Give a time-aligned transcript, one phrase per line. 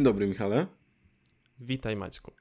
[0.00, 0.66] Dzień dobry, Michale.
[1.58, 2.32] Witaj, Maćku.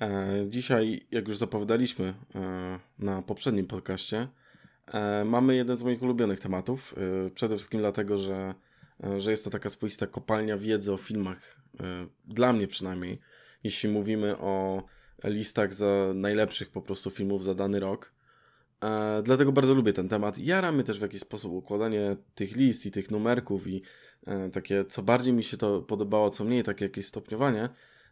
[0.00, 4.28] E, dzisiaj, jak już zapowiadaliśmy e, na poprzednim podcaście,
[4.86, 6.94] e, mamy jeden z moich ulubionych tematów.
[7.34, 8.54] Przede wszystkim dlatego, że,
[9.18, 11.60] że jest to taka swoista kopalnia wiedzy o filmach,
[12.24, 13.18] dla mnie przynajmniej,
[13.64, 14.82] jeśli mówimy o
[15.24, 18.14] listach za najlepszych po prostu filmów za dany rok.
[19.22, 20.38] Dlatego bardzo lubię ten temat.
[20.38, 23.82] Jara mnie też w jakiś sposób układanie tych list i tych numerków i
[24.52, 27.68] takie, co bardziej mi się to podobało, co mniej, takie jakieś stopniowanie.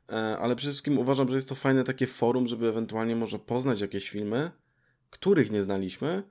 [0.09, 3.81] E, ale przede wszystkim uważam, że jest to fajne takie forum, żeby ewentualnie może poznać
[3.81, 4.51] jakieś filmy,
[5.11, 6.23] których nie znaliśmy,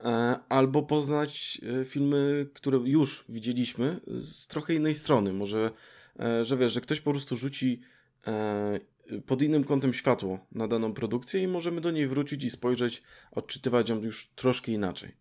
[0.00, 5.32] e, albo poznać e, filmy, które już widzieliśmy z trochę innej strony.
[5.32, 5.70] Może,
[6.20, 7.80] e, że wiesz, że ktoś po prostu rzuci
[8.26, 8.80] e,
[9.26, 13.88] pod innym kątem światło na daną produkcję i możemy do niej wrócić i spojrzeć, odczytywać
[13.88, 15.19] ją już troszkę inaczej.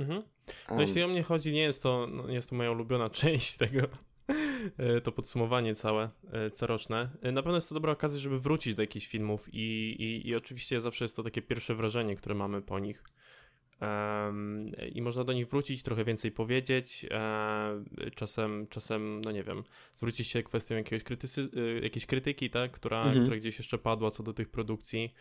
[0.00, 0.22] Mhm.
[0.68, 3.10] No Um, jeśli o mnie chodzi, nie jest to, no, nie jest to moja ulubiona
[3.20, 3.80] część tego,
[4.78, 7.10] e, to podsumowanie całe, e, coroczne.
[7.22, 9.58] E, Na pewno jest to dobra okazja, żeby wrócić do jakichś filmów i,
[9.98, 13.04] i, i oczywiście zawsze jest to takie pierwsze wrażenie, które mamy po nich.
[13.80, 17.06] Em, I można do nich wrócić, trochę więcej powiedzieć.
[17.10, 21.48] e, Czasem, czasem, no nie wiem, zwrócić się kwestią jakiegoś krytycy,
[21.82, 23.22] jakiejś krytyki, tak, która, Mhm.
[23.22, 25.14] która gdzieś jeszcze padła co do tych produkcji.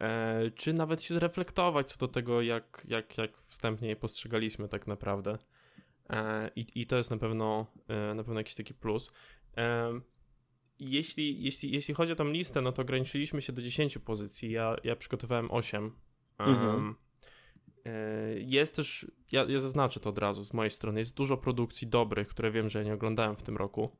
[0.00, 4.86] E, czy nawet się zreflektować co do tego, jak, jak, jak wstępnie je postrzegaliśmy tak
[4.86, 5.38] naprawdę.
[6.10, 9.12] E, i, I to jest na pewno, e, na pewno jakiś taki plus.
[10.78, 14.50] Jeśli, jeśli, jeśli chodzi o tą listę, no to ograniczyliśmy się do 10 pozycji.
[14.50, 15.92] Ja, ja przygotowałem 8.
[16.38, 16.94] Mhm.
[18.36, 22.28] Jest też, ja, ja zaznaczę to od razu z mojej strony, jest dużo produkcji dobrych,
[22.28, 23.96] które wiem, że ja nie oglądałem w tym roku,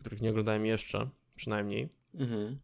[0.00, 1.88] których nie oglądałem jeszcze, przynajmniej.
[2.16, 2.58] Mhm.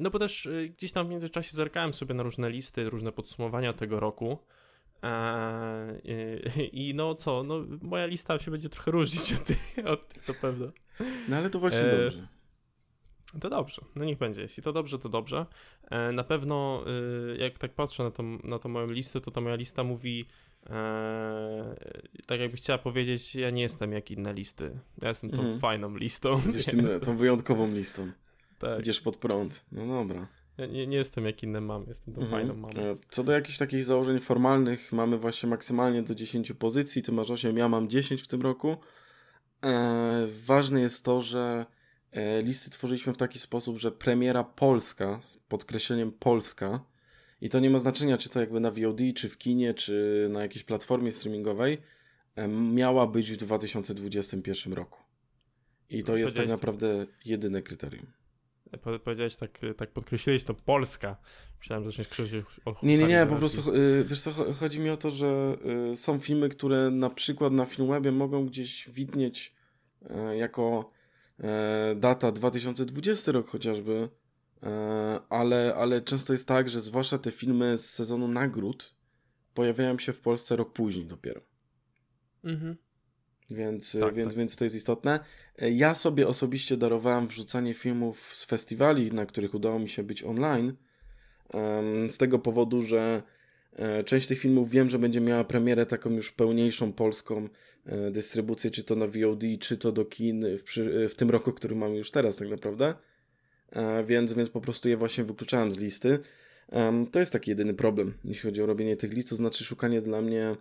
[0.00, 3.72] No bo też y, gdzieś tam w międzyczasie zerkałem sobie na różne listy, różne podsumowania
[3.72, 4.38] tego roku.
[5.02, 5.98] E,
[6.72, 10.34] I no co, no moja lista się będzie trochę różnić od tych, od tych to
[10.34, 10.66] pewne.
[11.28, 12.28] No ale to właśnie E, dobrze.
[13.40, 14.42] To dobrze, no niech będzie.
[14.42, 15.46] Jeśli to dobrze, to dobrze.
[15.90, 16.84] E, Na pewno,
[17.34, 20.26] y, jak tak patrzę na tą, na tą moją listę, to ta moja lista mówi,
[20.70, 21.76] e,
[22.26, 24.78] tak jakby chciała powiedzieć, ja nie jestem jak inne listy.
[25.02, 25.58] Ja jestem tą Mhm.
[25.58, 26.40] fajną listą.
[26.46, 28.10] Jesteś Ja tym, jestem- tą wyjątkową listą.
[28.64, 28.80] Tak.
[28.80, 29.64] Idziesz pod prąd.
[29.72, 30.28] No dobra.
[30.58, 32.40] Ja nie, nie jestem jak inne mamy, jestem tą Mhm.
[32.40, 32.74] fajną mamą.
[32.80, 37.02] E, Co do jakichś takich założeń formalnych, mamy właśnie maksymalnie do 10 pozycji.
[37.02, 38.76] Ty masz 8, ja mam 10 w tym roku.
[39.64, 41.66] E, ważne jest to, że
[42.12, 46.84] e, listy tworzyliśmy w taki sposób, że premiera polska, z podkreśleniem polska,
[47.40, 50.42] i to nie ma znaczenia, czy to jakby na VOD, czy w kinie, czy na
[50.42, 51.78] jakiejś platformie streamingowej,
[52.36, 55.00] e, miała być w 2021 roku.
[55.90, 58.06] I to jest tak naprawdę jedyne kryterium.
[58.82, 61.16] Po- Powiedziałeś tak, tak podkreśliłeś to Polska.
[61.58, 64.80] Myślałem, że zaczniesz krzyczeć o Nie, nie, nie, po prostu y, wiesz co, cho- chodzi
[64.80, 65.56] mi o to, że
[65.92, 69.54] y, są filmy, które na przykład na Filmwebie mogą gdzieś widnieć
[70.02, 70.90] y, jako
[71.96, 74.08] data 2020 rok chociażby,
[75.28, 78.94] ale, ale często jest tak, że zwłaszcza te filmy z sezonu nagród
[79.54, 81.40] pojawiają się w Polsce rok później dopiero.
[82.44, 82.76] Mhm.
[83.50, 84.38] Więc, Tak, więc, tak.
[84.38, 85.20] więc to jest istotne.
[85.58, 90.74] Ja sobie osobiście darowałem wrzucanie filmów z festiwali, na których udało mi się być online.
[92.08, 93.22] Z tego powodu, że
[93.76, 97.48] e, część tych filmów wiem, że będzie miała premierę taką już pełniejszą polską
[97.86, 101.52] e, dystrybucję, czy to na VOD, czy to do kin w, przy, w tym roku,
[101.52, 102.94] który mamy już teraz tak naprawdę.
[103.72, 106.18] E, Więc, więc po prostu je właśnie wykluczałem z listy.
[107.12, 110.22] To jest taki jedyny problem, jeśli chodzi o robienie tych list, to znaczy szukanie dla
[110.22, 110.56] mnie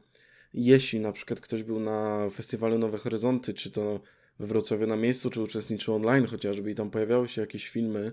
[0.53, 3.99] jeśli na przykład ktoś był na festiwalu Nowe Horyzonty, czy to
[4.39, 8.11] we Wrocławiu na miejscu, czy uczestniczył online chociażby i tam pojawiały się jakieś filmy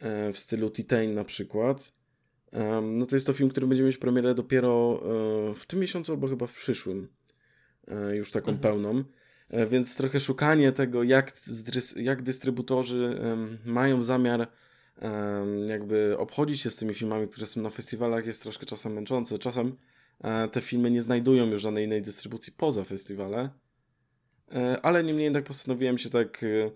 [0.00, 1.92] e, w stylu Titan na przykład,
[2.52, 5.00] em, no to jest to film, który będzie mieć premierę dopiero
[5.50, 7.08] e, w tym miesiącu albo chyba w przyszłym,
[7.88, 8.62] e, już taką Mhm.
[8.62, 9.04] pełną.
[9.50, 11.32] E, Więc trochę szukanie tego, jak,
[11.96, 13.20] jak dystrybutorzy
[13.64, 14.48] mają zamiar
[15.66, 19.38] jakby obchodzić się z tymi filmami, które są na festiwalach, jest troszkę czasem męczące.
[19.38, 19.97] Czasem e,
[20.52, 23.50] te filmy nie znajdują już żadnej innej dystrybucji poza festiwale.
[24.52, 26.42] E, Ale niemniej jednak postanowiłem się tak.
[26.42, 26.70] e,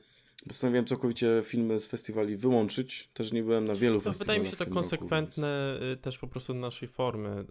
[0.49, 3.11] Postanowiłem całkowicie filmy z festiwali wyłączyć.
[3.15, 4.27] Też nie byłem na wielu No, festiwalach.
[4.27, 7.45] wydaje mi się to tym roku, konsekwentne y, też po prostu naszej formy.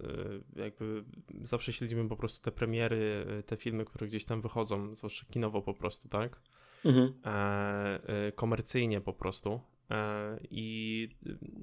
[0.55, 1.03] Jakby
[1.43, 5.73] zawsze śledzimy po prostu te premiery, te filmy, które gdzieś tam wychodzą, zwłaszcza kinowo po
[5.73, 6.41] prostu, tak?
[6.85, 6.97] Więc...
[6.97, 7.13] Mhm.
[7.25, 9.61] e, e, komercyjnie po prostu.
[9.91, 11.09] E, I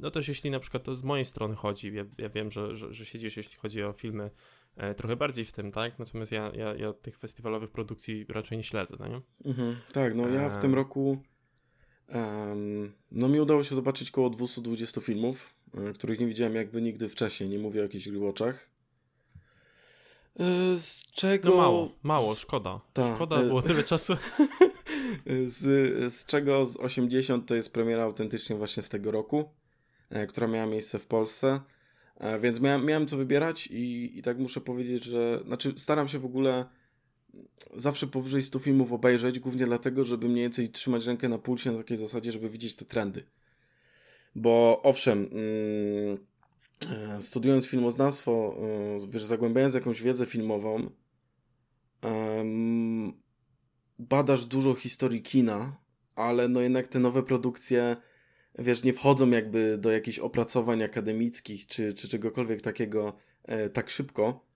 [0.01, 2.95] no też jeśli na przykład to z mojej strony chodzi, ja, ja wiem, że, że,
[2.95, 4.31] że siedzisz, jeśli chodzi o filmy,
[4.77, 5.99] e, trochę bardziej w tym, tak?
[5.99, 9.21] Natomiast ja, ja, ja tych festiwalowych produkcji raczej nie śledzę, no nie?
[9.45, 9.77] Mhm.
[9.93, 10.75] Tak, no ja w tym Em.
[10.77, 11.19] roku.
[12.09, 17.09] em, no mi udało się zobaczyć około 220 filmów, e, których nie widziałem jakby nigdy
[17.09, 17.51] wcześniej.
[17.51, 18.71] Nie mówię o jakichś rewatchach.
[20.41, 21.49] E, Z czego.
[21.51, 22.81] No mało, mało, szkoda.
[22.93, 24.17] Tak, Szkoda, e- było tyle czasu.
[25.47, 29.51] z, z czego z 80 to jest premiera autentycznie właśnie z tego roku,
[30.11, 31.61] e, która miała miejsce w Polsce.
[32.17, 36.19] E, więc miałem, miałem co wybierać i, i tak muszę powiedzieć, że znaczy staram się
[36.19, 36.67] w ogóle
[37.77, 41.79] zawsze powyżej 100 filmów obejrzeć, głównie dlatego, żeby mniej więcej trzymać rękę na pulsie na
[41.79, 43.25] takiej zasadzie, żeby widzieć te trendy.
[44.35, 46.19] Bo owszem, mm,
[47.17, 48.57] e, studiując filmoznawstwo,
[49.09, 50.91] wiesz, zagłębiając jakąś wiedzę filmową,
[53.99, 55.77] badasz dużo historii kina,
[56.15, 57.97] ale no jednak te nowe produkcje,
[58.59, 64.47] wiesz, nie wchodzą jakby do jakichś opracowań akademickich czy, czy czegokolwiek takiego e, tak szybko,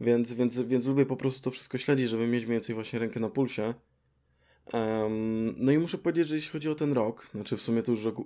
[0.00, 3.20] więc, więc, więc lubię po prostu to wszystko śledzić, żeby mieć mniej więcej właśnie rękę
[3.20, 3.74] na pulsie.
[4.72, 7.92] Um, no i muszę powiedzieć, że jeśli chodzi o ten rok, znaczy w sumie to
[7.92, 8.16] już rok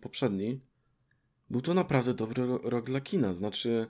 [0.00, 0.60] poprzedni,
[1.50, 3.34] był to naprawdę dobry rok dla kina.
[3.34, 3.86] Znaczy,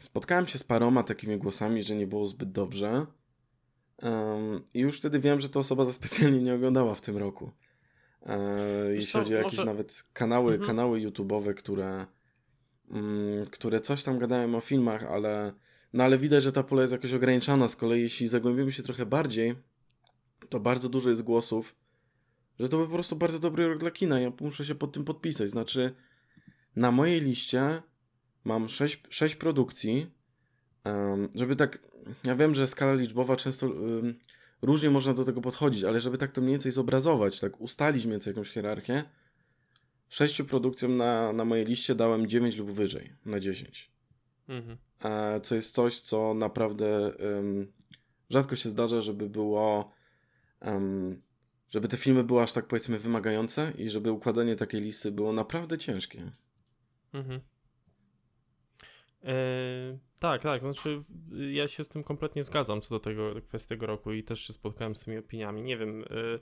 [0.00, 3.06] spotkałem się z paroma takimi głosami, że nie było zbyt dobrze.
[4.74, 7.50] I już wtedy wiem, że ta osoba za specjalnie nie oglądała w tym roku.
[8.26, 8.38] E,
[8.94, 9.66] jeśli co, chodzi o jakieś może...
[9.66, 10.66] nawet kanały, mhm.
[10.66, 12.06] kanały YouTube'owe, które,
[12.90, 15.52] mm, które coś tam gadają o filmach, ale,
[15.92, 17.68] no ale widać, że ta pula jest jakoś ograniczana.
[17.68, 19.54] Z kolei, jeśli zagłębimy się trochę bardziej,
[20.48, 21.76] to bardzo dużo jest głosów,
[22.58, 24.20] że to był po prostu bardzo dobry rok dla kina.
[24.20, 25.50] Ja muszę się pod tym podpisać.
[25.50, 25.94] Znaczy,
[26.76, 27.82] na mojej liście
[28.44, 30.10] mam sześć, sześć produkcji.
[30.84, 31.78] Um, żeby tak
[32.24, 34.14] ja wiem, że skala liczbowa często y,
[34.62, 38.12] różnie można do tego podchodzić, ale żeby tak to mniej więcej zobrazować, tak ustalić mniej
[38.12, 39.04] więcej jakąś hierarchię,
[40.08, 43.90] sześciu produkcjom na, na mojej liście dałem 9 lub wyżej, na 10.
[44.48, 44.78] Mhm.
[45.04, 47.12] E, co jest coś, co naprawdę
[48.30, 49.92] rzadko się zdarza, żeby było
[51.70, 55.78] żeby te filmy były aż tak powiedzmy wymagające i żeby układanie takiej listy było naprawdę
[55.78, 56.30] ciężkie.
[57.12, 57.40] Mhm.
[59.24, 60.60] E, tak, tak.
[60.60, 61.02] Znaczy,
[61.50, 64.52] ja się z tym kompletnie zgadzam co do tego kwestii tego roku i też się
[64.52, 65.62] spotkałem z tymi opiniami.
[65.62, 66.02] Nie wiem.
[66.02, 66.40] Y,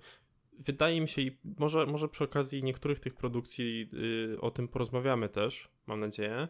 [0.58, 3.88] wydaje mi się, i może, może przy okazji niektórych tych produkcji
[4.34, 6.48] y, o tym porozmawiamy też, mam nadzieję.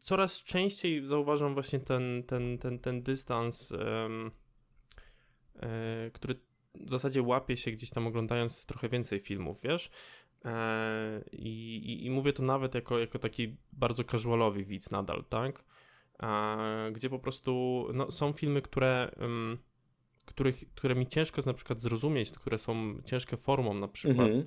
[0.00, 3.76] Coraz częściej zauważam właśnie ten, ten, ten, ten dystans, y,
[6.12, 6.34] który
[6.74, 9.90] w zasadzie łapie się gdzieś tam oglądając trochę więcej filmów, wiesz?
[10.44, 15.64] E, I, i, I, mówię to nawet jako, jako taki bardzo casualowy widz nadal, tak?
[16.22, 19.10] E, gdzie po prostu no, są filmy, które,
[20.24, 24.28] których, które mi ciężko jest na przykład zrozumieć, które są ciężkie formą na przykład.
[24.28, 24.46] Mhm.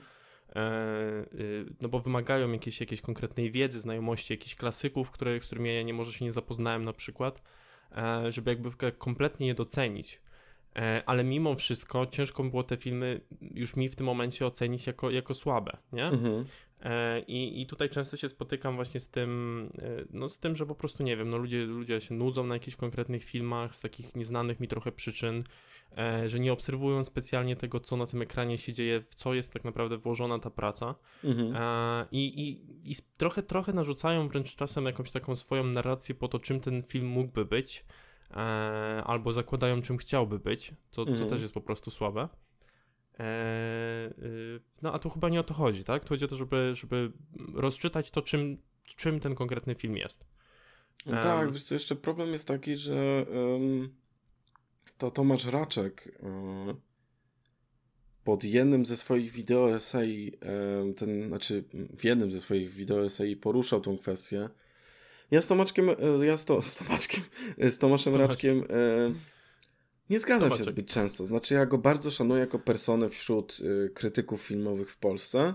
[0.56, 5.76] E, y, no bo wymagają jakiejś, jakiejś konkretnej wiedzy, znajomości jakichś klasyków, które, z którymi
[5.76, 7.44] ja nie może się nie zapoznałem na przykład,
[8.30, 10.22] żeby jakby kompletnie je docenić.
[10.78, 15.12] E, ale mimo wszystko ciężko było te filmy już mi w tym momencie ocenić jako,
[15.12, 16.06] jako słabe, nie?
[16.06, 16.46] Mhm.
[16.82, 20.66] E, I, I tutaj często się spotykam właśnie z tym, e, no z tym, że
[20.66, 24.16] po prostu nie wiem, no ludzie, ludzie się nudzą na jakichś konkretnych filmach z takich
[24.16, 25.44] nieznanych mi trochę przyczyn,
[26.28, 29.64] że nie obserwują specjalnie tego, co na tym ekranie się dzieje, w co jest tak
[29.64, 31.56] naprawdę włożona ta praca mhm.
[32.12, 36.60] I, i, i trochę, trochę narzucają wręcz czasem jakąś taką swoją narrację po to, czym
[36.60, 37.86] ten film mógłby być,
[38.32, 38.36] e,
[39.06, 42.30] albo zakładają, czym chciałby być, co, co też jest po prostu słabe.
[43.20, 46.04] E, y, no a tu chyba nie o to chodzi, tak?
[46.04, 47.12] Tu chodzi o to, żeby, żeby
[47.54, 50.26] rozczytać to, czym, czym ten konkretny film jest.
[51.06, 53.96] No tak, wiesz co, jeszcze problem jest taki, że um,
[54.98, 56.82] to Tomasz Raczek um,
[58.24, 60.40] pod jednym ze swoich wideo esej,
[60.78, 61.64] um, ten, znaczy
[61.98, 64.50] w jednym ze swoich wideo esej poruszał tą kwestię,
[65.32, 67.24] ja z Tomaczkiem, e, ja z, to, z Tomaczkiem,
[67.58, 69.14] e, z Tomaszem Raczkiem e,
[70.10, 70.66] nie zgadzam Tomaczek.
[70.66, 71.26] się zbyt często.
[71.26, 75.54] Znaczy ja go bardzo szanuję jako personę wśród e, krytyków filmowych w Polsce.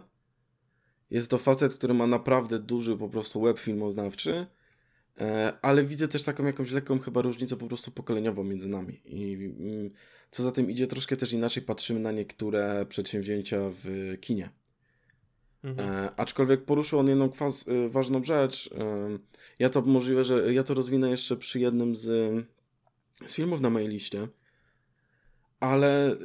[1.11, 4.47] Jest to facet, który ma naprawdę duży po prostu web filmoznawczy,
[5.21, 9.01] e, ale widzę też taką jakąś lekką chyba różnicę po prostu pokoleniową między nami.
[9.05, 9.91] I mm,
[10.31, 14.51] co za tym idzie, troszkę też inaczej patrzymy na niektóre przedsięwzięcia w kinie.
[15.65, 15.91] Mhm.
[15.91, 18.71] E, aczkolwiek poruszył on jedną kwas, e, ważną rzecz.
[18.73, 19.19] E,
[19.59, 22.07] ja to możliwe, że ja to rozwinę jeszcze przy jednym z,
[23.27, 24.29] z filmów na mojej liście.
[25.61, 26.17] Ale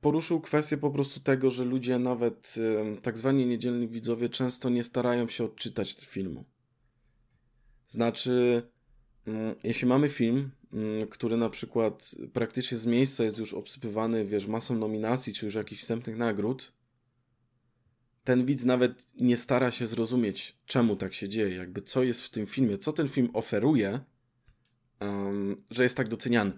[0.00, 2.54] poruszył kwestię po prostu tego, że ludzie, nawet
[3.02, 6.44] tak zwani niedzielni widzowie, często nie starają się odczytać filmu.
[7.86, 8.62] Znaczy,
[9.26, 10.50] mm, jeśli mamy film,
[11.10, 15.82] który na przykład praktycznie z miejsca jest już obsypywany, wiesz, masą nominacji, czy już jakichś
[15.82, 16.72] wstępnych nagród,
[18.24, 22.30] ten widz nawet nie stara się zrozumieć, czemu tak się dzieje, jakby co jest w
[22.30, 24.00] tym filmie, co ten film oferuje,
[25.00, 26.52] um, że jest tak doceniany.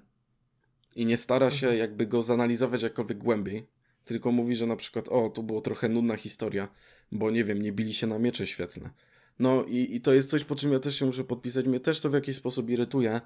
[0.97, 1.79] I nie stara się mhm.
[1.79, 3.67] jakby go zanalizować jakkolwiek głębiej,
[4.05, 6.69] tylko mówi, że na przykład, o, tu było trochę nudna historia,
[7.13, 8.91] bo nie wiem, nie bili się na miecze świetlne.
[9.39, 11.67] No i, i to jest coś, po czym ja też się muszę podpisać.
[11.67, 13.21] Mnie też to w jakiś sposób irytuje.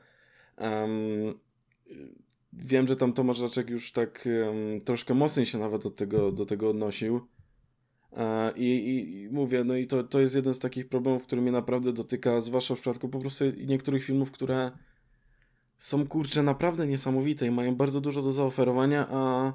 [0.59, 1.39] Um,
[2.53, 6.47] wiem, że tam Tomasz Raczek już tak um, troszkę mocniej się nawet do tego, do
[6.47, 7.27] tego odnosił.
[8.13, 11.43] E, I, i, I, mówię, no i to, to jest jeden z takich problemów, który
[11.43, 14.71] mnie naprawdę dotyka, zwłaszcza w przypadku po prostu niektórych filmów, które
[15.79, 19.53] są kurcze naprawdę niesamowite i mają bardzo dużo do zaoferowania, a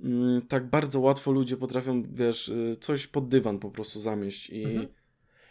[0.00, 4.64] mm, tak bardzo łatwo ludzie potrafią, wiesz, y, coś pod dywan po prostu zamieść i,
[4.64, 4.86] mhm.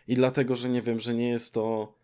[0.08, 1.96] i dlatego, że nie wiem, że nie jest to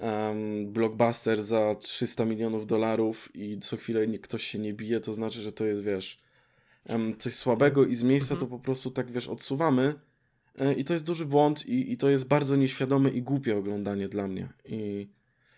[0.00, 5.40] um, blockbuster za 300 milionów dolarów i co chwilę ktoś się nie bije, to znaczy,
[5.40, 6.18] że to jest, wiesz,
[7.18, 8.50] coś słabego i z miejsca mhm.
[8.50, 9.94] to po prostu tak, wiesz, odsuwamy
[10.58, 14.08] e, i to jest duży błąd i, i to jest bardzo nieświadome i głupie oglądanie
[14.08, 15.08] dla mnie i,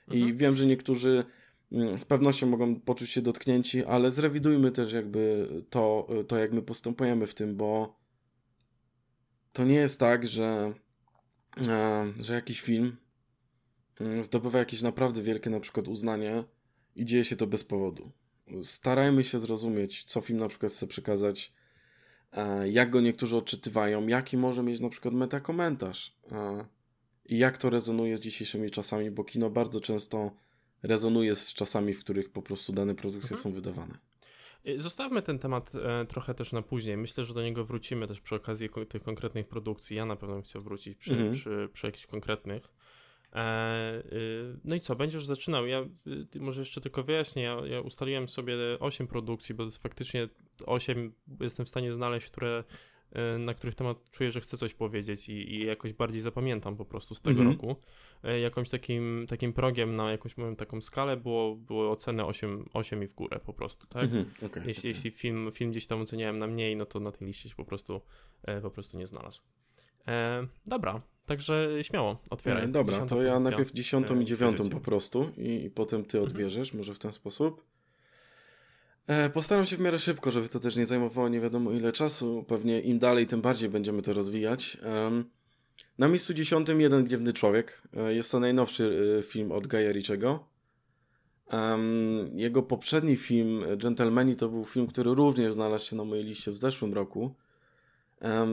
[0.09, 0.29] mhm.
[0.29, 1.25] i wiem, że niektórzy
[1.73, 6.63] mm, z pewnością mogą poczuć się dotknięci, ale zrewidujmy też jakby to, to jak my
[6.63, 8.01] postępujemy w tym, bo
[9.53, 10.75] to nie jest tak, że,
[11.69, 12.97] e, że jakiś film
[14.01, 16.45] Mm, zdobywa jakieś naprawdę wielkie na przykład uznanie
[16.97, 18.11] i dzieje się to bez powodu.
[18.63, 21.53] Starajmy się zrozumieć, co film na przykład chce przekazać,
[22.33, 26.65] e, jak go niektórzy odczytywają, jaki może mieć na przykład metakomentarz e,
[27.27, 30.31] i jak to rezonuje z dzisiejszymi czasami, bo kino bardzo często
[30.83, 33.43] rezonuje z czasami, w których po prostu dane produkcje mhm.
[33.43, 33.99] są wydawane.
[34.67, 36.97] Y, zostawmy ten temat e, trochę też na później.
[36.97, 39.97] Myślę, że do niego wrócimy też przy okazji tych konkretnych produkcji.
[39.97, 41.33] Ja na pewno bym chciał wrócić przy, mhm.
[41.33, 42.63] przy, przy jakichś konkretnych.
[43.33, 45.67] E, y, no i co, będziesz zaczynał.
[45.67, 45.81] Ja
[46.35, 50.29] y, może jeszcze tylko wyjaśnię, ja, ja ustaliłem sobie 8 produkcji, bo to jest faktycznie
[50.67, 52.65] 8 jestem w stanie znaleźć, które
[53.13, 56.85] e, na których temat czuję, że chcę coś powiedzieć i, i jakoś bardziej zapamiętam po
[56.85, 57.57] prostu z tego mm -hmm.
[57.57, 57.77] roku.
[58.25, 63.03] E, jakimś takim, takim progiem na jakąś moją taką skalę było, było oceny 8, 8
[63.03, 64.05] i w górę po prostu, tak?
[64.05, 64.47] Mm -hmm.
[64.47, 64.89] okay, jeśli, okay.
[64.89, 67.65] jeśli film, film gdzieś tam oceniałem na mniej, no to na tej liście się po
[67.65, 68.01] prostu,
[68.63, 69.41] po prostu nie znalazł.
[70.09, 72.65] E, dobra, także śmiało, otwieraj.
[72.65, 76.19] E, dobra, to ja najpierw dziesiątą e, i dziewiątą po prostu i, i potem ty
[76.19, 76.33] mhm.
[76.33, 76.79] odbierzesz, mhm.
[76.79, 77.65] może w ten sposób.
[79.07, 82.45] E, postaram się w miarę szybko, żeby to też nie zajmowało nie wiadomo ile czasu.
[82.49, 84.79] Pewnie im dalej, tym bardziej będziemy to rozwijać.
[85.99, 87.83] na miejscu dziesiątym Jeden Gniewny Człowiek.
[87.97, 90.45] E, jest to najnowszy e, film od Gaja Riczego.
[92.37, 96.57] jego poprzedni film, Gentlemani, to był film, który również znalazł się na mojej liście w
[96.57, 97.35] zeszłym roku.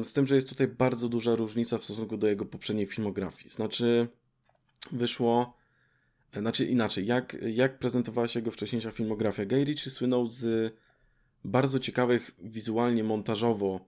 [0.03, 3.49] Z tym, że jest tutaj bardzo duża różnica w stosunku do jego poprzedniej filmografii.
[3.49, 4.07] Znaczy,
[4.91, 5.53] wyszło.
[6.33, 9.45] E, znaczy inaczej, jak, jak prezentowała się jego wcześniejsza filmografia?
[9.45, 10.73] Guy Ritchie słynął z
[11.45, 13.85] bardzo ciekawych wizualnie, montażowo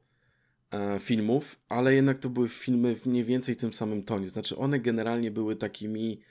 [0.71, 4.27] e, filmów, ale jednak to były filmy w mniej więcej tym samym tonie.
[4.27, 6.21] Znaczy, one generalnie były takimi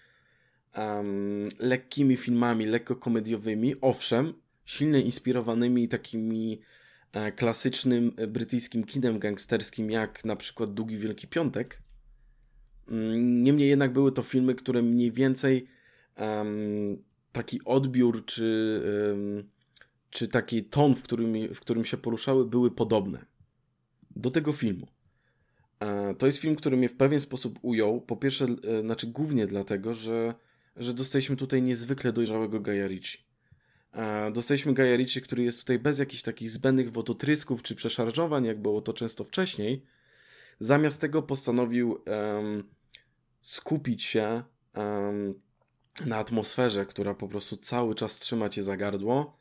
[0.76, 6.60] um, lekkimi filmami, lekko komediowymi, owszem, silnie inspirowanymi takimi
[7.36, 11.82] klasycznym e, brytyjskim kinem gangsterskim, jak na przykład Długi Wielki Piątek.
[12.88, 15.66] Mm, niemniej jednak były to filmy, które mniej więcej
[16.18, 16.98] um,
[17.32, 19.50] taki odbiór czy, um,
[20.10, 23.24] czy taki ton, w którym, w którym się poruszały, były podobne
[24.16, 24.86] do tego filmu.
[25.80, 28.00] E, to jest film, który mnie w pewien sposób ujął.
[28.00, 30.34] Po pierwsze, e, znaczy głównie dlatego, że,
[30.76, 33.27] że dostaliśmy tutaj niezwykle dojrzałego Gaja Ritchie.
[34.32, 38.92] Dostaliśmy Gaja który jest tutaj bez jakichś takich zbędnych wodotrysków czy przeszarżowań, jak było to
[38.92, 39.84] często wcześniej.
[40.60, 42.68] Zamiast tego postanowił um,
[43.40, 44.42] skupić się
[44.76, 45.34] um,
[46.06, 49.38] na atmosferze, która po prostu cały czas trzyma cię za gardło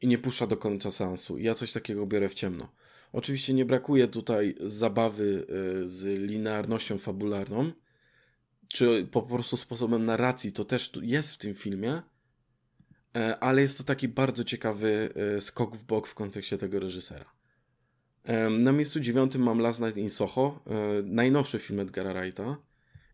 [0.00, 1.38] i nie puszcza do końca seansu.
[1.38, 2.68] Ja coś takiego biorę w ciemno.
[3.12, 5.46] Oczywiście nie brakuje tutaj zabawy
[5.82, 7.72] y, z linearnością fabularną,
[8.68, 12.02] czy po prostu sposobem narracji, to też jest w tym filmie,
[13.40, 17.24] ale jest to taki bardzo ciekawy e, skok w bok w kontekście tego reżysera.
[18.24, 20.60] E, na miejscu dziewiątym mam Last Night in Soho,
[21.04, 22.56] najnowszy film Edgara Wrighta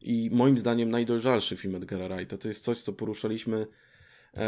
[0.01, 2.39] i moim zdaniem najdolżalszy film Edgara Wrighta.
[2.39, 3.67] To jest coś, co poruszaliśmy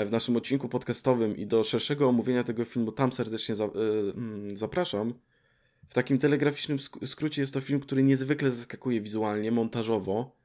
[0.07, 5.15] w naszym odcinku podcastowym i do szerszego omówienia tego filmu tam serdecznie mm, zapraszam.
[5.89, 10.38] W takim telegraficznym skrócie jest to film, który niezwykle zaskakuje wizualnie, montażowo,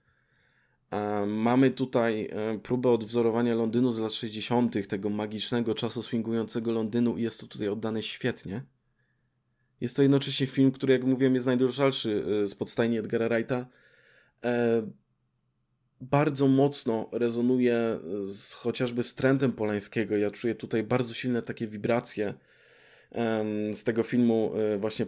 [1.27, 7.21] Mamy tutaj e, próbę odwzorowania Londynu z lat 60., tego magicznego czasu swingującego Londynu i
[7.21, 8.63] jest to tutaj oddane świetnie.
[9.81, 13.65] Jest to jednocześnie film, który, jak mówiłem, jest najdroższy e, z podstajni Edgara Wrighta.
[14.45, 14.83] E,
[16.01, 20.17] bardzo mocno rezonuje z chociażby wstrętem Polańskiego.
[20.17, 22.33] Ja czuję tutaj bardzo silne takie wibracje
[23.71, 25.05] z tego filmu właśnie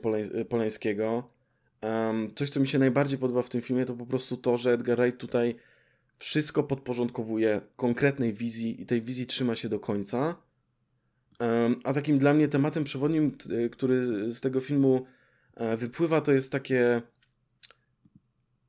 [0.50, 1.30] Polańskiego.
[2.36, 4.98] Coś, co mi się najbardziej podoba w tym filmie, to po prostu to, że Edgar
[4.98, 5.56] Wright tutaj
[6.18, 10.36] wszystko podporządkowuje konkretnej wizji i tej wizji trzyma się do końca.
[11.84, 13.38] A takim dla mnie tematem przewodnim,
[13.72, 15.06] który z tego filmu
[15.54, 17.02] e, wypływa, to jest takie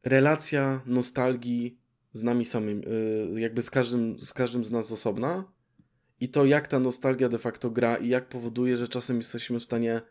[0.04, 1.78] relacja nostalgii
[2.12, 2.82] z nami samym,
[3.36, 5.52] e, jakby z każdym, z każdym z nas z osobna
[6.20, 9.64] i to, jak ta nostalgia de facto gra i jak powoduje, że czasem jesteśmy w
[9.64, 10.02] stanie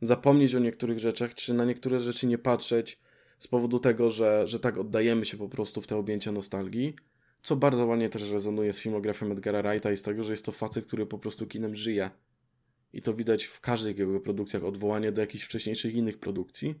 [0.00, 2.98] zapomnieć o niektórych rzeczach, czy na niektóre rzeczy nie patrzeć
[3.42, 6.94] z powodu tego, że, że tak oddajemy się po prostu w te objęcia nostalgii,
[7.42, 10.52] co bardzo ładnie też rezonuje z filmografią Edgara Wrighta i z tego, że jest to
[10.52, 12.10] facet, który po prostu kinem żyje.
[12.92, 16.74] I to widać w każdych jego produkcjach, odwołanie do jakichś wcześniejszych innych produkcji.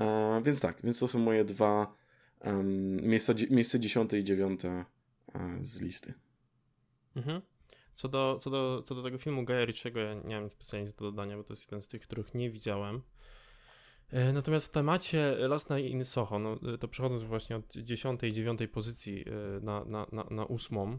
[0.00, 1.94] E, więc tak, więc to są moje dwa
[2.40, 4.84] um, miejsca, miejsce dziesiąte i dziewiąte
[5.34, 6.14] e, z listy.
[7.16, 7.42] Mhm.
[7.94, 10.94] Co do, co, do, co do tego filmu Gaja Ritchiego, ja nie mam specjalnie nic
[10.94, 13.02] do dodania, bo to jest jeden z tych, których nie widziałem.
[14.12, 18.22] E, natomiast w temacie Last Night in Soho, no, e, to przechodząc właśnie od 10
[18.22, 20.98] i 9 pozycji e, na, na, na, na ósmą,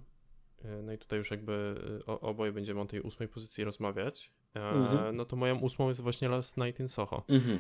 [0.84, 5.16] no i tutaj już jakby oboje będziemy o tej ósmej pozycji rozmawiać, mhm.
[5.16, 7.26] no to moją ósmą jest właśnie Last Night in Soho.
[7.30, 7.60] Mhm.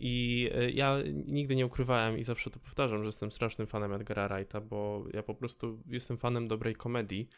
[0.00, 4.60] I ja nigdy nie ukrywałem i zawsze to powtarzam, że jestem strasznym fanem Edgara Wrighta,
[4.60, 7.28] bo ja po prostu jestem fanem dobrej komedii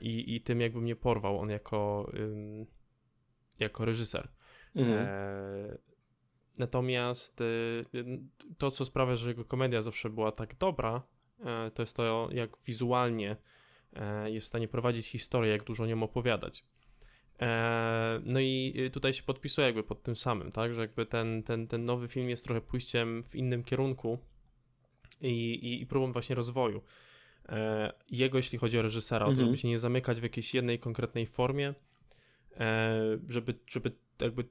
[0.00, 2.12] i, i tym jakby mnie porwał on jako,
[3.60, 4.28] jako reżyser.
[4.74, 5.06] Mhm.
[6.58, 7.84] Natomiast y,
[8.58, 11.02] to, co sprawia, że jego komedia zawsze była tak dobra,
[11.40, 13.36] e, to jest to, jak wizualnie
[13.92, 16.64] e, jest w stanie prowadzić historię, jak dużo o nią opowiadać.
[17.40, 21.66] E, no i tutaj się podpisuję jakby pod tym samym, tak, że jakby ten, ten,
[21.66, 24.18] ten nowy film jest trochę pójściem w innym kierunku
[25.20, 26.82] i, i, i próbą właśnie rozwoju.
[28.10, 29.36] Jego, jeśli chodzi o reżysera, mhm.
[29.36, 31.74] to żeby się nie zamykać w jakiejś jednej konkretnej formie,
[33.28, 34.44] żeby, żeby jakby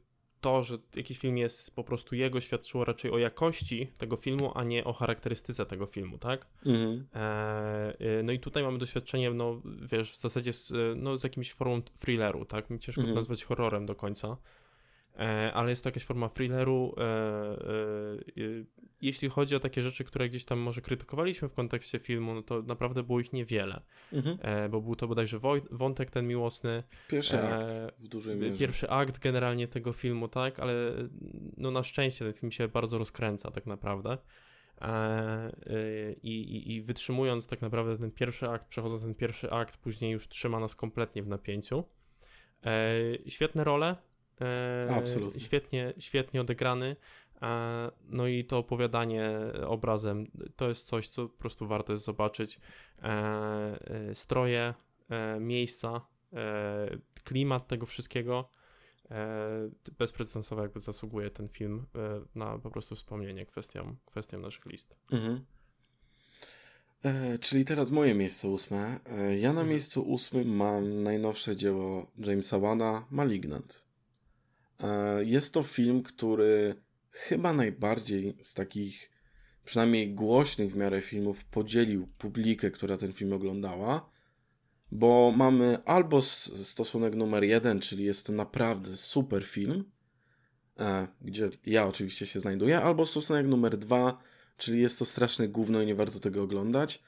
[0.44, 4.64] to, że jakiś film jest po prostu jego, świadczyło raczej o jakości tego filmu, a
[4.64, 6.48] nie o charakterystyce tego filmu, tak?
[6.66, 7.08] Mhm.
[7.16, 11.54] E, e no i tutaj mamy doświadczenie, no wiesz, w zasadzie z, no, z jakimś
[11.54, 12.70] formą thrilleru, tak?
[12.70, 13.16] Mi ciężko mhm.
[13.16, 14.38] nazwać horrorem do końca.
[15.20, 16.96] E, ale jest to jakaś forma thrilleru.
[16.98, 17.56] E, e,
[19.02, 22.62] jeśli chodzi o takie rzeczy, które gdzieś tam może krytykowaliśmy w kontekście filmu, no to
[22.62, 23.82] naprawdę było ich niewiele,
[24.14, 24.38] mhm.
[24.72, 25.40] bo był to bodajże
[25.72, 26.84] wątek ten miłosny.
[27.08, 28.58] Pierwszy akt w dużej mierze.
[28.58, 30.74] Pierwszy akt generalnie tego filmu, tak, ale
[31.58, 34.18] no na szczęście ten film się bardzo rozkręca tak naprawdę.
[36.24, 40.28] I, i, I wytrzymując tak naprawdę ten pierwszy akt, przechodząc ten pierwszy akt, później już
[40.28, 41.84] trzyma nas kompletnie w napięciu.
[43.28, 43.96] Świetne role,
[44.90, 45.40] Absolutnie.
[45.40, 46.96] Świetnie, świetnie odegrany.
[47.42, 49.30] E, no i to opowiadanie
[49.68, 52.60] obrazem to jest coś, co po prostu warto jest zobaczyć.
[53.04, 53.76] E,
[54.14, 54.74] stroje,
[55.40, 56.02] miejsca,
[57.24, 58.50] klimat tego wszystkiego
[59.98, 61.86] bezprecedensowo jakby zasługuje ten film
[62.36, 64.96] na po prostu wspomnienie kwestią, kwestią naszych list.
[65.12, 65.46] Mhm.
[67.04, 69.00] E, czyli teraz moje miejsce ósme.
[69.06, 69.70] E, ja na mhm.
[69.70, 73.86] miejscu ósmym mam najnowsze dzieło Jamesa Wana, Malignant.
[74.80, 76.76] E, jest to film, który
[77.10, 79.12] chyba najbardziej z takich,
[79.66, 84.10] przynajmniej głośnych w miarę filmów, podzielił publikę, która ten film oglądała,
[84.92, 89.92] bo mamy albo stosunek numer jeden, czyli jest to naprawdę super film,
[90.80, 94.18] e, gdzie ja oczywiście się znajduję, albo stosunek numer dwa,
[94.58, 97.04] czyli jest to straszne gówno i nie warto tego oglądać.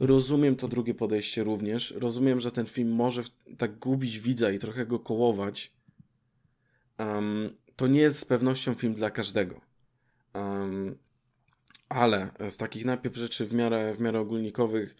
[0.00, 1.94] Rozumiem to drugie podejście również.
[1.96, 3.22] Rozumiem, że ten film może
[3.58, 5.72] tak gubić widza i trochę go kołować,
[6.98, 9.60] Um, to nie jest z pewnością film dla każdego.
[10.34, 10.98] Um,
[11.88, 14.94] ale z takich najpierw rzeczy w miarę, w miarę ogólnikowych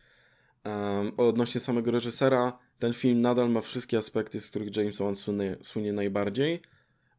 [0.64, 5.56] um, odnośnie samego reżysera, ten film nadal ma wszystkie aspekty, z których James Wan słynie,
[5.60, 6.62] słynie najbardziej,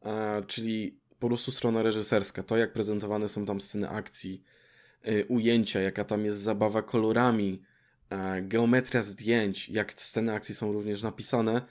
[0.05, 4.43] e, czyli po prostu strona reżyserska, to jak prezentowane są tam sceny akcji,
[5.07, 7.61] y, ujęcia, jaka tam jest zabawa kolorami,
[8.09, 11.61] e, geometria zdjęć, jak sceny akcji są również napisane,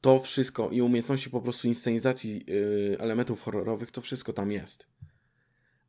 [0.00, 4.88] to wszystko i umiejętności po prostu inscenizacji yy, elementów horrorowych, to wszystko tam jest.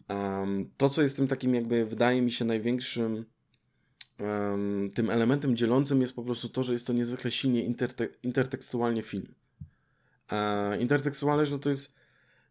[0.10, 3.26] Um, to, co jest tym takim jakby, wydaje mi się, największym
[4.20, 9.02] um, tym elementem dzielącym jest po prostu to, że jest to niezwykle silnie interte intertekstualnie
[9.02, 9.36] film.
[10.32, 11.94] E, intertekstualność, no to jest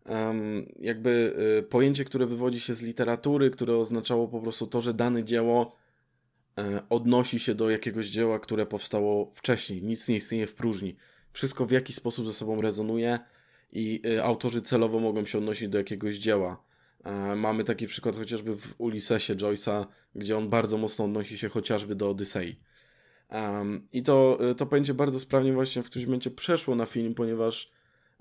[0.07, 4.95] um, jakby y, pojęcie, które wywodzi się z literatury, które oznaczało po prostu to, że
[4.95, 5.77] dane dzieło
[6.59, 9.83] e, odnosi się do jakiegoś dzieła, które powstało wcześniej.
[9.83, 10.97] Nic nie istnieje w próżni
[11.33, 13.19] wszystko w jakiś sposób ze sobą rezonuje
[13.73, 16.63] i y, autorzy celowo mogą się odnosić do jakiegoś dzieła.
[17.05, 21.95] E, mamy taki przykład chociażby w Ulisesie Joyce'a, gdzie on bardzo mocno odnosi się chociażby
[21.95, 22.57] do Odysei.
[23.93, 27.71] I to, y, to pojęcie bardzo sprawnie właśnie w którymś momencie przeszło na film, ponieważ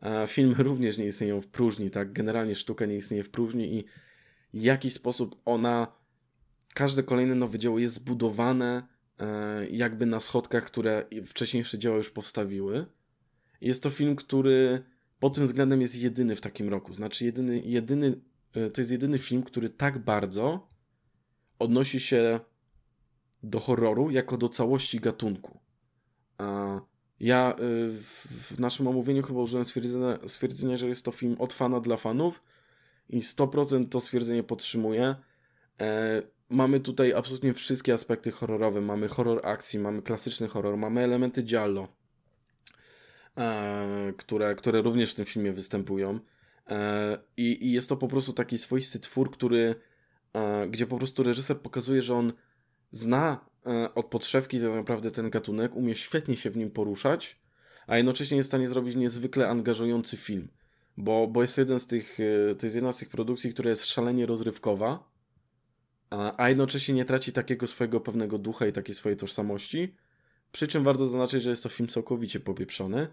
[0.02, 2.14] e, filmy również nie istnieją w próżni, tak?
[2.14, 3.86] Generalnie sztuka nie istnieje w próżni i
[4.54, 5.88] w jakiś sposób ona,
[6.74, 8.88] każde kolejne nowe dzieło jest zbudowane
[9.20, 12.86] e, jakby na schodkach, które wcześniejsze dzieła już powstawiły
[13.62, 14.84] jest to film, który
[15.20, 16.94] pod tym względem jest jedyny w takim roku.
[16.94, 18.22] Znaczy, jedyny, jedyny,
[18.54, 20.68] e, to jest jedyny film, który tak bardzo
[21.60, 22.40] odnosi się
[23.44, 25.60] do horroru jako do całości gatunku.
[27.20, 27.90] Ja y,
[28.52, 32.44] w naszym omówieniu chyba użyłem stwierdzenia, stwierdzenia, że jest to film od fana dla fanów
[33.10, 35.16] i 100% to stwierdzenie podtrzymuję.
[35.82, 38.82] E, mamy tutaj absolutnie wszystkie aspekty horrorowe.
[38.82, 41.88] Mamy horror akcji, mamy klasyczny horror, mamy elementy giallo, e,
[44.18, 46.20] które, które również w tym filmie występują.
[46.70, 49.76] E, I, I jest to po prostu taki swoisty twór, który,
[50.70, 52.34] gdzie po prostu reżyser pokazuje, że on
[52.92, 53.46] zna
[53.96, 57.40] od podszewki tak naprawdę ten gatunek, umie świetnie się w nim poruszać,
[57.88, 60.48] a jednocześnie jest w stanie zrobić niezwykle angażujący film.
[60.98, 62.18] Bo, bo jest jeden z tych,
[62.60, 65.12] to jest jedna z tych produkcji, która jest szalenie rozrywkowa,
[66.38, 69.96] a jednocześnie nie traci takiego swojego pewnego ducha i takiej swojej tożsamości.
[70.52, 73.08] Przy czym warto zaznaczyć, że jest to film całkowicie popieprzony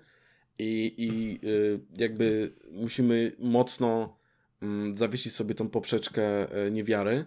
[0.58, 4.16] i, i y, jakby musimy mocno
[4.62, 7.24] mm, zawiesić sobie tą poprzeczkę e, niewiary,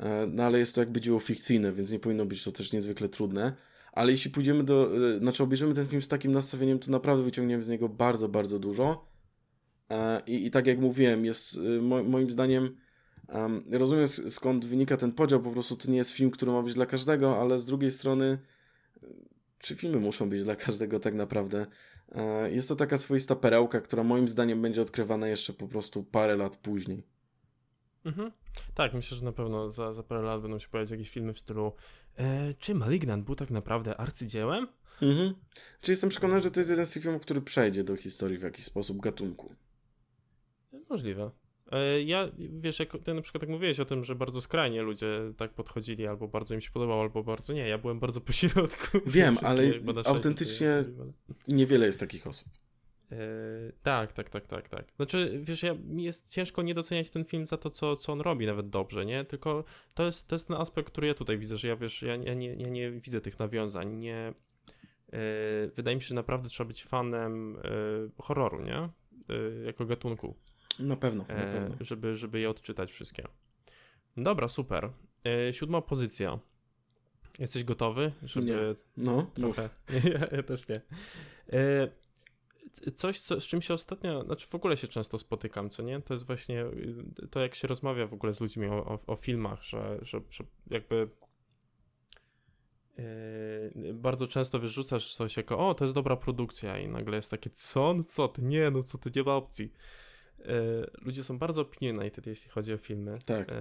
[0.00, 3.08] e, no ale jest to jakby dzieło fikcyjne, więc nie powinno być to też niezwykle
[3.08, 3.52] trudne.
[3.92, 7.62] Ale jeśli pójdziemy do, e, znaczy obejrzymy ten film z takim nastawieniem, to naprawdę wyciągniemy
[7.62, 9.16] z niego bardzo, bardzo dużo.
[10.26, 11.60] I, i tak jak mówiłem, jest
[12.04, 12.76] moim zdaniem
[13.28, 16.74] Um, rozumiem skąd wynika ten podział, po prostu to nie jest film, który ma być
[16.74, 18.38] dla każdego, ale z drugiej strony,
[19.58, 21.66] czy filmy muszą być dla każdego tak naprawdę?
[22.14, 26.36] E, jest to taka swoista perełka, która moim zdaniem będzie odkrywana jeszcze po prostu parę
[26.36, 27.06] lat później.
[28.04, 28.32] Mhm.
[28.74, 31.38] Tak, myślę, że na pewno za, za parę lat będą się pojawiać jakieś filmy w
[31.38, 31.72] stylu
[32.16, 34.68] e, czy Malignant był tak naprawdę arcydziełem?
[35.02, 35.34] Mhm.
[35.80, 38.42] Czy jestem przekonany, że to jest jeden z tych filmów, który przejdzie do historii w
[38.42, 39.54] jakiś sposób gatunku?
[40.90, 41.30] Możliwe.
[41.72, 45.32] E, ja, wiesz, jak ty na przykład tak mówiłeś o tym, że bardzo skrajnie ludzie
[45.36, 47.68] tak podchodzili, albo bardzo im się podobało, albo bardzo nie.
[47.68, 48.98] Ja byłem bardzo pośrodku.
[49.06, 49.62] Wiem, ale
[50.04, 50.84] autentycznie
[51.48, 52.48] niewiele jest takich osób.
[53.10, 53.16] Yy,
[53.82, 54.86] tak, tak, tak, tak, tak.
[54.96, 58.46] Znaczy, wiesz, ja, jest ciężko nie doceniać ten film za to, co, co on robi,
[58.46, 59.24] nawet dobrze, nie?
[59.24, 62.16] Tylko to jest, to jest ten aspekt, który ja tutaj widzę, że ja, wiesz, ja,
[62.16, 64.34] ja, nie, ja nie widzę tych nawiązań, nie...
[65.12, 65.18] Yy,
[65.76, 68.88] wydaje mi się, że naprawdę trzeba być fanem yy, horroru, nie?
[69.64, 70.34] jako gatunku.
[70.78, 71.76] Na pewno, na e, pewno.
[71.80, 73.28] Żeby, żeby je odczytać wszystkie.
[74.16, 74.90] Dobra, super.
[75.24, 76.38] E, siódma pozycja.
[77.38, 78.12] Jesteś gotowy?
[78.22, 78.56] Żeby nie.
[78.96, 79.68] No, trochę.
[80.14, 80.80] ja, ja, też nie.
[81.52, 81.88] E,
[82.94, 86.00] coś, co, z czym się ostatnio, znaczy w ogóle się często spotykam, co nie?
[86.00, 86.64] To jest właśnie
[87.30, 90.44] to, jak się rozmawia w ogóle z ludźmi o, o, o filmach, że, że, że
[90.70, 91.08] jakby
[93.74, 97.50] Yy, bardzo często wyrzucasz coś jako, o, to jest dobra produkcja i nagle jest takie,
[97.50, 97.94] co?
[97.94, 98.42] No co ty?
[98.42, 99.72] Nie, no co ty, nie ma opcji.
[100.40, 100.52] E,
[101.02, 103.18] ludzie są bardzo opinionated, jeśli chodzi o filmy.
[103.26, 103.48] Tak.
[103.48, 103.54] E,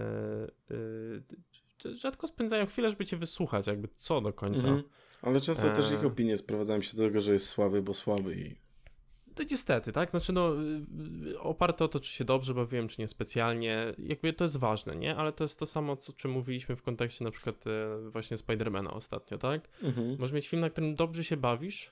[1.86, 4.68] e, rzadko spędzają chwilę, żeby cię wysłuchać, jakby co do końca.
[4.68, 4.84] Mhm.
[5.22, 8.66] Ale często też ich opinie sprowadzają się do tego, że jest słaby, bo słaby i
[9.36, 10.10] to niestety, tak?
[10.10, 10.54] Znaczy, no,
[11.40, 15.16] oparte o to, czy się dobrze bawiłem, czy nie specjalnie, jakby to jest ważne, nie?
[15.16, 17.64] Ale to jest to samo, o czym mówiliśmy w kontekście na przykład
[18.10, 19.70] właśnie Spidermana ostatnio, tak?
[19.84, 20.18] Mhm.
[20.20, 21.92] Możesz mieć film, na którym dobrze się bawisz,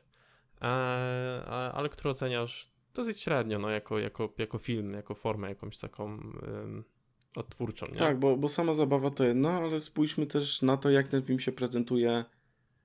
[1.73, 6.83] ale który oceniasz dosyć średnio, no, jako, jako, jako film, jako formę jakąś taką um,
[7.35, 7.99] odtwórczą, nie?
[7.99, 11.39] Tak, bo, bo sama zabawa to jedno, ale spójrzmy też na to, jak ten film
[11.39, 12.25] się prezentuje,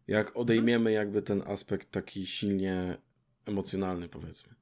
[0.06, 2.96] jak odejmiemy jakby ten aspekt taki silnie
[3.46, 4.54] emocjonalny, powiedzmy.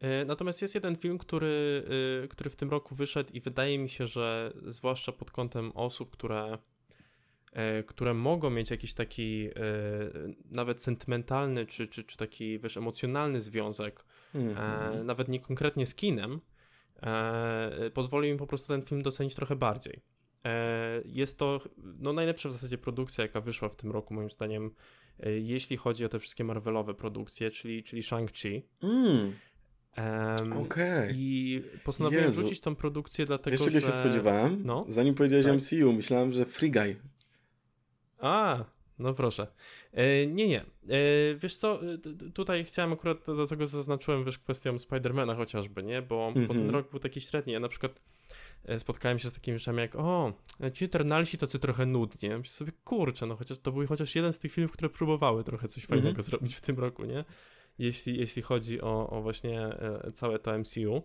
[0.00, 1.82] E, natomiast jest jeden film, który,
[2.24, 6.10] y, który w tym roku wyszedł i wydaje mi się, że zwłaszcza pod kątem osób,
[6.10, 6.58] które
[7.86, 9.50] które mogą mieć jakiś taki e,
[10.50, 15.04] nawet sentymentalny, czy, czy, czy taki, wiesz, emocjonalny związek, mm -hmm.
[15.04, 16.40] nawet nie konkretnie z kinem,
[17.94, 20.00] pozwoli im po prostu ten film docenić trochę bardziej.
[21.04, 21.60] Jest to
[21.98, 24.70] no, najlepsza w zasadzie produkcja, jaka wyszła w tym roku, moim zdaniem,
[25.40, 28.62] jeśli chodzi o te wszystkie Marvelowe produkcje, czyli, czyli Shang-Chi.
[28.82, 29.32] Mm.
[29.98, 31.12] Um, okay.
[31.14, 32.42] I postanowiłem Jezu.
[32.42, 33.86] rzucić tą produkcję, dlatego Wiesz, czego że...
[33.86, 34.62] się spodziewałem?
[34.64, 34.86] No?
[34.88, 35.54] Zanim powiedziałeś tak.
[35.54, 36.96] MCU, myślałem, że Free Guy.
[38.18, 38.64] A,
[38.98, 39.46] no proszę.
[39.92, 40.60] E, nie, nie.
[40.60, 40.64] E,
[41.34, 41.98] wiesz co, e,
[42.34, 46.02] tutaj chciałem akurat, do tego zaznaczyłem, wiesz, kwestią Spidermana chociażby, nie?
[46.02, 46.46] Bo, mm -hmm.
[46.46, 46.74] bo ten mhm.
[46.74, 47.52] rok był taki średni.
[47.52, 48.02] Ja na przykład
[48.78, 50.32] spotkałem się z takimi rzeczami jak, o,
[50.72, 52.28] ci Eternalsi tacy trochę nudni.
[52.28, 55.44] Ja myślę sobie, kurczę, no chociaż to był chociaż jeden z tych filmów, które próbowały
[55.44, 56.24] trochę coś fajnego mm -hmm.
[56.24, 57.24] zrobić w tym roku, nie?
[57.78, 59.68] Jeśli, jeśli chodzi o, o właśnie
[60.14, 61.02] całe to MCU.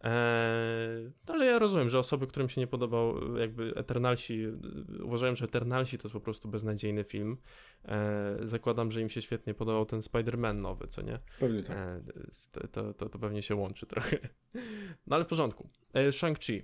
[0.00, 4.46] Eee, ale ja rozumiem, że osoby, którym się nie podobał jakby Eternalsi,
[5.02, 7.36] uważają, że Eternalsi to jest po prostu beznadziejny film.
[7.84, 7.98] Eee,
[8.42, 11.18] zakładam, że im się świetnie podobał ten Spider-Man nowy, co nie?
[11.40, 11.76] Pewnie tak.
[11.78, 12.02] Eee,
[12.72, 14.18] to, to, to pewnie się łączy trochę.
[15.06, 15.68] No ale w porządku.
[15.94, 16.62] Shang-Chi.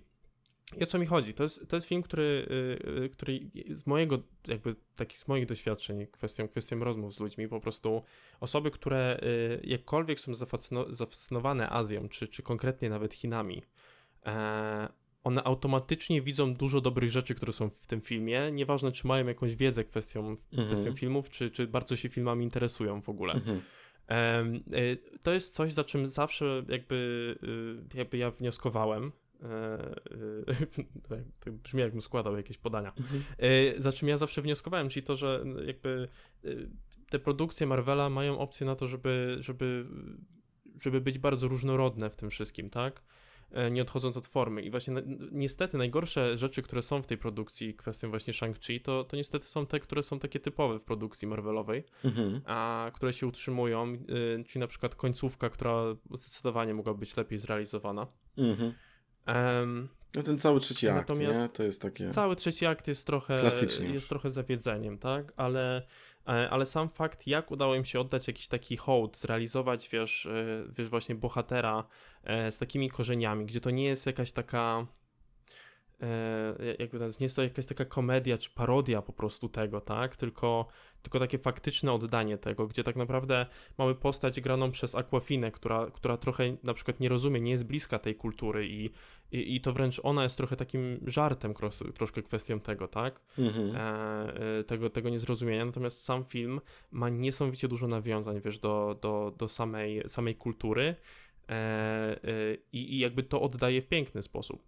[0.76, 1.34] I o co mi chodzi?
[1.34, 2.46] To jest, to jest film, który,
[3.00, 7.60] yy, który z mojego, jakby takich z moich doświadczeń, kwestią, kwestią rozmów z ludźmi, po
[7.60, 8.02] prostu
[8.40, 10.32] osoby, które yy, jakkolwiek są
[10.90, 13.62] zafascynowane Azją, czy, czy konkretnie nawet Chinami,
[14.26, 14.88] e,
[15.24, 19.56] one automatycznie widzą dużo dobrych rzeczy, które są w tym filmie, nieważne czy mają jakąś
[19.56, 20.66] wiedzę kwestią, mhm.
[20.66, 23.34] kwestią filmów, czy, czy bardzo się filmami interesują w ogóle.
[23.34, 23.62] Mhm.
[25.22, 26.94] To jest coś, za czym zawsze jakby,
[27.94, 29.12] y, jakby ja wnioskowałem,
[31.40, 32.92] to brzmi jakbym składał jakieś podania.
[32.98, 33.22] Mhm.
[33.82, 36.08] Za czym ja zawsze wnioskowałem, czyli to, że jakby
[37.10, 39.86] te produkcje Marvela mają opcję na to, żeby, żeby,
[40.80, 43.02] żeby być bardzo różnorodne w tym wszystkim, tak?
[43.52, 44.62] E, nie odchodząc od formy.
[44.62, 44.94] I właśnie
[45.32, 49.66] niestety najgorsze rzeczy, które są w tej produkcji, kwestią właśnie Shang-Chi, to, to niestety są
[49.66, 52.40] te, które są takie typowe w produkcji Marvelowej, mhm.
[52.44, 53.92] a które się utrzymują,
[54.46, 55.82] czyli na przykład końcówka, która
[56.14, 58.06] zdecydowanie mogła być lepiej zrealizowana.
[58.36, 58.72] Mhm.
[59.26, 61.48] Um, no ten cały trzeci akt, natomiast nie?
[61.48, 62.08] To jest takie...
[62.08, 63.50] Cały trzeci akt jest trochę,
[63.92, 65.32] jest trochę zawiedzeniem, tak?
[65.36, 65.82] Ale
[66.28, 70.64] E, ale sam fakt, jak udało im się oddać jakiś taki hołd, zrealizować, wiesz, e,
[70.78, 71.84] wiesz właśnie bohatera
[72.24, 74.86] e, z takimi korzeniami, gdzie to nie jest jakaś taka
[76.78, 80.16] jakby to nie jest to jakaś taka komedia czy parodia po prostu tego, tak?
[80.16, 80.66] Tylko,
[81.02, 83.46] tylko takie faktyczne oddanie tego, gdzie tak naprawdę
[83.78, 87.98] mamy postać graną przez Aquafinę, która, która trochę na przykład nie rozumie, nie jest bliska
[87.98, 88.90] tej kultury i,
[89.32, 91.54] i, i to wręcz ona jest trochę takim żartem,
[91.94, 93.20] troszkę kwestią tego, tak?
[93.38, 93.76] Mhm.
[93.76, 95.64] E, e, tego, tego niezrozumienia.
[95.64, 96.60] Natomiast sam film
[96.90, 100.94] ma niesamowicie dużo nawiązań, wiesz, do, do, do samej, samej kultury
[101.48, 102.18] e, e,
[102.72, 104.62] i, i jakby to oddaje w piękny sposób.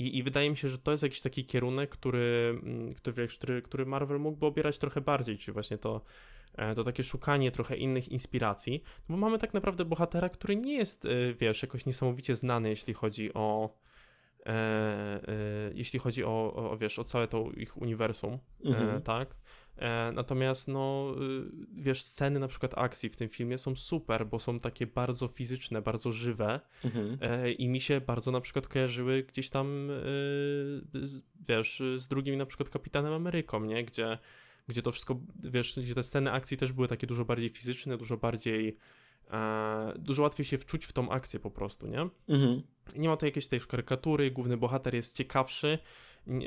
[0.00, 3.28] E, i, I, wydaje mi się, że to jest jakiś taki kierunek, który, mm, który,
[3.28, 6.00] który, który Marvel mógłby obierać trochę bardziej, czy właśnie to
[6.54, 11.04] E, to takie szukanie trochę innych inspiracji, bo mamy tak naprawdę bohatera, który nie jest,
[11.04, 13.76] e, wiesz, jakoś niesamowicie znany, jeśli chodzi o
[14.46, 15.20] e, e,
[15.74, 18.88] jeśli chodzi o, o, wiesz, o całe to ich uniwersum, mhm.
[18.88, 19.36] e, tak?
[19.76, 21.14] E, natomiast, no,
[21.72, 25.82] wiesz, sceny na przykład akcji w tym filmie są super, bo są takie bardzo fizyczne,
[25.82, 27.18] bardzo żywe mhm.
[27.58, 29.90] i mi się bardzo na przykład kojarzyły gdzieś tam,
[31.48, 33.84] wiesz, z drugim na przykład Kapitanem Ameryką, nie?
[33.84, 34.18] Gdzie
[34.70, 38.16] gdzie to wszystko, wiesz, gdzie te sceny akcji też były takie dużo bardziej fizyczne, dużo
[38.16, 38.76] bardziej,
[39.30, 42.00] e, dużo łatwiej się wczuć w tą akcję po prostu, nie?
[42.28, 42.62] Mhm.
[42.96, 45.78] Nie ma tu jakiejś tej karykatury, główny bohater jest ciekawszy,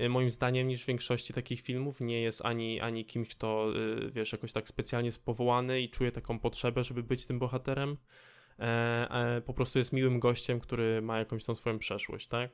[0.10, 2.02] moim zdaniem, niż w większości takich filmów.
[2.02, 6.40] Nie jest ani, ani kimś, kto, y, wiesz, jakoś tak specjalnie spowołany i czuje taką
[6.40, 7.98] potrzebę, żeby być tym bohaterem.
[8.60, 8.66] E,
[9.12, 12.52] e, po prostu jest miłym gościem, który ma jakąś tą swoją przeszłość, tak?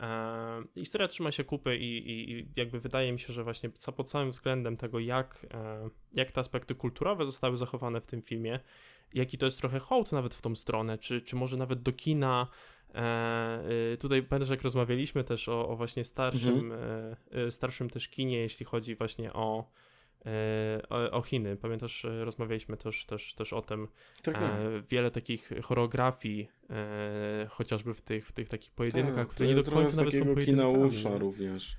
[0.00, 4.10] E, historia trzyma się kupy i, i, i, jakby wydaje mi się, że właśnie pod
[4.10, 8.60] samym względem tego, jak, e, jak te aspekty kulturowe zostały zachowane w tym filmie,
[9.14, 12.46] jaki to jest trochę hołd nawet w tą stronę, czy, czy może nawet do kina.
[12.96, 17.50] E, tutaj pamiętasz, jak rozmawialiśmy też o, o właśnie starszym, mhm.
[17.50, 19.70] starszym też kinie, jeśli chodzi właśnie o
[20.26, 21.56] E, o, o, Chiny.
[21.56, 23.88] Pamiętasz, e, rozmawialiśmy też, też, też o tym.
[24.22, 24.42] Tak, tak.
[24.42, 29.54] E, wiele takich choreografii, e, chociażby w tych, w tych takich pojedynkach, tak, które nie
[29.54, 31.76] do końca nawet są kina usza również.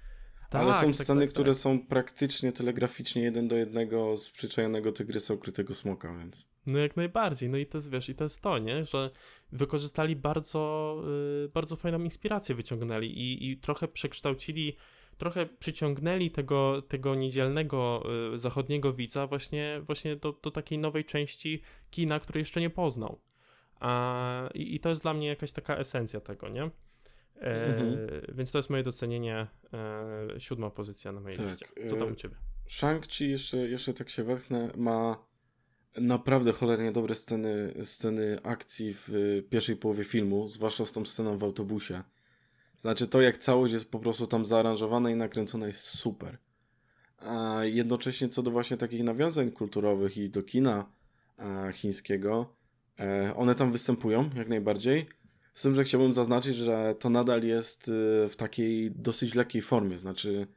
[0.49, 1.57] Tak, Ale są tak, sceny, tak, które tak.
[1.57, 6.49] są praktycznie telegraficznie jeden do jednego z przyczajonego tygrysa ukrytego smoka, więc...
[6.67, 9.11] No jak najbardziej, no i to jest, wiesz, i to jest to, nie, że
[9.51, 10.95] wykorzystali bardzo,
[11.45, 14.77] y, bardzo fajną inspirację, wyciągnęli i, i trochę przekształcili
[15.17, 21.61] trochę przyciągnęli tego, tego niedzielnego y, zachodniego widza właśnie, właśnie do, do takiej nowej części
[21.89, 23.19] kina, której jeszcze nie poznał.
[23.79, 26.69] A, i, i, to jest dla mnie jakaś taka esencja tego, nie?
[27.41, 28.35] E, mhm.
[28.35, 31.47] Więc to jest moje docenienie, e, siódma pozycja na mojej tak.
[31.47, 31.65] liście.
[31.89, 32.35] Co tam u ciebie?
[32.69, 35.27] Shang-Chi, jeszcze, jeszcze tak się wepchnę, ma
[35.97, 39.11] naprawdę cholernie dobre sceny, sceny akcji w
[39.49, 42.03] pierwszej połowie filmu, zwłaszcza z tą sceną w autobusie.
[42.77, 46.37] Znaczy to, jak całość jest po prostu tam zaaranżowana i nakręcona jest super.
[47.17, 50.91] A jednocześnie co do właśnie takich nawiązań kulturowych i do kina
[51.73, 52.55] chińskiego,
[52.99, 55.05] e, one tam występują jak najbardziej.
[55.57, 57.91] Z tym, że chciałbym zaznaczyć, że to nadal jest y,
[58.29, 59.97] w takiej dosyć lekkiej formie.
[59.97, 60.47] Znaczy,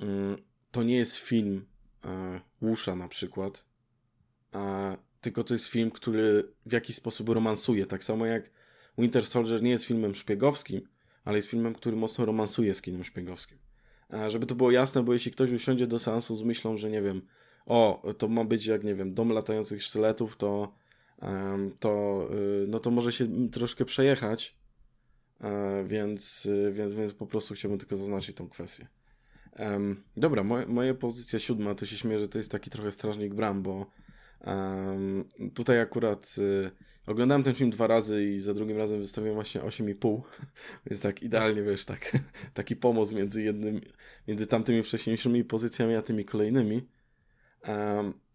[0.00, 0.36] mm,
[0.70, 1.66] to nie jest film
[2.04, 3.64] e, Łusza na przykład,
[5.20, 7.86] tylko to jest film, który w jakiś sposób romansuje.
[7.86, 8.50] Tak samo jak
[8.98, 10.88] Winter Soldier nie jest filmem szpiegowskim,
[11.24, 13.58] ale jest filmem, który mocno romansuje z kinem szpiegowskim.
[14.08, 17.02] A żeby to było jasne, bo jeśli ktoś usiądzie do seansu z myślą, że nie
[17.02, 17.22] wiem,
[17.66, 20.72] o, to ma być jak, nie wiem, dom latających sztyletów, to,
[21.80, 22.22] to,
[22.62, 24.56] y, no to może się troszkę przejechać,
[25.40, 28.86] e, więc, y, więc, więc po prostu chciałbym tylko zaznaczyć tą kwestię.
[30.16, 33.62] Dobra, moje, moja pozycja siódma, to się śmieję, że to jest taki trochę strażnik bram,
[33.62, 33.86] bo
[35.54, 36.70] tutaj akurat y,
[37.06, 40.20] oglądałem ten film dwa razy i za drugim razem wystawiłem właśnie 8,5,
[40.86, 42.18] więc tak idealnie, wiesz, tak,
[42.54, 43.80] taki pomoc między jednym,
[44.28, 46.82] między tamtymi wcześniejszymi pozycjami, a tymi kolejnymi.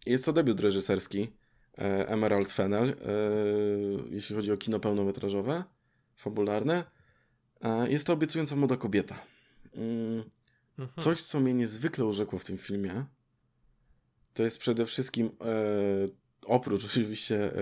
[0.06, 1.32] Jest to debiut reżyserski
[1.78, 2.96] Emerald Fennel, e,
[4.10, 5.64] jeśli chodzi o kino pełnometrażowe,
[6.16, 6.84] fabularne.
[7.62, 9.16] E, jest to obiecująca młoda kobieta.
[9.74, 10.24] Mm,
[10.80, 11.04] mhm.
[11.04, 13.06] Coś, co mnie niezwykle urzekło w tym filmie,
[14.34, 17.62] to jest przede wszystkim e, oprócz oczywiście e,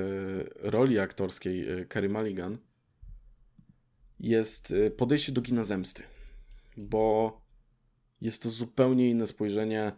[0.55, 2.57] roli aktorskiej e, Carey Mulligan,
[4.19, 6.03] jest e, podejście do kina zemsty.
[6.77, 7.41] Bo
[8.21, 9.91] jest to zupełnie inne spojrzenie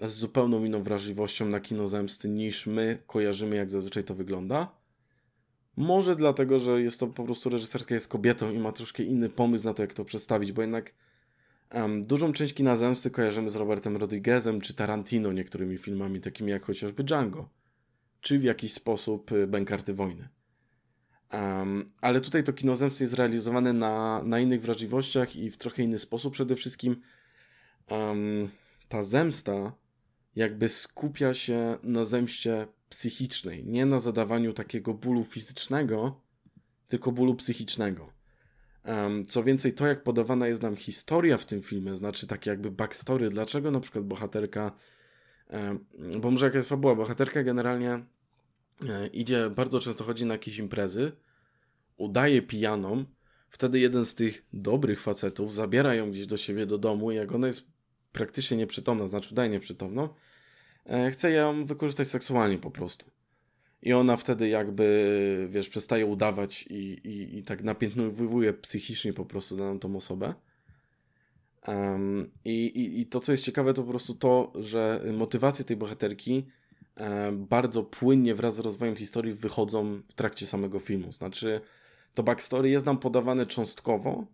[0.00, 4.68] z zupełną inną wrażliwością na kino zemsty niż my kojarzymy, jak zazwyczaj to wygląda.
[5.76, 9.64] Może dlatego, że jest to po prostu reżyserka jest kobietą i ma troszkę inny pomysł
[9.64, 10.94] na to, jak to przedstawić, bo jednak
[11.74, 16.62] um, dużą część kina zemsty kojarzymy z Robertem Rodriguezem czy Tarantino niektórymi filmami, takimi jak
[16.62, 17.48] chociażby Django,
[18.20, 20.28] czy w jakiś sposób y, Bękarty Wojny.
[21.32, 25.82] Um, ale tutaj to kino zemsty jest realizowane na, na innych wrażliwościach i w trochę
[25.82, 26.32] inny sposób.
[26.32, 26.96] Przede wszystkim
[27.90, 28.50] um,
[28.88, 29.72] ta zemsta
[30.36, 36.20] jakby skupia się na zemście psychicznej, nie na zadawaniu takiego bólu fizycznego,
[36.88, 38.12] tylko bólu psychicznego.
[39.28, 43.30] Co więcej, to jak podawana jest nam historia w tym filmie, znaczy takie jakby backstory,
[43.30, 44.72] dlaczego na przykład bohaterka,
[46.20, 51.12] bo może jaka jest fabuła, bohaterka generalnie um, idzie, bardzo często chodzi na jakieś imprezy,
[51.96, 53.04] udaje pijaną,
[53.48, 57.32] wtedy jeden z tych dobrych facetów zabiera ją gdzieś do siebie do domu i jak
[57.32, 57.75] ona jest
[58.16, 60.08] praktycznie nieprzytomna, znaczy udaje nieprzytomną,
[60.86, 63.10] e, chce ją wykorzystać seksualnie po prostu.
[63.82, 69.56] I ona wtedy jakby, wiesz, przestaje udawać i, i, i tak napiętnowuje psychicznie po prostu
[69.56, 70.34] daną tą osobę.
[71.68, 75.76] Um, i, i, I to, co jest ciekawe, to po prostu to, że motywacje tej
[75.76, 76.46] bohaterki
[76.96, 81.12] um, bardzo płynnie wraz z rozwojem historii wychodzą w trakcie samego filmu.
[81.12, 81.60] Znaczy,
[82.14, 84.26] to backstory jest nam podawane cząstkowo,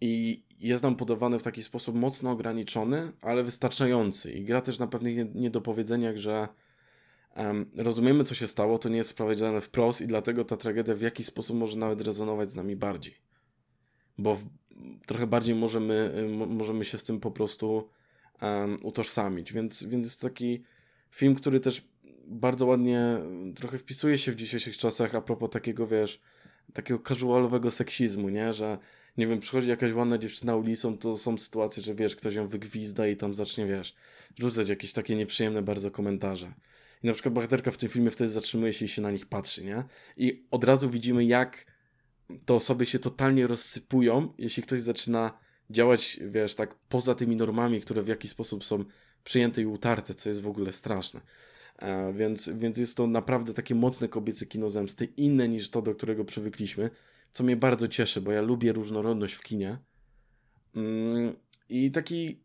[0.00, 4.32] i jest nam podawany w taki sposób mocno ograniczony, ale wystarczający.
[4.32, 6.48] I gra też na pewnych niedopowiedzeniach, że
[7.36, 11.00] um, rozumiemy, co się stało, to nie jest wprowadzone wprost i dlatego ta tragedia w
[11.00, 13.14] jakiś sposób może nawet rezonować z nami bardziej.
[14.18, 14.44] Bo w,
[15.06, 17.88] trochę bardziej możemy, możemy się z tym po prostu
[18.42, 19.52] um, utożsamić.
[19.52, 20.62] Więc, więc jest taki
[21.10, 21.88] film, który też
[22.26, 23.18] bardzo ładnie
[23.54, 26.20] trochę wpisuje się w dzisiejszych czasach a propos takiego, wiesz,
[26.72, 28.52] takiego casualowego seksizmu, nie?
[28.52, 28.78] Że
[29.20, 33.06] nie wiem, przychodzi jakaś ładna dziewczyna ulicą, to są sytuacje, że wiesz, ktoś ją wygwizda
[33.06, 33.94] i tam zacznie, wiesz,
[34.38, 36.52] rzucać jakieś takie nieprzyjemne bardzo komentarze.
[37.02, 39.64] I na przykład bohaterka w tym filmie wtedy zatrzymuje się i się na nich patrzy,
[39.64, 39.84] nie?
[40.16, 41.66] I od razu widzimy, jak
[42.44, 45.38] te osoby się totalnie rozsypują, jeśli ktoś zaczyna
[45.70, 48.84] działać, wiesz, tak poza tymi normami, które w jakiś sposób są
[49.24, 51.20] przyjęte i utarte, co jest w ogóle straszne.
[51.78, 55.94] E, więc, więc jest to naprawdę takie mocne kobiece kino zemsty, inne niż to, do
[55.94, 56.90] którego przywykliśmy
[57.32, 59.78] co mnie bardzo cieszy, bo ja lubię różnorodność w kinie.
[60.76, 61.36] Mm,
[61.68, 62.40] I taki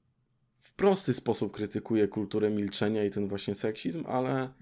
[0.60, 4.54] w prosty sposób krytykuje kulturę milczenia i ten właśnie seksizm, ale,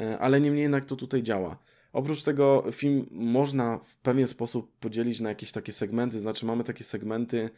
[0.00, 1.58] e, ale niemniej jednak to tutaj działa.
[1.92, 6.84] Oprócz tego film można w pewien sposób podzielić na jakieś takie segmenty, znaczy mamy takie
[6.84, 7.50] segmenty,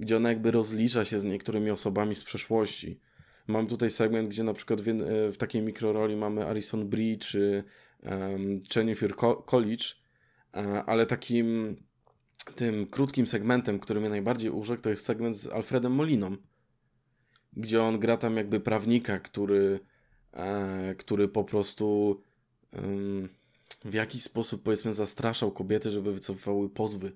[0.00, 3.00] gdzie ona jakby rozlicza się z niektórymi osobami z przeszłości.
[3.46, 4.84] Mam tutaj segment, gdzie na przykład w,
[5.32, 7.64] w takiej mikroroli mamy Alison Brie czy
[8.02, 9.14] um, Jennifer
[9.46, 10.01] College, E,
[10.86, 11.76] ale takim
[12.56, 16.36] tym krótkim segmentem, który mnie najbardziej urzekł, to jest segment z Alfredem Moliną,
[17.52, 19.80] gdzie on gra tam jakby prawnika, który,
[20.32, 22.20] e, który po prostu
[23.84, 27.12] w jakiś sposób powiedzmy zastraszał kobiety, żeby wycofywały pozwy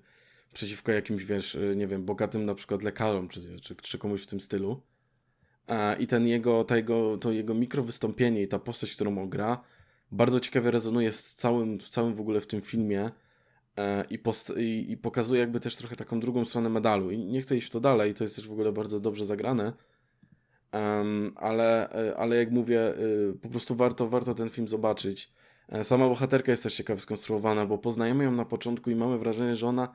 [0.53, 4.41] przeciwko jakimś, wiesz, nie wiem, bogatym na przykład lekarzom, czy, czy, czy komuś w tym
[4.41, 4.81] stylu.
[5.99, 9.63] I ten jego, ta jego, to jego mikrowystąpienie i ta postać, którą on gra,
[10.11, 13.26] bardzo ciekawie rezonuje z całym, całym w ogóle w tym filmie E,
[14.09, 14.19] i,
[14.57, 17.11] i, i, pokazuje jakby też trochę taką drugą stronę medalu.
[17.11, 19.73] I nie chcę iść w to dalej, to jest też w ogóle bardzo dobrze zagrane.
[20.73, 22.95] Um, ale, e, ale jak mówię, e,
[23.41, 25.31] po prostu warto, warto ten film zobaczyć.
[25.83, 29.67] Sama bohaterka jest też ciekawie skonstruowana, bo poznajemy ją na początku i mamy wrażenie, że
[29.67, 29.93] ona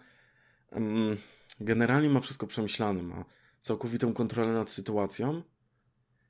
[0.72, 1.16] um,
[1.60, 3.24] generalnie ma wszystko przemyślane, ma
[3.60, 5.42] całkowitą kontrolę nad sytuacją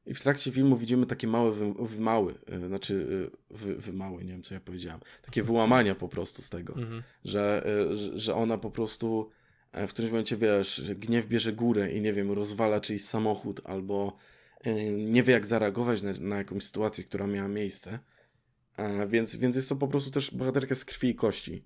[0.07, 3.07] i w trakcie filmu widzimy takie małe wy, wymały, yy, znaczy
[3.51, 7.03] yy, wy, wymały, nie wiem co ja powiedziałem, takie wyłamania po prostu z tego, mhm.
[7.25, 9.31] że, yy, że ona po prostu
[9.73, 14.17] w którymś momencie, wiesz, gniew bierze górę i nie wiem, rozwala czyjś samochód albo
[14.97, 17.99] nie wie jak zareagować na, na jakąś sytuację, która miała miejsce.
[19.09, 21.65] Więc, więc jest to po prostu też bohaterka z krwi i kości.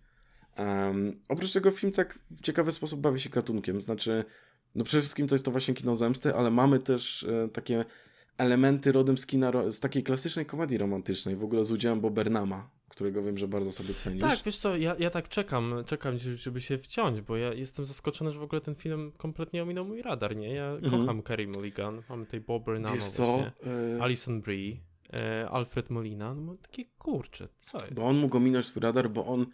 [0.59, 4.25] Um, oprócz tego film tak w ciekawy sposób bawi się gatunkiem, znaczy
[4.75, 7.85] no przede wszystkim to jest to właśnie kino zemsty, ale mamy też takie
[8.39, 13.23] elementy rodem z kina, z takiej klasycznej komedii romantycznej, w ogóle z udziałem Bobernama, którego
[13.23, 14.21] wiem, że bardzo sobie cenisz.
[14.21, 18.33] Tak, wiesz co, ja, ja tak czekam, czekam, żeby się wciąć, bo ja jestem zaskoczony,
[18.33, 20.53] że w ogóle ten film kompletnie ominął mój radar, nie?
[20.53, 21.01] Ja mhm.
[21.01, 23.45] kocham Kerry Mulligan, mamy tej Bobernama wiesz co,
[23.97, 24.03] y...
[24.03, 24.77] Alison Brie,
[25.13, 27.95] e, Alfred Molina, no takie kurcze, co jest?
[27.95, 29.47] Bo on mógł ominąć swój radar, bo on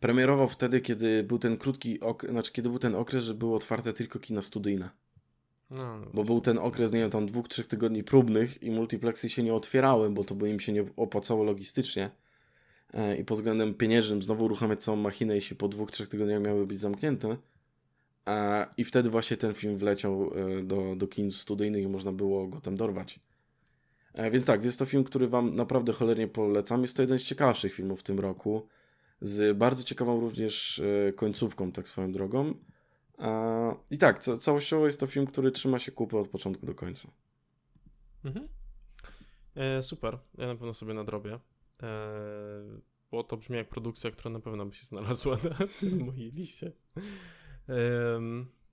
[0.00, 3.92] premierował wtedy, kiedy był ten krótki okres, znaczy kiedy był ten okres, że były otwarte
[3.92, 4.90] tylko kina studyjne.
[5.76, 9.28] No, no bo był ten okres, nie wiem, tam dwóch, trzech tygodni próbnych i multiplexy
[9.28, 12.10] się nie otwierały, bo to by im się nie opłacało logistycznie.
[12.94, 16.66] E, I pod względem pieniężnym znowu uruchamiać całą machinę, jeśli po dwóch, trzech tygodniach miały
[16.66, 17.36] być zamknięte.
[18.28, 22.48] E, I wtedy właśnie ten film wleciał e, do, do kin studyjnych i można było
[22.48, 23.20] go tam dorwać.
[24.32, 26.82] Więc tak, jest to film, który Wam naprawdę cholernie polecam.
[26.82, 28.66] Jest to jeden z ciekawszych filmów w tym roku.
[29.20, 30.82] Z bardzo ciekawą również
[31.16, 32.54] końcówką, tak swoją drogą.
[33.90, 37.08] I tak, całościowo jest to film, który trzyma się kupy od początku do końca.
[38.24, 38.48] Mhm.
[39.54, 41.38] E, super, ja na pewno sobie nadrobię.
[41.82, 41.90] E,
[43.10, 45.38] bo to brzmi jak produkcja, która na pewno by się znalazła
[45.82, 46.72] na mojej liście.
[47.68, 47.74] E,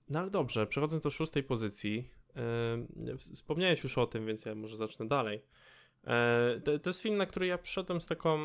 [0.08, 2.10] no ale dobrze, przechodząc do szóstej pozycji.
[2.36, 5.42] E, wspomniałeś już o tym, więc ja może zacznę dalej.
[6.04, 8.38] E, to, to, jest film, na który ja przyszedłem z taką,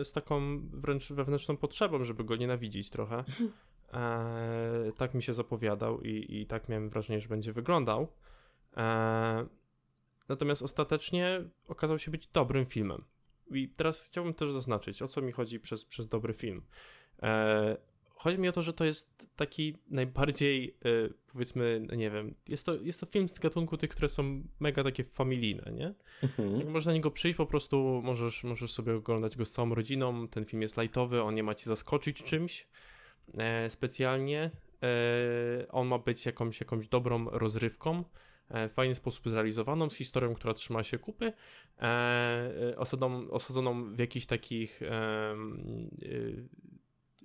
[0.00, 3.24] e, z taką wręcz wewnętrzną potrzebą, żeby go nienawidzić trochę.
[3.92, 8.08] E, tak mi się zapowiadał i, i tak miałem wrażenie, że będzie wyglądał.
[8.76, 9.46] E,
[10.28, 13.04] natomiast ostatecznie okazał się być dobrym filmem.
[13.50, 16.62] I teraz chciałbym też zaznaczyć, o co mi chodzi przez, przez dobry film.
[17.22, 17.76] E,
[18.24, 22.74] chodzi mi o to, że to jest taki najbardziej, e, powiedzmy, nie wiem, jest to,
[22.74, 25.94] jest to film z gatunku tych, które są mega takie familijne, nie?
[26.22, 26.58] Mhm.
[26.58, 30.28] Jak można na niego przyjść, po prostu możesz, możesz sobie oglądać go z całą rodziną,
[30.28, 32.66] ten film jest lightowy, on nie ma ci zaskoczyć czymś,
[33.68, 34.50] specjalnie.
[34.84, 38.04] E, on ma być jakąś, jakąś dobrą rozrywką,
[38.48, 41.32] e, w fajny sposób zrealizowaną, z historią, która trzyma się kupy,
[41.78, 45.36] e, e, osadą, osadzoną w jakichś takich e,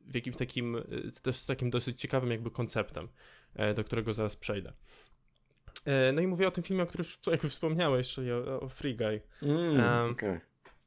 [0.05, 0.77] w jakimś takim,
[1.21, 3.07] też takim dosyć ciekawym jakby konceptem,
[3.75, 4.73] do którego zaraz przejdę.
[6.13, 9.21] No i mówię o tym filmie, o którym jakby wspomniałeś, czyli o, o Free Guy.
[9.41, 10.41] Mm, okay.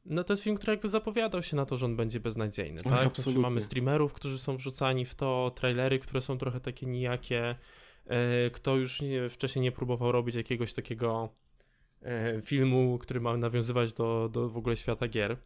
[0.04, 3.06] No to jest film, który jakby zapowiadał się na to, że on będzie beznadziejny, tak?
[3.06, 3.42] Absolutnie.
[3.42, 7.56] Mamy streamerów, którzy są wrzucani w to, trailery, które są trochę takie nijakie.
[8.06, 11.28] E, kto już nie, wcześniej nie próbował robić jakiegoś takiego
[12.02, 15.36] e, filmu, który ma nawiązywać do, do w ogóle świata gier.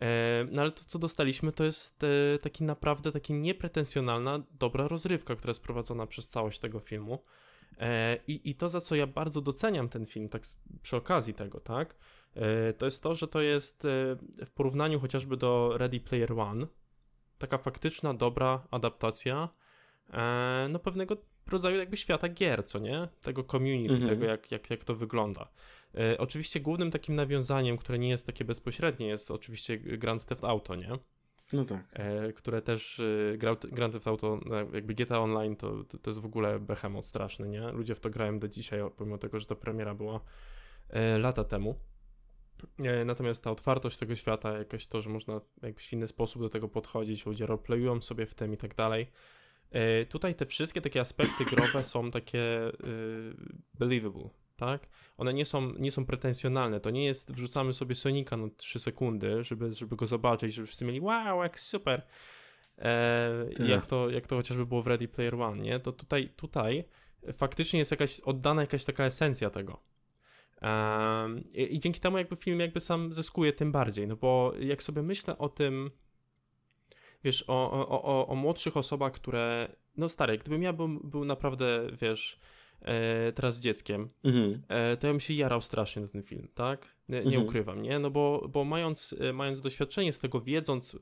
[0.00, 2.04] E, no ale to, co dostaliśmy, to jest
[2.40, 7.24] taki naprawdę taki niepretensjonalna, dobra rozrywka, która jest prowadzona przez całość tego filmu.
[8.26, 10.42] I, I to, za co ja bardzo doceniam ten film, tak
[10.82, 11.94] przy okazji tego, tak?
[12.38, 13.88] E, to jest to, że to jest e,
[14.46, 16.66] w porównaniu chociażby do Ready Player One
[17.38, 19.48] taka faktyczna, dobra adaptacja
[20.12, 21.16] e, no pewnego
[21.50, 23.08] rodzaju jakby świata gier, co nie?
[23.22, 24.10] Tego community, mhm.
[24.10, 25.48] tego jak, jak, jak to wygląda.
[26.18, 30.98] Oczywiście głównym takim nawiązaniem, które nie jest takie bezpośrednie, jest oczywiście Grand Theft Auto, nie?
[31.52, 31.84] No tak.
[32.34, 33.02] które też
[33.72, 34.40] Grand Theft Auto,
[34.72, 37.72] jakby GTA Online to, to, to jest w ogóle behemoth straszny, nie?
[37.72, 40.20] Ludzie w to grają do dzisiaj, pomimo tego, że ta premiera była
[41.18, 41.78] lata temu.
[42.84, 46.48] E, natomiast ta otwartość tego świata, jakoś to, że można w jakiś inny sposób do
[46.48, 49.06] tego podchodzić, ludzie roleplayują sobie w tym i tak dalej.
[49.70, 52.72] E, tutaj te wszystkie takie aspekty growe są takie y,
[53.74, 54.88] believable, tak?
[55.16, 56.80] One nie są, nie są pretensjonalne.
[56.80, 60.84] To nie jest wrzucamy sobie Sonika na 3 sekundy, żeby, żeby go zobaczyć, żeby wszyscy
[60.84, 62.02] mieli wow, jak super.
[62.78, 63.30] E,
[63.68, 65.80] jak, to, jak to chociażby było w Ready Player One, nie?
[65.80, 66.84] To tutaj, tutaj
[67.32, 69.80] faktycznie jest jakaś oddana jakaś taka esencja tego.
[71.54, 75.02] I, I dzięki temu jakby film jakby sam zyskuje tym bardziej, no bo jak sobie
[75.02, 75.90] myślę o tym,
[77.24, 81.86] wiesz, o, o, o, o młodszych osobach, które, no stary, gdybym ja był, był naprawdę,
[82.00, 82.38] wiesz,
[82.82, 84.62] e, teraz dzieckiem, mhm.
[84.68, 86.96] e, to ja bym się jarał strasznie na ten film, tak?
[87.08, 87.44] Nie, nie mhm.
[87.44, 87.98] ukrywam, nie?
[87.98, 90.96] No bo, bo mając, mając doświadczenie z tego, wiedząc,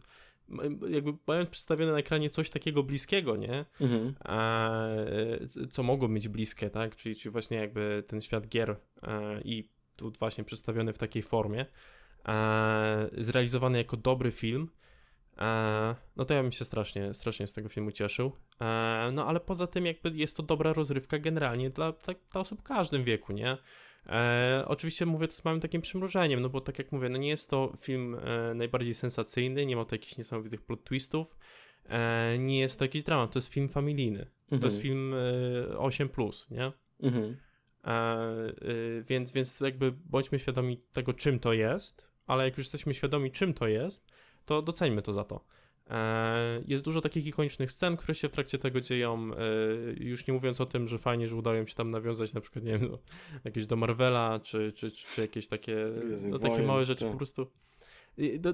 [0.88, 3.64] jakby mając przedstawione na ekranie coś takiego bliskiego, nie?
[3.80, 4.14] Mhm.
[4.24, 4.80] A,
[5.70, 6.96] co mogło być bliskie, tak?
[6.96, 11.66] Czyli, czyli właśnie jakby ten świat gier a, i tu właśnie przedstawiony w takiej formie,
[12.24, 12.84] a,
[13.18, 14.70] zrealizowany jako dobry film,
[16.16, 18.32] no to ja bym się strasznie, strasznie z tego filmu cieszył.
[19.12, 22.62] no ale poza tym jakby jest to dobra rozrywka generalnie dla, dla, dla osób w
[22.62, 23.56] każdym wieku, nie?
[24.08, 27.28] E, oczywiście mówię to z małym takim przymrużeniem, no bo tak jak mówię, no nie
[27.28, 31.36] jest to film e, najbardziej sensacyjny, nie ma tu jakichś niesamowitych plot twistów,
[31.88, 34.26] e, nie jest to jakiś dramat, to jest film familijny.
[34.42, 34.60] Mhm.
[34.60, 34.82] To jest mhm.
[34.82, 35.14] film
[35.72, 36.08] e, 8,
[36.50, 36.72] nie?
[37.02, 37.36] Mhm.
[37.84, 38.52] E, e,
[39.08, 43.54] więc, więc jakby bądźmy świadomi tego, czym to jest, ale jak już jesteśmy świadomi, czym
[43.54, 44.12] to jest,
[44.44, 45.44] to doceńmy to za to.
[45.90, 49.30] E, jest dużo takich ikonicznych scen, które się w trakcie tego dzieją.
[49.34, 49.36] E,
[50.04, 52.78] już nie mówiąc o tym, że fajnie, że udało się tam nawiązać na przykład, nie
[52.78, 52.98] wiem, do,
[53.44, 55.76] jakieś do Marvela, czy, czy, czy, czy jakieś takie,
[56.28, 57.10] no, takie małe rzeczy to.
[57.10, 57.46] po prostu.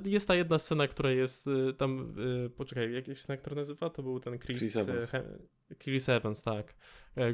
[0.05, 2.15] Jest ta jedna scena, która jest e, tam,
[2.57, 5.13] poczekaj, jakaś scena, która nazywa, to był ten Chris, Chris Evans.
[5.79, 6.75] Chris Evans, tak,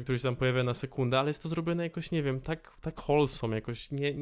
[0.03, 3.01] który się tam pojawia na sekundę, ale jest to zrobione jakoś, nie wiem, tak, tak
[3.01, 4.15] wholesome, jakoś nie,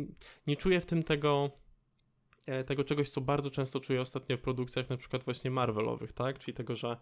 [0.48, 1.52] nie czuję w tym tego
[2.66, 6.40] tego czegoś, co bardzo często czuję ostatnio w produkcjach na przykład właśnie Marvelowych, tak?
[6.40, 6.98] Czyli tego, że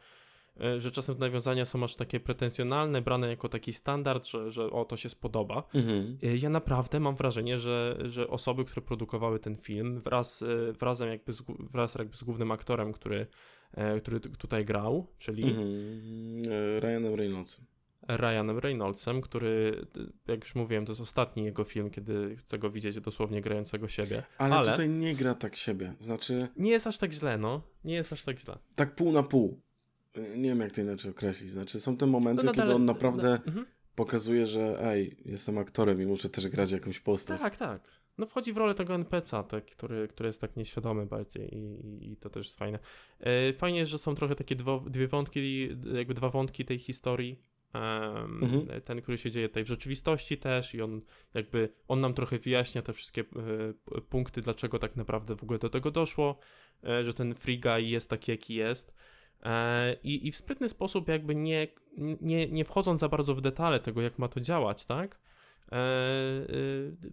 [0.62, 4.72] e, że czasem te nawiązania są aż takie pretensjonalne, brane jako taki standard, że, że
[4.72, 5.64] o, to się spodoba.
[5.74, 6.18] Mhm.
[6.24, 10.44] E, ja naprawdę mam wrażenie, że, że osoby, które produkowały ten film wraz,
[10.80, 13.28] wrazem jakby z, wraz jakby z głównym aktorem, który,
[13.98, 15.44] który tutaj grał, czyli...
[15.44, 16.80] Mhm.
[16.80, 17.66] Ryanem Reynoldsem.
[18.08, 19.86] Ryanem Reynoldsem, który,
[20.28, 24.24] jak już mówiłem, to jest ostatni jego film, kiedy chcę go widzieć dosłownie grającego siebie.
[24.38, 26.48] Ale, Ale, tutaj nie gra tak siebie, znaczy...
[26.58, 27.62] Nie jest aż tak źle, no.
[27.84, 28.58] Nie jest aż tak źle.
[28.76, 29.62] Tak pół na pół.
[30.38, 31.52] Nie wiem, jak to inaczej określić.
[31.52, 33.66] Znaczy, są te momenty, no, no, kiedy on naprawdę no, mhm.
[33.96, 37.42] pokazuje, że ej, jestem aktorem i muszę też grać jakąś postać.
[37.42, 37.82] Tak, tak.
[38.18, 42.18] No wchodzi w rolę tego NPC-a, tak, który, który jest tak nieświadomy bardziej i, i
[42.18, 42.80] to też jest fajne.
[43.20, 47.40] E, fajnie, że są trochę takie dwo, dwie wątki, jakby dwa wątki tej historii,
[48.42, 48.82] mhm.
[48.82, 51.02] ten, który się dzieje tutaj w rzeczywistości też i on
[51.34, 55.70] jakby, on nam trochę wyjaśnia te wszystkie e, punkty, dlaczego tak naprawdę w ogóle do
[55.70, 56.40] tego doszło,
[56.84, 58.94] e, że ten Free Guy jest taki, jaki jest.
[59.44, 61.68] E, I, I w sprytny sposób, jakby nie,
[62.22, 65.20] nie, nie wchodząc za bardzo w detale tego, jak ma to działać, tak?
[65.72, 66.48] E, e,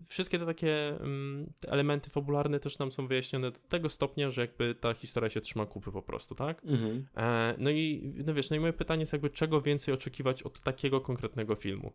[0.06, 4.74] wszystkie te takie mm, elementy fabularne też nam są wyjaśnione do tego stopnia, że jakby
[4.74, 6.64] ta historia się trzyma kupy po prostu, tak?
[6.64, 7.06] Mhm.
[7.16, 10.60] E, no i no wiesz, no i moje pytanie jest jakby czego więcej oczekiwać od
[10.60, 11.92] takiego konkretnego filmu?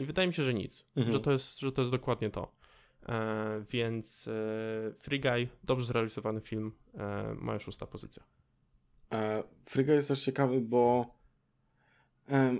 [0.00, 1.12] I wydaje mi się, że nic, mhm.
[1.12, 2.52] że, to jest, że to jest dokładnie to.
[3.70, 4.28] Więc
[5.00, 6.72] Free Guy, dobrze zrealizowany film,
[7.40, 8.22] moja szósta pozycja.
[9.64, 11.23] Free Guy jest też ciekawy, bo E,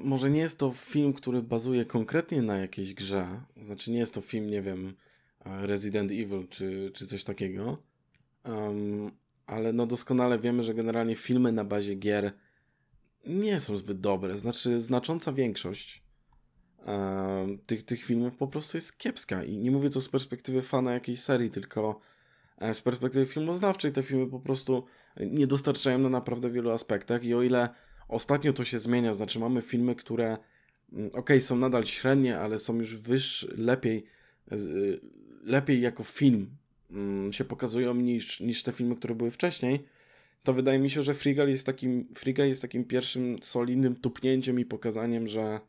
[0.02, 3.40] może nie jest to film, który bazuje konkretnie na jakiejś grze.
[3.62, 4.94] Znaczy, nie jest to film, nie wiem,
[5.44, 7.78] e, Resident Evil czy, czy coś takiego.
[8.44, 9.10] Um,
[9.46, 12.32] ale no doskonale wiemy, że generalnie filmy na bazie gier
[13.26, 14.38] nie są zbyt dobre.
[14.38, 16.02] Znaczy, znacząca większość
[16.86, 19.44] um, tych, tych filmów po prostu jest kiepska.
[19.44, 22.00] I nie mówię to z perspektywy fana jakiejś serii, tylko
[22.72, 24.84] z perspektywy filmoznawczej te filmy po prostu
[25.20, 27.24] nie dostarczają na naprawdę wielu aspektach.
[27.24, 27.68] I o ile
[28.08, 30.38] Ostatnio to się zmienia, znaczy mamy filmy, które
[30.92, 34.04] mm, ok, są nadal średnie, ale są już wyższe, lepiej,
[34.52, 35.00] y,
[35.42, 36.56] lepiej jako film
[36.90, 39.84] mm, się pokazują niż, niż te filmy, które były wcześniej,
[40.42, 44.64] to wydaje mi się, że Frigal jest takim, Frigal jest takim pierwszym solidnym tupnięciem i
[44.64, 45.60] pokazaniem, że,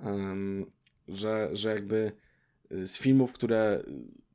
[0.00, 0.66] um,
[1.08, 2.12] że, że jakby
[2.72, 3.84] y, z filmów, które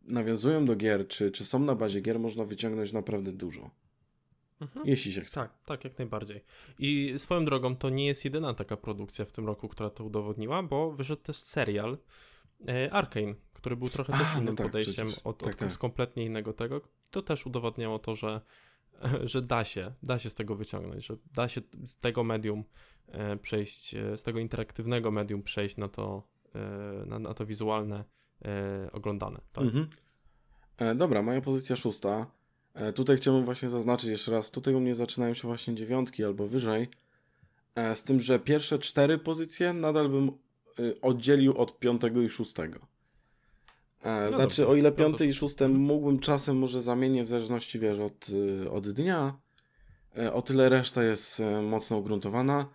[0.08, 3.72] nawiązują do gier, czy, czy są na bazie gier, można wyciągnąć naprawdę dużo.
[4.62, 4.88] Mhm.
[4.88, 5.36] Jeśli się chce.
[5.36, 6.44] Tak, tak, jak najbardziej.
[6.80, 10.64] I swoją drogą, to nie jest jedyna taka produkcja w tym roku, która to udowodniła,
[10.64, 11.98] bo wyszedł też serial
[12.68, 15.78] e, Arkane, który był trochę też innym no tak, podejściem od, tak, od tak.
[15.78, 16.82] kompletnie innego tego.
[17.12, 18.42] To też udowadniało to, że,
[19.24, 22.64] że da się, da się z tego wyciągnąć, że da się z tego medium
[23.08, 26.28] e, przejść, e, z tego interaktywnego medium przejść na to,
[27.06, 28.04] na, na, to wizualne
[28.92, 29.42] oglądane.
[29.54, 29.64] Tak?
[29.64, 29.88] Mhm.
[30.98, 32.32] Dobra, moja pozycja szósta
[32.96, 36.88] tutaj chciałbym właśnie zaznaczyć jeszcze raz, tutaj u mnie zaczynają się właśnie dziewiątki albo wyżej,
[37.76, 40.32] e, z tym, że pierwsze cztery pozycje nadal bym
[40.80, 42.80] y, oddzielił od piątego i szóstego.
[44.04, 44.68] E, no znaczy, dobrze.
[44.68, 48.72] o ile piąty no i szósty mógłbym czasem może zamienić w zależności, wiesz, od, y,
[48.72, 49.38] od dnia,
[50.34, 52.70] o tyle reszta jest mocno ugruntowana.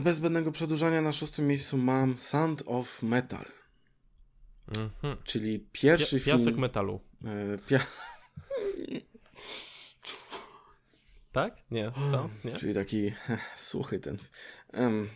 [0.00, 3.44] Bez zbędnego przedłużania na szóstym miejscu mam Sound of Metal.
[4.78, 5.16] Mhm.
[5.24, 6.36] Czyli pierwszy Pia piasek film...
[6.36, 7.00] Piasek metalu.
[7.66, 7.80] Pia
[11.32, 11.56] tak?
[11.70, 11.92] Nie.
[12.10, 12.30] Co?
[12.44, 12.52] Nie?
[12.52, 13.12] Czyli taki
[13.56, 14.18] słuchy ten.
[14.72, 15.08] Um,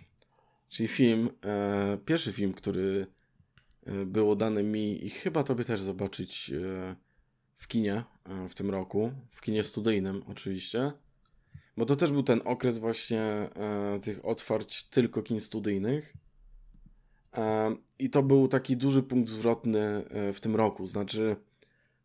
[0.69, 3.07] czyli film, e, pierwszy film, który
[3.87, 6.97] e, było dane mi i chyba tobie też zobaczyć e,
[7.55, 9.13] w kinie e, w tym roku.
[9.31, 10.93] W kinie studyjnym oczywiście.
[11.77, 16.15] Bo to też był ten okres właśnie e, tych otwarć tylko kin studyjnych.
[17.37, 20.87] E, I to był taki duży punkt zwrotny w tym roku.
[20.87, 21.37] Znaczy,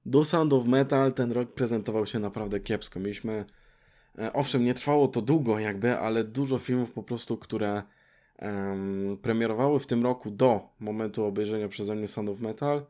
[0.09, 2.99] do Sound of Metal ten rok prezentował się naprawdę kiepsko.
[2.99, 3.45] Mieliśmy,
[4.19, 7.83] e, owszem, nie trwało to długo jakby, ale dużo filmów po prostu, które
[8.41, 12.85] um, premierowały w tym roku do momentu obejrzenia przeze mnie Sound of Metal,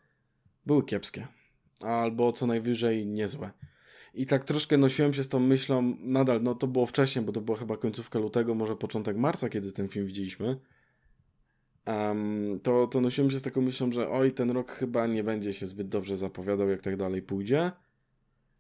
[0.66, 1.28] były kiepskie.
[1.82, 3.52] Albo co najwyżej niezłe.
[4.14, 7.42] I tak troszkę nosiłem się z tą myślą, nadal, no to było wcześniej, bo to
[7.42, 10.60] była chyba końcówka lutego, może początek marca, kiedy ten film widzieliśmy
[11.90, 15.54] um, to, to nosiłem się z taką myślą, że oj, ten rok chyba nie będzie
[15.54, 17.72] się zbyt dobrze zapowiadał, jak tak dalej pójdzie.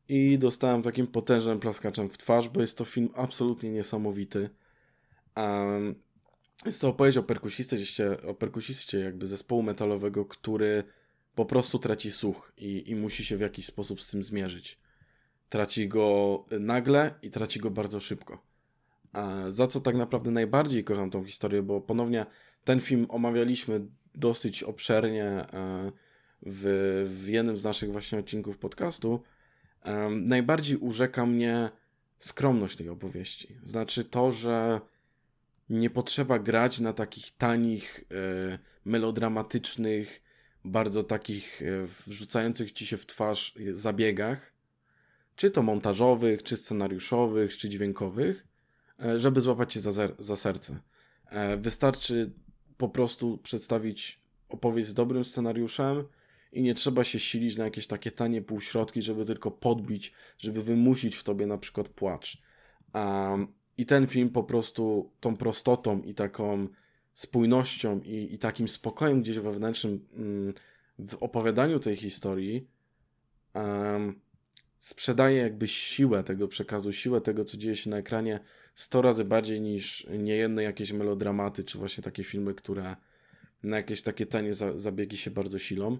[0.08, 4.50] I dostałem takim potężnym plaskaczem w twarz, bo jest to film absolutnie niesamowity.
[5.38, 5.96] Um,
[6.66, 7.78] jest to opowieść o perkusiście,
[8.28, 10.84] o perkusiście jakby zespołu metalowego, który
[11.36, 14.80] po prostu traci słuch i, i musi się w jakiś sposób z tym zmierzyć.
[15.50, 18.44] Traci go nagle i traci go bardzo szybko.
[19.14, 22.26] A za co tak naprawdę najbardziej kocham tą historię, bo ponownie
[22.64, 25.91] ten film omawialiśmy dosyć obszernie e,
[26.41, 26.64] w,
[27.24, 29.24] w jednym z naszych właśnie odcinków podcastu,
[29.86, 31.70] um, najbardziej urzeka mnie
[32.18, 33.55] skromność tej opowieści.
[33.64, 34.82] Znaczy to, że
[35.70, 40.22] nie potrzeba grać na takich tanich, e, melodramatycznych,
[40.66, 41.66] bardzo takich e,
[42.07, 44.53] wrzucających ci się w twarz zabiegach,
[45.36, 48.47] czy to montażowych, czy scenariuszowych, czy dźwiękowych,
[48.99, 50.80] e, żeby złapać cię za, za serce.
[51.26, 52.32] E, wystarczy
[52.80, 54.20] po prostu przedstawić
[54.50, 56.04] opowieść z dobrym scenariuszem
[56.52, 61.16] i nie trzeba się silić na jakieś takie tanie półśrodki, żeby tylko podbić, żeby wymusić
[61.16, 62.42] w tobie na przykład płacz.
[62.94, 66.68] Um, I ten film po prostu tą prostotą i taką
[67.14, 70.54] spójnością i, i takim spokojem gdzieś wewnętrznym mm,
[71.00, 72.68] w opowiadaniu tej historii
[73.54, 74.20] um,
[74.80, 78.40] sprzedaje jakby siłę tego przekazu, siłę tego, co dzieje się na ekranie
[78.80, 82.96] 100 razy bardziej niż niejedne jakieś melodramaty, czy właśnie takie filmy, które
[83.64, 85.98] na jakieś takie tanie za, zabiegi się bardzo silą.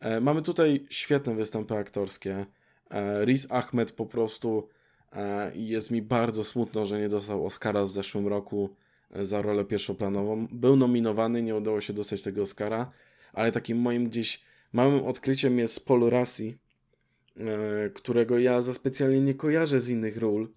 [0.00, 2.46] E, mamy tutaj świetne występy aktorskie.
[2.90, 4.68] E, Riz Ahmed po prostu
[5.12, 8.70] e, jest mi bardzo smutno, że nie dostał Oscara w zeszłym roku
[9.10, 10.46] za rolę pierwszoplanową.
[10.52, 12.90] Był nominowany, nie udało się dostać tego Oscara,
[13.32, 14.40] ale takim moim gdzieś
[14.72, 16.58] małym odkryciem jest Paul Rassi,
[17.94, 20.48] którego ja za specjalnie nie kojarzę z innych ról,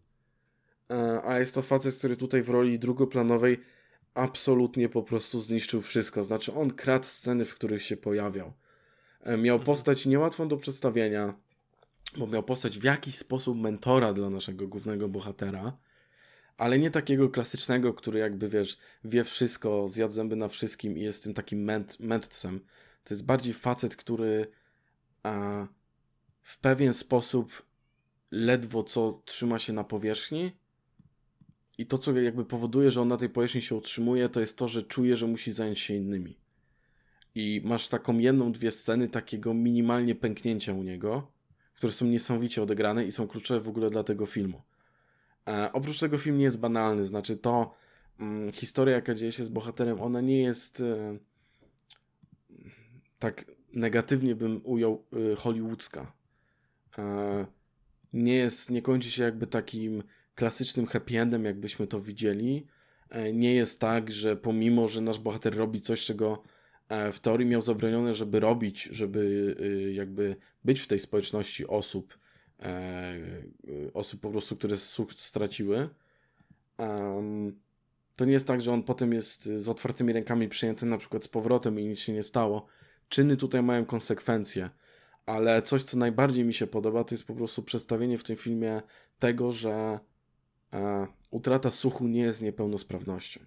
[1.23, 3.57] a jest to facet, który tutaj w roli drugoplanowej
[4.13, 6.23] absolutnie po prostu zniszczył wszystko.
[6.23, 8.53] Znaczy on kradł sceny, w których się pojawiał.
[9.21, 9.65] E, miał mhm.
[9.65, 11.33] postać niełatwą do przedstawienia,
[12.17, 15.77] bo miał postać w jakiś sposób mentora dla naszego głównego bohatera,
[16.57, 21.23] ale nie takiego klasycznego, który jakby wiesz, wie wszystko, zjadł zęby na wszystkim i jest
[21.23, 22.59] tym takim męt, mędrcem.
[23.03, 24.47] To jest bardziej facet, który
[25.23, 25.67] a,
[26.41, 27.65] w pewien sposób
[28.31, 30.60] ledwo co trzyma się na powierzchni.
[31.81, 34.67] I to, co jakby powoduje, że on na tej powierzchni się utrzymuje, to jest to,
[34.67, 36.37] że czuje, że musi zająć się innymi.
[37.35, 41.31] I masz taką jedną, dwie sceny takiego minimalnie pęknięcia u niego,
[41.75, 44.61] które są niesamowicie odegrane i są kluczowe w ogóle dla tego filmu.
[45.47, 47.73] E, oprócz tego film nie jest banalny, znaczy to
[48.19, 51.17] mm, historia, jaka dzieje się z bohaterem, ona nie jest e,
[53.19, 56.13] tak negatywnie bym ujął y, hollywoodzka.
[56.97, 57.45] E,
[58.13, 60.03] nie jest, nie kończy się jakby takim
[60.35, 62.67] klasycznym happy endem, jakbyśmy to widzieli.
[63.09, 66.43] E, nie jest tak, że pomimo, że nasz bohater robi coś, czego
[66.89, 72.19] e, w teorii miał zabronione, żeby robić, żeby y, jakby być w tej społeczności osób,
[73.93, 75.89] osób po prostu, które słuch straciły.
[78.15, 81.27] To nie jest tak, że on potem jest z otwartymi rękami przyjęty na przykład z
[81.27, 82.67] powrotem i nic się nie stało
[83.11, 84.69] czyny tutaj mają konsekwencje.
[85.25, 88.81] Ale coś, co najbardziej mi się podoba, to jest po prostu przedstawienie w tym filmie
[89.19, 89.99] tego, że
[90.73, 93.39] e, utrata słuchu nie jest niepełnosprawnością.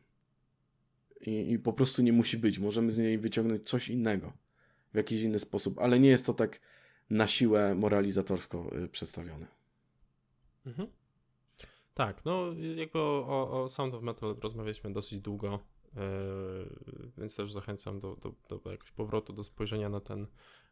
[1.21, 2.59] I, I po prostu nie musi być.
[2.59, 4.33] Możemy z niej wyciągnąć coś innego
[4.93, 6.61] w jakiś inny sposób, ale nie jest to tak
[7.11, 9.47] na siłę moralizatorsko y, przedstawione.
[10.67, 10.89] Mhm.
[11.95, 15.61] Tak, no jakby o, o Sound of Metal rozmawialiśmy dosyć długo.
[15.97, 20.27] Yy, więc też zachęcam do, do, do jakoś powrotu, do spojrzenia na ten,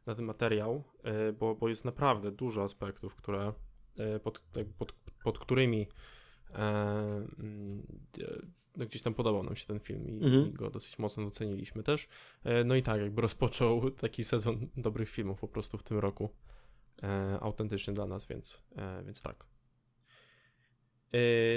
[0.07, 3.53] na ten materiał, yy, bo, bo jest naprawdę dużo aspektów, które
[3.97, 4.43] yy, pod,
[4.79, 4.93] pod,
[5.25, 5.89] pod którymi
[8.77, 10.53] no gdzieś tam podobał nam się ten film i, mhm.
[10.53, 12.09] go dosyć mocno doceniliśmy też.
[12.65, 16.31] No i tak, jakby rozpoczął taki sezon dobrych filmów po prostu w tym roku.
[17.41, 18.63] Autentycznie dla nas, więc,
[19.05, 19.47] więc tak.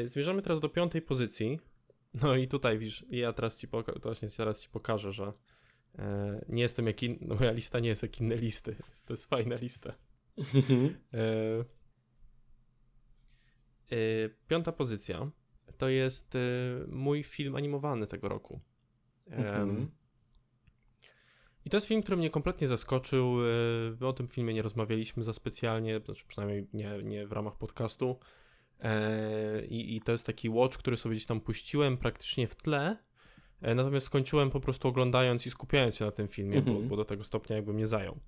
[0.05, 1.59] Zmierzamy teraz do piątej pozycji.
[2.21, 5.33] No i tutaj widzisz, ja teraz ci, poka- właśnie teraz ci pokażę, że
[5.97, 7.17] e, nie jestem jak in...
[7.21, 8.75] no moja lista nie jest jak inne listy.
[9.05, 9.93] To jest fajna lista.
[13.91, 13.95] E,
[14.47, 15.31] piąta pozycja
[15.77, 16.39] to jest e,
[16.87, 18.59] mój film animowany tego roku.
[19.27, 19.91] Mhm.
[21.65, 23.33] I to jest film, który mnie kompletnie zaskoczył.
[23.99, 28.19] My o tym filmie nie rozmawialiśmy za specjalnie, znaczy przynajmniej nie, nie w ramach podcastu.
[28.79, 32.97] E, I, I to jest taki watch, który sobie gdzieś tam puściłem praktycznie w tle.
[33.61, 36.87] E, natomiast skończyłem po prostu oglądając i skupiając się na tym filmie, bo, mhm.
[36.89, 38.19] bo, do tego stopnia jakby mnie zajął.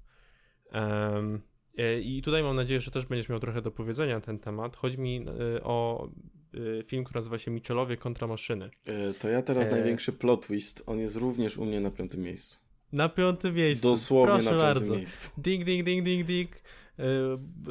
[0.74, 1.42] Um,
[2.04, 4.76] I tutaj mam nadzieję, że też będziesz miał trochę do powiedzenia na ten temat.
[4.76, 5.26] Chodzi mi
[5.64, 6.10] o
[6.88, 8.70] film, który nazywa się Michelowie kontra maszyny.
[9.20, 9.72] To ja teraz e...
[9.72, 10.84] największy plot twist.
[10.86, 12.58] On jest również u mnie na piątym miejscu.
[12.92, 13.90] Na piątym miejscu.
[13.90, 14.96] Dosłownie Proszę na piątym bardzo.
[14.96, 15.30] miejscu.
[15.38, 16.52] Ding, ding, ding, ding, ding.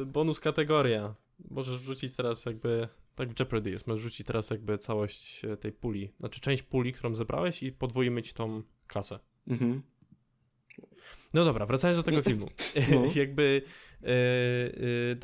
[0.05, 1.15] Bonus kategoria
[1.49, 5.71] możesz wrzucić teraz jakby, tak w Jeopardy jest, możesz wrzucić teraz jakby całość e, tej
[5.71, 9.19] puli, znaczy część puli, którą zebrałeś i podwoimy ci tą kasę.
[9.47, 9.81] Mhm.
[11.33, 12.49] No dobra, wracając do tego filmu.
[12.91, 13.03] No.
[13.15, 13.86] jakby e, e,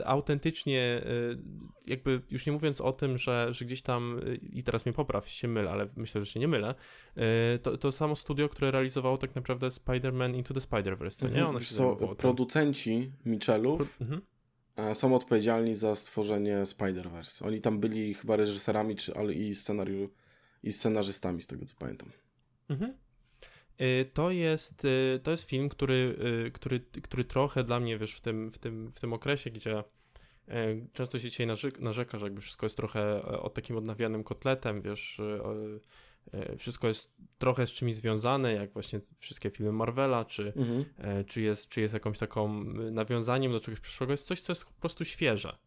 [0.05, 1.03] autentycznie e,
[1.87, 5.47] jakby już nie mówiąc o tym, że, że gdzieś tam, i teraz mnie popraw, się
[5.47, 6.75] mylę, ale myślę, że się nie mylę,
[7.61, 11.29] to, to samo studio, które realizowało tak naprawdę Spider-Man Into the Spider-Verse, nie?
[11.29, 12.15] Mhm, Ono się tym.
[12.15, 14.21] producenci Michelów Pro- mhm.
[14.95, 17.45] są odpowiedzialni za stworzenie Spider-Verse.
[17.47, 20.09] Oni tam byli chyba reżyserami, czy, ale i, scenariu,
[20.63, 22.09] i scenarzystami, z tego co pamiętam.
[22.69, 22.93] Mhm.
[23.81, 26.15] Y, To jest, y, to jest film, który,
[26.47, 29.83] y, który, który trochę dla mnie, wiesz, w tym, w tym, w tym okresie, gdzie
[30.93, 35.21] często się dzisiaj narzeka, narzeka, że jakby wszystko jest trochę o takim odnawianym kotletem, wiesz,
[36.57, 40.85] wszystko jest trochę z czymś związane, jak właśnie wszystkie filmy Marvela, czy, Mhm.
[41.25, 44.81] czy, jest, czy jest jakąś taką nawiązaniem do czegoś przyszłego, jest coś, co jest po
[44.81, 45.57] prostu świeże.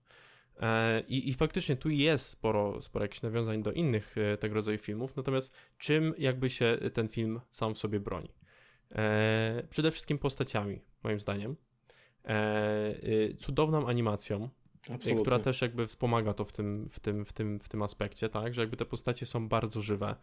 [0.61, 4.79] E, I, I faktycznie tu jest sporo, sporo jakichś nawiązań do innych e, tego rodzaju
[4.79, 8.35] filmów, natomiast czym jakby się ten film sam w sobie broni?
[8.95, 11.57] E, przede wszystkim postaciami, moim zdaniem.
[13.05, 14.49] Y, cudowną animacją, e,
[14.79, 15.23] Absolutnie.
[15.23, 18.55] która też jakby wspomaga to w tym, w tym, w tym, w tym aspekcie, tak?
[18.55, 20.17] Że jakby te postacie są bardzo żywe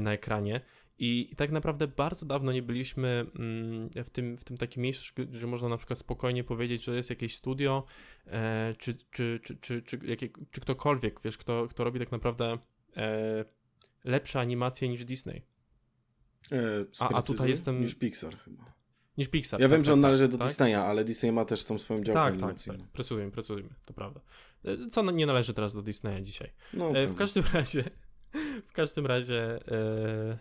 [0.00, 0.60] na ekranie
[0.98, 5.12] i, i tak naprawdę bardzo dawno nie byliśmy mm, w, tym, w tym takim miejscu,
[5.32, 7.84] że- można na przykład spokojnie powiedzieć, że jest jakieś studio,
[8.26, 12.58] e, czy, czy, czy, czy, czy, jakie, czy ktokolwiek, wiesz, kto, kto robi tak naprawdę
[12.96, 13.44] e,
[14.04, 15.42] lepsze animacje niż Disney,
[16.52, 16.56] E,
[17.00, 18.64] A- a tutaj jestem- Niż Pixar chyba.
[19.18, 19.60] niż Pixar.
[19.60, 20.46] Ja tak, wiem, że tak, on tak, należy do tak?
[20.46, 22.78] Disneya, ale Disney ma też tą swoją działkę Tak, tak, animacyjną.
[22.78, 22.88] tak.
[22.88, 24.20] Precyzujmy, precyzujmy, to prawda.
[24.90, 26.50] Co nie należy teraz do Disneya dzisiaj.
[26.72, 27.84] No, w każdym razie,
[28.68, 30.38] w każdym razie, e,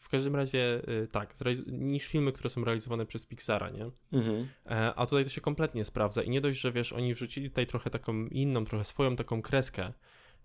[0.00, 1.34] w każdym razie, e, tak,
[1.66, 3.90] niż filmy, które są realizowane przez Pixara, nie?
[4.12, 4.48] Mhm.
[4.66, 7.66] E, a tutaj to się kompletnie sprawdza i nie dość, że wiesz, oni wrzucili tutaj
[7.66, 9.92] trochę taką inną, trochę swoją taką kreskę,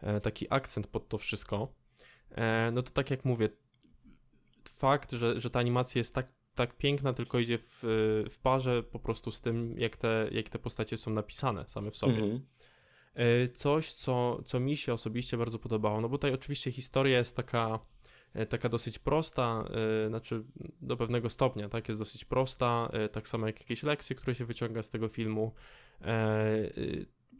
[0.01, 1.73] e, taki akcent pod to wszystko,
[2.31, 3.49] e, no to tak jak mówię,
[4.75, 7.79] fakt, że, że ta animacja jest tak, tak piękna, tylko idzie w,
[8.29, 11.97] w parze po prostu z tym, jak te, jak te postacie są napisane same w
[11.97, 12.13] sobie.
[12.13, 12.41] Mhm.
[13.13, 17.35] E, Coś, co, co mi się osobiście bardzo podobało, no bo tutaj oczywiście historia jest
[17.35, 17.79] taka, e,
[18.49, 19.63] taka dosyć prosta,
[20.05, 20.43] e, znaczy
[20.81, 24.45] do pewnego stopnia, tak, jest dosyć prosta, e, tak samo jak jakieś lekcje, które się
[24.45, 25.53] wyciąga z tego filmu,
[26.01, 26.69] e, e,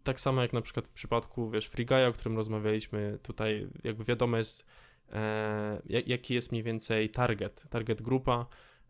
[0.04, 4.04] tak samo jak na przykład w przypadku, wiesz, Free Guy'a, o którym rozmawialiśmy, tutaj jakby
[4.04, 4.66] wiadomo jest,
[5.12, 8.46] e, jak- jaki jest mniej więcej target, target grupa,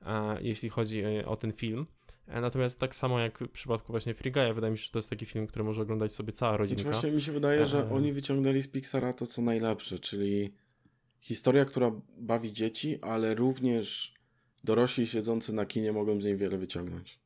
[0.06, 1.86] e, jeśli chodzi e, o ten film.
[2.28, 5.00] E, Natomiast tak samo jak w przypadku właśnie Free Guy'a, wydaje mi się, że to
[5.00, 6.92] jest taki film, który może oglądać sobie cała Znaczy rodzinka.
[6.92, 7.90] właśnie mi się wydaje, że E.
[7.92, 10.54] oni wyciągnęli z Pixara to, co najlepsze, czyli
[11.20, 14.14] historia, która bawi dzieci, ale również
[14.64, 17.20] dorośli siedzący na kinie mogą z niej wiele wyciągnąć.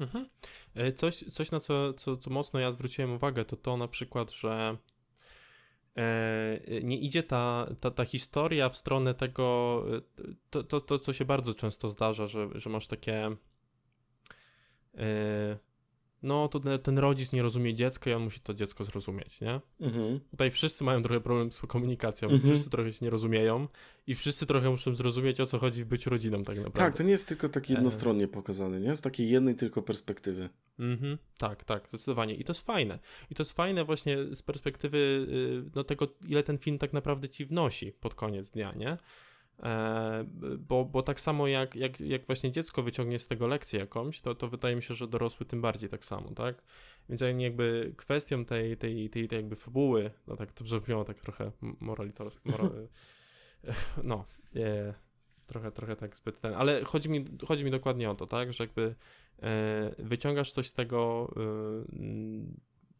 [0.00, 0.28] Mhm.
[0.74, 4.30] E, Coś, coś na co, co, co mocno ja zwróciłem uwagę, to to na przykład,
[4.30, 4.76] że
[5.96, 10.00] e, nie idzie ta, ta, ta historia w stronę tego, e,
[10.50, 13.36] to, to, to co się bardzo często zdarza, że, że masz takie
[16.22, 19.60] no to ten, ten rodzic nie rozumie dziecka i on musi to dziecko zrozumieć, nie?
[19.80, 20.20] Mhm.
[20.30, 22.52] Tutaj wszyscy mają trochę problem z komunikacją, Mhm.
[22.52, 23.68] wszyscy trochę się nie rozumieją
[24.06, 26.78] i wszyscy trochę muszą zrozumieć, o co chodzi w byciu rodziną tak naprawdę.
[26.78, 27.74] Tak, to nie jest tylko tak E.
[27.74, 28.96] jednostronnie pokazane, nie?
[28.96, 30.48] Z takiej jednej tylko perspektywy.
[30.78, 32.34] Mhm, tak, tak, zdecydowanie.
[32.34, 32.98] I to jest fajne.
[33.30, 34.98] I to jest fajne właśnie z perspektywy
[35.68, 38.96] y, no, tego, ile ten film tak naprawdę ci wnosi pod koniec dnia, nie?
[39.62, 40.24] E,
[40.58, 44.34] bo, bo tak samo jak, jak, jak właśnie dziecko wyciągnie z tego lekcję jakąś, to,
[44.34, 46.62] to wydaje mi się, że dorosły tym bardziej tak samo, tak?
[47.08, 51.52] Więc jakby kwestią tej, tej, tej, tej jakby fabuły, no tak to brzmiało tak trochę
[51.80, 52.32] moralitor...
[52.44, 52.70] Mora,
[54.04, 54.24] no,
[54.56, 54.94] e,
[55.46, 58.64] trochę, trochę tak zbyt ten, ale chodzi mi, chodzi mi dokładnie o to, tak, że
[58.64, 58.94] jakby
[59.42, 61.40] e, wyciągasz coś z tego e,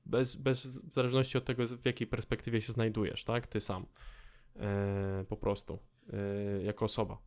[0.06, 3.86] bez, bez w zależności od tego, w jakiej perspektywie się znajdujesz, tak, ty sam
[4.56, 5.78] e, po prostu,
[6.62, 7.18] jako osoba.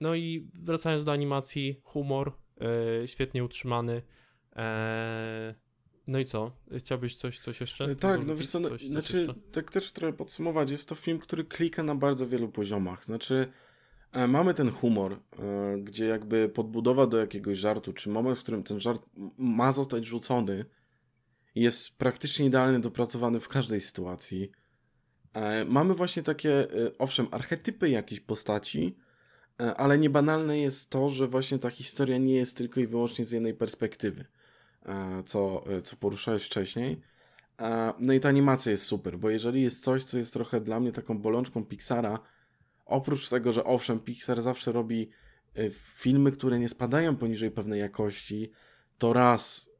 [0.00, 2.32] No i wracając do animacji, humor
[3.02, 4.02] e, świetnie utrzymany.
[4.56, 5.54] E,
[6.06, 6.52] no i co?
[6.78, 7.84] Chciałbyś coś, coś jeszcze?
[7.84, 9.34] E, Tak, no wiesz co, no, Coś- coś znaczy, jeszcze?
[9.52, 13.04] tak też trochę podsumować, jest to film, który klika na bardzo wielu poziomach.
[13.04, 13.46] Znaczy,
[14.12, 15.20] e, mamy ten humor,
[15.82, 19.02] gdzie jakby podbudowa do jakiegoś żartu, czy moment, w którym ten żart
[19.38, 20.64] ma zostać rzucony,
[21.54, 24.50] jest praktycznie idealnie dopracowany w każdej sytuacji.
[25.34, 28.96] E, mamy właśnie takie, e, owszem, archetypy jakiejś postaci,
[29.60, 33.32] e, ale niebanalne jest to, że właśnie ta historia nie jest tylko i wyłącznie z
[33.32, 34.24] jednej perspektywy,
[35.26, 37.00] co, co poruszałeś wcześniej.
[37.98, 40.92] No i ta animacja jest super, bo jeżeli jest coś, co jest trochę dla mnie
[40.92, 42.18] taką bolączką Pixara,
[42.84, 45.10] oprócz tego, że owszem, Pixar zawsze robi
[45.70, 48.50] filmy, które nie spadają poniżej pewnej jakości,
[48.98, 49.70] to raz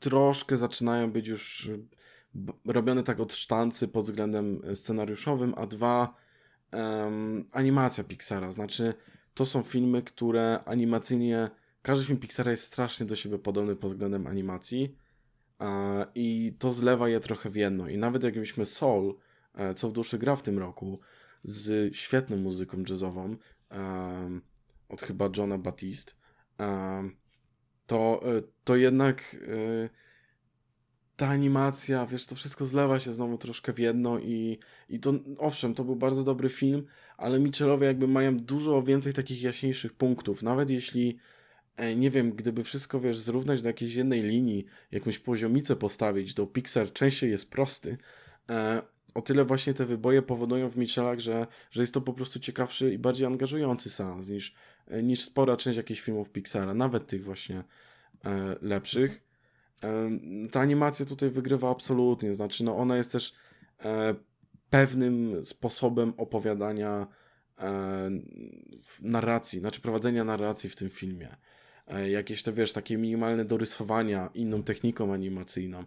[0.00, 1.70] troszkę zaczynają być już
[2.64, 6.14] robione tak od sztancy pod względem e, scenariuszowym, a dwa
[6.70, 8.94] em, animacja Pixara, znaczy
[9.34, 11.50] to są filmy, które animacyjnie
[11.82, 14.96] każdy film Pixara jest strasznie do siebie podobny pod względem animacji.
[16.14, 17.88] I to zlewa je trochę w jedno.
[17.88, 19.18] I nawet jak mieliśmy Soul,
[19.54, 21.00] e, co w duszy gra w tym roku,
[21.44, 23.36] z świetną muzyką jazzową,
[24.88, 26.12] od chyba Johna Batiste,
[27.86, 29.36] to, e, to jednak
[31.20, 34.58] ta animacja, wiesz, to wszystko zlewa się znowu troszkę w jedno i,
[34.88, 39.42] i to, owszem, to był bardzo dobry film, ale Mitchellowie jakby mają dużo więcej takich
[39.42, 41.18] jaśniejszych punktów, nawet jeśli
[41.76, 46.46] e, nie wiem, gdyby wszystko, wiesz, zrównać do jakiejś jednej linii, jakąś poziomicę postawić, to
[46.46, 47.98] Pixar częściej jest prosty,
[49.14, 52.92] o tyle właśnie te wyboje powodują w Mitchellach, że, że jest to po prostu ciekawszy
[52.92, 54.54] i bardziej angażujący seans niż,
[55.02, 57.64] niż spora część jakichś filmów Pixara, nawet tych właśnie
[58.24, 59.29] e, lepszych.
[60.50, 63.32] Ta animacja tutaj wygrywa absolutnie, znaczy no ona jest też
[63.84, 64.14] e,
[64.70, 67.06] pewnym sposobem opowiadania
[67.58, 68.10] e,
[69.02, 71.28] narracji, znaczy prowadzenia narracji w tym filmie.
[71.86, 75.84] E, jakieś to wiesz, takie minimalne dorysowania inną techniką animacyjną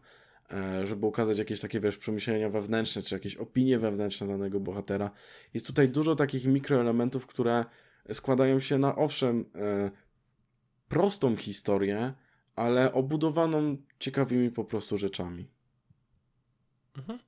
[0.84, 5.12] żeby ukazać jakieś takie, wiesz, przemyślenia wewnętrzne, czy jakieś opinie wewnętrzne danego bohatera.
[5.54, 7.66] Jest tutaj dużo takich mikroelementów, które
[8.14, 9.46] składają się na, owszem,
[10.88, 12.14] prostą historię,
[12.56, 15.48] ale obudowaną ciekawymi po prostu rzeczami.
[16.98, 17.20] Mhm.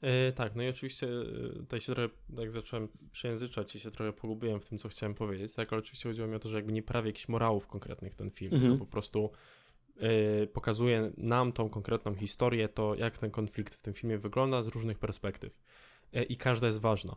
[0.00, 4.12] E, tak, no i oczywiście e, tutaj się trochę, jak zacząłem przejęzyczać i się trochę
[4.12, 6.72] pogubiłem w tym, co chciałem powiedzieć, tak, ale oczywiście chodziło mi o to, że jakby
[6.72, 8.72] nie prawie jakichś morałów konkretnych ten film, mhm.
[8.72, 9.30] tylko po prostu
[10.02, 14.66] Y, pokazuje nam tą konkretną historię, to jak ten konflikt w tym filmie wygląda z
[14.66, 15.52] różnych perspektyw.
[16.16, 17.16] Y, I każda jest ważna.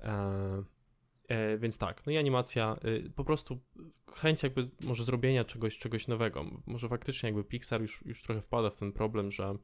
[0.00, 0.62] E,
[1.30, 3.60] e, więc tak, no i animacja, y, po prostu
[4.14, 6.44] chęć jakby może zrobienia czegoś, czegoś nowego.
[6.66, 9.54] Może faktycznie jakby Pixar już, już trochę wpada w ten problem, że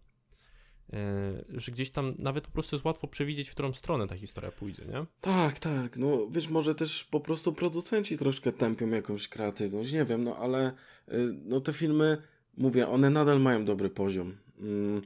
[0.93, 4.51] e, że gdzieś tam nawet po prostu jest łatwo przewidzieć, w którą stronę ta historia
[4.51, 5.07] pójdzie, nie?
[5.21, 5.97] Tak, tak.
[5.97, 10.73] No wiesz, może też po prostu producenci troszkę tępią jakąś kreatywność, nie wiem, no ale
[11.13, 12.23] Y, no te filmy,
[12.57, 14.37] mówię, one nadal mają dobry poziom.
[14.59, 15.03] Mm,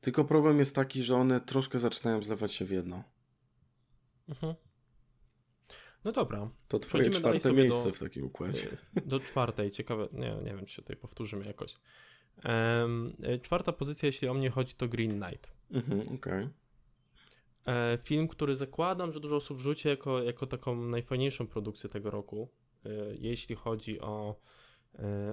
[0.00, 3.04] tylko problem jest taki, że one troszkę zaczynają zlewać się w jedno.
[4.28, 4.54] Mhm.
[6.04, 6.50] No dobra.
[6.68, 8.76] To twoje czwarte miejsce do, w takim układzie.
[9.06, 11.76] Do czwartej, ciekawe, nie, nie wiem, czy się tutaj powtórzymy jakoś.
[12.44, 15.52] Um, czwarta pozycja, jeśli o mnie chodzi, to Green Knight.
[15.70, 16.14] Mhm, okej.
[16.14, 16.50] Okay.
[17.66, 22.48] E, film, który zakładam, że dużo osób wrzuci jako, jako taką najfajniejszą produkcję tego roku,
[22.84, 24.40] e, jeśli chodzi o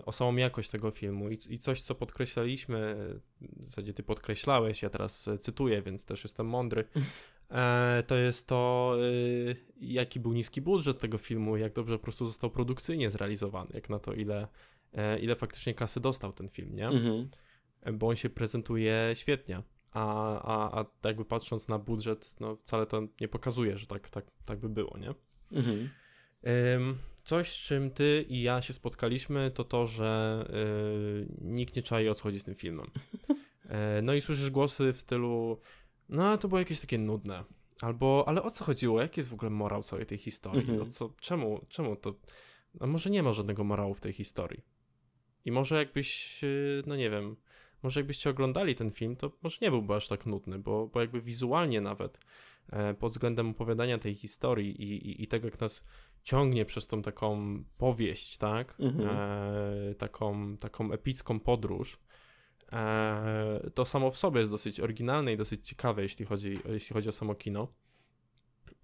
[0.06, 2.96] o samą jakość tego filmu I, i coś, co podkreślaliśmy,
[3.42, 6.88] w zasadzie ty podkreślałeś, ja teraz cytuję, więc też jestem mądry,
[8.08, 8.94] to jest to,
[9.52, 13.90] e, jaki był niski budżet tego filmu, jak dobrze po prostu został produkcyjnie zrealizowany, jak
[13.90, 14.48] na to, ile,
[15.22, 16.88] ile faktycznie kasy dostał ten film, nie?
[16.88, 17.30] Mhm.
[17.94, 23.02] Bo on się prezentuje świetnie, a, a, a jakby patrząc na budżet, no wcale to
[23.22, 25.14] nie pokazuje, że tak, tak, tak by było, nie?
[25.52, 25.90] Mhm.
[27.24, 32.10] Coś, z czym ty i ja się spotkaliśmy, to to, że yy, nikt nie czai
[32.10, 32.88] o co chodzi z tym filmem.
[33.70, 35.60] E, no i słyszysz głosy w stylu,
[36.10, 37.44] no to było jakieś takie nudne.
[37.82, 39.02] Albo, ale o co chodziło?
[39.02, 40.62] Jaki jest w ogóle morał całej tej historii?
[40.62, 40.82] Mhm.
[40.82, 42.14] O co, czemu, czemu to...
[42.80, 44.62] No może nie ma żadnego morału w tej historii.
[45.46, 47.36] I może jakbyś, y, no nie wiem,
[47.84, 51.22] może jakbyście oglądali ten film, to może nie byłby aż tak nudny, bo, bo jakby
[51.22, 52.20] wizualnie nawet
[52.70, 55.86] e, pod względem opowiadania tej historii i, i, i tego, jak nas
[56.24, 58.76] ciągnie przez tą taką powieść, tak?
[58.80, 59.10] Mhm.
[59.10, 62.00] E, taką, taką epicką podróż.
[62.72, 67.10] E, to samo w sobie jest dosyć oryginalne i dosyć ciekawe, jeśli chodzi, jeśli chodzi
[67.10, 67.68] o samo kino.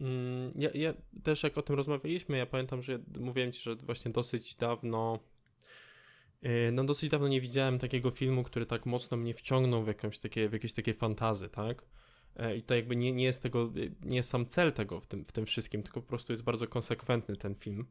[0.01, 4.11] Mm, ja, ja, też jak o tym rozmawialiśmy, ja pamiętam, że mówiłem ci, że właśnie
[4.11, 5.19] dosyć dawno
[6.41, 10.19] e, no dosyć dawno nie widziałem takiego filmu, który tak mocno mnie wciągnął w, jakąś
[10.19, 11.85] takie, w jakieś takie fantazy, tak?
[12.35, 15.25] E, I to jakby nie, nie jest tego, nie jest sam cel tego w tym,
[15.25, 17.87] w tym wszystkim, tylko po prostu jest bardzo konsekwentny ten film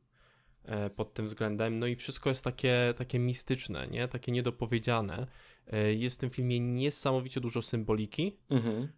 [0.96, 1.78] pod tym względem.
[1.78, 4.08] No i wszystko jest takie, takie mistyczne, nie?
[4.08, 5.26] Takie niedopowiedziane.
[5.66, 8.36] E, jest w tym filmie niesamowicie dużo symboliki.
[8.50, 8.88] Mhm.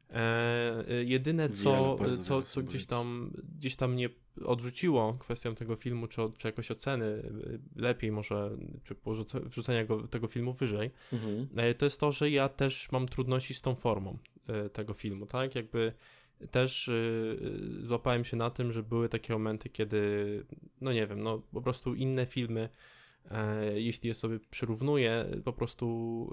[1.04, 4.08] jedyne, co, co, co gdzieś, tam, gdzieś tam mnie
[4.44, 7.22] odrzuciło kwestią tego filmu, czy, czy jakoś oceny
[7.76, 8.50] lepiej może,
[8.84, 8.96] czy
[9.44, 11.48] wrzucenia go, tego filmu wyżej, mhm.
[11.78, 15.54] to jest to, że ja też mam trudności z tą formą E, tego filmu, tak?
[15.54, 15.92] Jakby
[16.50, 20.44] też yy, złapałem się na tym, że były takie momenty, kiedy,
[20.80, 22.68] no nie wiem, no po prostu inne filmy,
[23.30, 26.30] e, jeśli je sobie przyrównuję, po prostu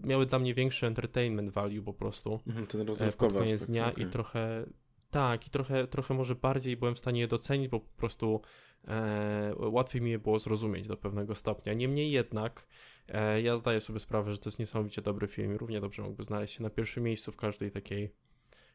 [0.00, 2.40] miały dla mnie większy entertainment value po prostu.
[2.46, 4.04] Mhm, ten rozrywkowy pod koniec dnia okay.
[4.04, 4.66] i trochę,
[5.10, 8.40] tak, i trochę, trochę może bardziej byłem w stanie je docenić, bo po prostu
[8.88, 11.72] e, łatwiej mi je było zrozumieć do pewnego stopnia.
[11.72, 12.95] Niemniej jednak E,
[13.42, 16.62] ja zdaję sobie sprawę, że to jest niesamowicie dobry film równie dobrze mógłby znaleźć się
[16.62, 18.12] na pierwszym miejscu w każdej takiej,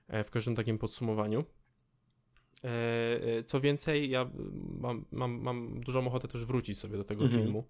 [0.08, 1.44] e, w każdym takim podsumowaniu.
[2.64, 4.30] E, co więcej, ja
[4.80, 7.42] mam, mam, mam dużą ochotę też wrócić sobie do tego mhm.
[7.42, 7.68] filmu,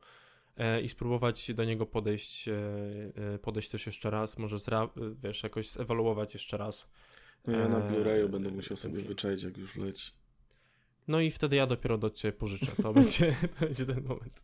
[0.83, 2.49] i spróbować do niego podejść,
[3.41, 4.89] podejść też jeszcze raz, może zra,
[5.23, 6.91] wiesz, jakoś zewaluować jeszcze raz.
[7.47, 10.11] No ja na Blu-rayu będę musiał sobie wyczaić, jak już leci.
[11.07, 12.71] No i wtedy ja dopiero do ciebie pożyczę.
[12.81, 14.43] To będzie, to będzie ten moment.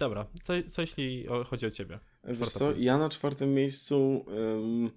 [0.00, 1.98] E, dobra, co, co jeśli chodzi o ciebie?
[2.24, 4.90] Wiesz co, ja na czwartym miejscu um,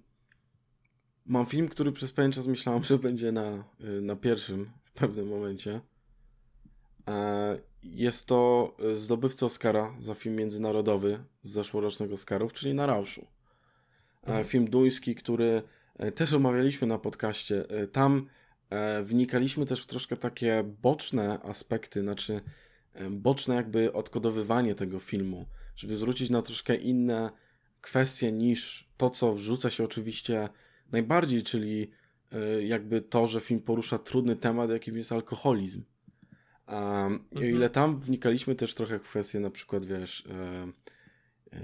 [1.26, 5.28] mam film, który przez pewien czas myślałem, że będzie na, y, na pierwszym w pewnym
[5.28, 5.80] momencie.
[7.08, 13.20] E, jest to zdobywca Oscara za film międzynarodowy z zeszłorocznego Oscarów, czyli Na Rauszu.
[13.20, 14.44] E, mhm.
[14.44, 15.62] Film duński, który
[15.96, 17.64] e, też omawialiśmy na podcaście.
[17.92, 18.28] Tam
[19.02, 22.40] wnikaliśmy też w troszkę takie boczne aspekty, znaczy
[23.10, 27.30] boczne jakby odkodowywanie tego filmu, żeby zwrócić na troszkę inne
[27.80, 30.48] kwestie niż to, co wrzuca się oczywiście
[30.92, 31.90] najbardziej, czyli
[32.32, 35.82] e, jakby to, że film porusza trudny temat, jakim jest alkoholizm.
[36.68, 37.20] Um, mhm.
[37.32, 41.60] I o ile tam wnikaliśmy też trochę w kwestię na przykład, wiesz, e, e,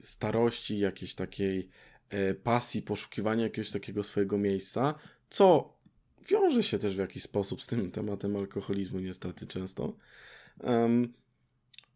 [0.00, 1.68] starości, jakiejś takiej
[2.08, 4.94] e, pasji, poszukiwania jakiegoś takiego swojego miejsca,
[5.30, 5.76] co
[6.28, 9.96] wiąże się też w jakiś sposób z tym tematem alkoholizmu niestety często.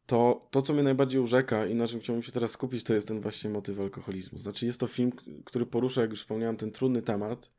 [0.07, 3.09] To, to, co mnie najbardziej urzeka i na czym chciałbym się teraz skupić, to jest
[3.09, 4.39] ten właśnie motyw alkoholizmu.
[4.39, 5.13] Znaczy, jest to film,
[5.45, 7.51] który porusza, jak już wspomniałem, ten trudny temat,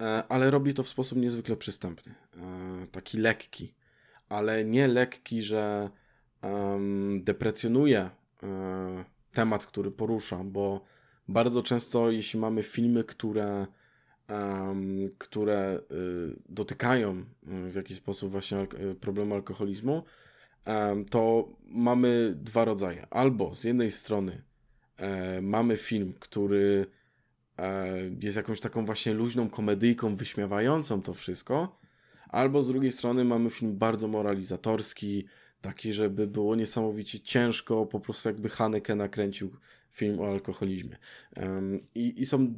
[0.00, 2.14] e, ale robi to w sposób niezwykle przystępny.
[2.36, 3.74] E, taki lekki,
[4.28, 5.90] ale nie lekki, że
[7.20, 8.10] deprecjonuje
[8.42, 10.84] um, temat, który porusza, bo
[11.28, 13.66] bardzo często, jeśli mamy filmy, które,
[14.28, 18.66] um, które y, dotykają w jakiś sposób właśnie al
[19.00, 20.02] problemu alkoholizmu,
[21.10, 23.06] to mamy dwa rodzaje.
[23.10, 24.42] Albo z jednej strony
[24.96, 26.86] e, mamy film, który
[27.58, 27.88] e,
[28.22, 31.78] jest jakąś taką właśnie luźną komedyjką wyśmiewającą to wszystko,
[32.28, 35.26] albo z drugiej strony mamy film bardzo moralizatorski,
[35.60, 39.50] taki, żeby było niesamowicie ciężko, po prostu jakby Haneke nakręcił
[39.90, 40.96] film o alkoholizmie.
[41.94, 42.54] I, i są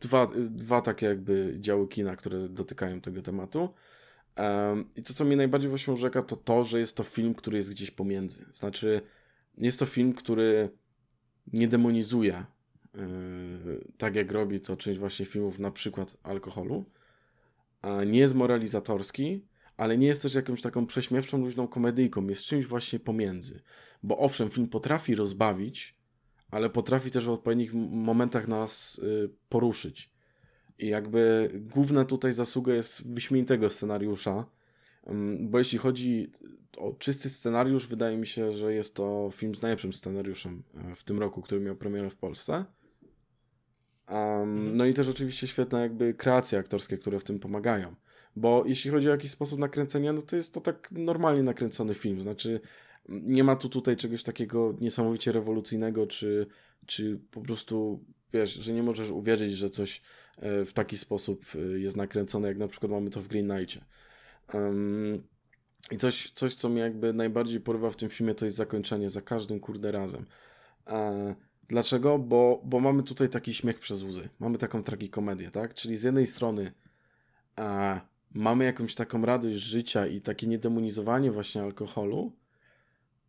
[0.00, 3.68] dwa, dwa takie jakby działy kina, które dotykają tego tematu.
[4.96, 7.70] I to, co mnie najbardziej właśnie urzeka, to to, że jest to film, który jest
[7.70, 8.46] gdzieś pomiędzy.
[8.52, 9.00] Znaczy,
[9.58, 10.70] jest to film, który
[11.52, 12.44] nie demonizuje,
[12.94, 13.00] yy,
[13.98, 16.84] tak jak robi to część właśnie filmów, na przykład alkoholu.
[18.06, 22.26] Nie jest moralizatorski, ale nie jest też jakąś taką prześmiewczą, luźną komedyjką.
[22.26, 23.62] Jest czymś właśnie pomiędzy.
[24.02, 25.93] Bo owszem, film potrafi rozbawić,
[26.54, 30.10] ale potrafi też w odpowiednich momentach nas yy, poruszyć.
[30.78, 34.46] I jakby główna tutaj zasługa jest wyśmienitego scenariusza,
[35.06, 36.32] mm, bo jeśli chodzi
[36.76, 41.04] o czysty scenariusz, wydaje mi się, że jest to film z najlepszym scenariuszem e, w
[41.04, 42.64] tym roku, który miał premierę w Polsce.
[44.08, 47.94] Um, no i też oczywiście świetne jakby kreacje aktorskie, które w tym pomagają.
[48.36, 52.22] Bo jeśli chodzi o jakiś sposób nakręcenia, no to jest to tak normalnie nakręcony film.
[52.22, 52.60] Znaczy,
[53.08, 56.46] nie ma tu tutaj czegoś takiego niesamowicie rewolucyjnego, czy,
[56.86, 60.02] czy po prostu, wiesz, że nie możesz uwierzyć, że coś
[60.38, 63.80] E, w taki sposób e, jest nakręcone, jak na przykład mamy to w Green Knightie.
[64.54, 65.22] Um,
[65.90, 69.20] I coś, coś, co mnie jakby najbardziej porywa w tym filmie, to jest zakończenie za
[69.20, 70.26] każdym kurde razem.
[70.86, 71.34] E,
[71.68, 72.18] dlaczego?
[72.18, 74.28] Bo, bo mamy tutaj taki śmiech przez łzy.
[74.38, 75.74] Mamy taką tragikomedię, tak?
[75.74, 76.72] Czyli z jednej strony
[77.58, 78.00] e,
[78.34, 82.32] mamy jakąś taką radość życia i takie niedemonizowanie właśnie alkoholu,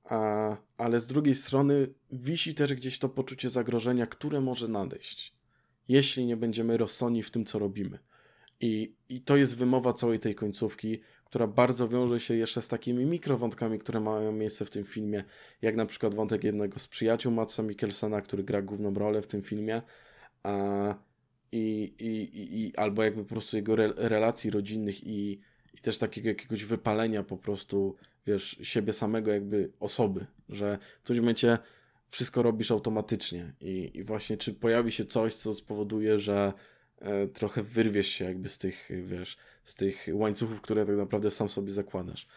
[0.06, 5.36] a, ale z drugiej strony wisi też gdzieś to poczucie zagrożenia, które może nadejść
[5.88, 8.00] jeśli nie będziemy rozsądni w tym, co robimy.
[8.62, 13.06] I, I to jest wymowa całej tej końcówki, która bardzo wiąże się jeszcze z takimi
[13.06, 15.24] mikrowątkami, które mają miejsce w tym filmie,
[15.62, 19.42] jak na przykład wątek jednego z przyjaciół Matsa Mikkelsena, który gra główną rolę w tym
[19.42, 19.82] filmie,
[20.44, 20.96] a,
[21.52, 25.42] i, i, i, albo jakby po prostu jego re, relacji rodzinnych i,
[25.76, 27.96] i też takiego jakiegoś wypalenia po prostu,
[28.28, 31.58] wiesz, siebie samego jakby osoby, że w którymś momencie
[32.08, 36.54] wszystko robisz automatycznie i, i właśnie czy pojawi się coś, co spowoduje, że
[37.00, 41.50] e, trochę wyrwiesz się jakby z tych, wiesz, z tych łańcuchów, które tak naprawdę sam
[41.50, 42.28] sobie zakładasz.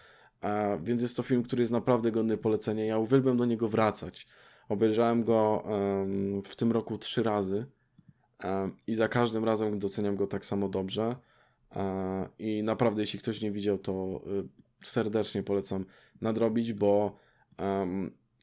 [0.40, 2.84] A, więc jest to film, który jest naprawdę godny polecenia.
[2.84, 4.26] Ja uwielbiam do niego wracać.
[4.68, 7.66] Obejrzałem go um, w tym roku trzy razy
[8.44, 11.16] um, i za każdym razem doceniam go tak samo dobrze.
[11.76, 14.22] Um, I naprawdę, jeśli ktoś nie widział, to
[14.82, 15.84] y, serdecznie polecam
[16.20, 17.18] nadrobić, bo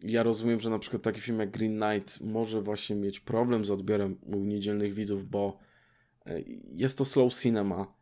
[0.06, 3.72] ja rozumiem, że na przykład taki film jak Green Knight może właśnie mieć problem z
[3.72, 5.60] odbiorem u niedzielnych widzów, bo
[6.26, 6.42] e,
[6.74, 7.94] jest to slow cinema,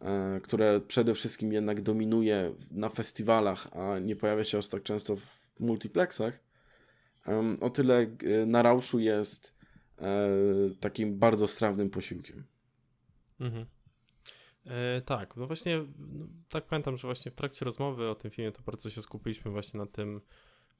[0.00, 5.16] e, które przede wszystkim jednak dominuje na festiwalach, a nie pojawia się aż tak często
[5.16, 6.46] w multiplexach.
[7.60, 9.56] O tyle e, na Rauszu jest
[10.80, 12.44] takim bardzo strawnym posiłkiem.
[13.40, 13.66] Mhm.
[14.66, 18.52] E, tak, no właśnie, no, tak pamiętam, że właśnie w trakcie rozmowy o tym filmie
[18.52, 20.20] to bardzo się skupiliśmy właśnie na tym,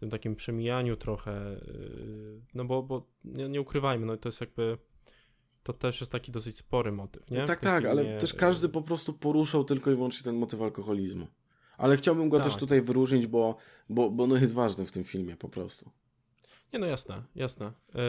[0.01, 4.79] tym takim przemijaniu trochę, yy, no bo, bo nie, nie ukrywajmy, no to jest jakby
[5.63, 7.45] to też jest taki dosyć spory motyw, nie?
[7.45, 7.91] Tak, tak, filmie...
[7.91, 11.27] ale też każdy po prostu poruszał tylko i wyłącznie ten motyw alkoholizmu.
[11.79, 12.47] Ale chciałbym go tak.
[12.47, 13.57] też tutaj wyróżnić, bo,
[13.89, 15.91] bo, bo no jest ważny w tym filmie po prostu.
[16.73, 17.73] Nie, no jasne, jasne.
[17.95, 18.01] Yy,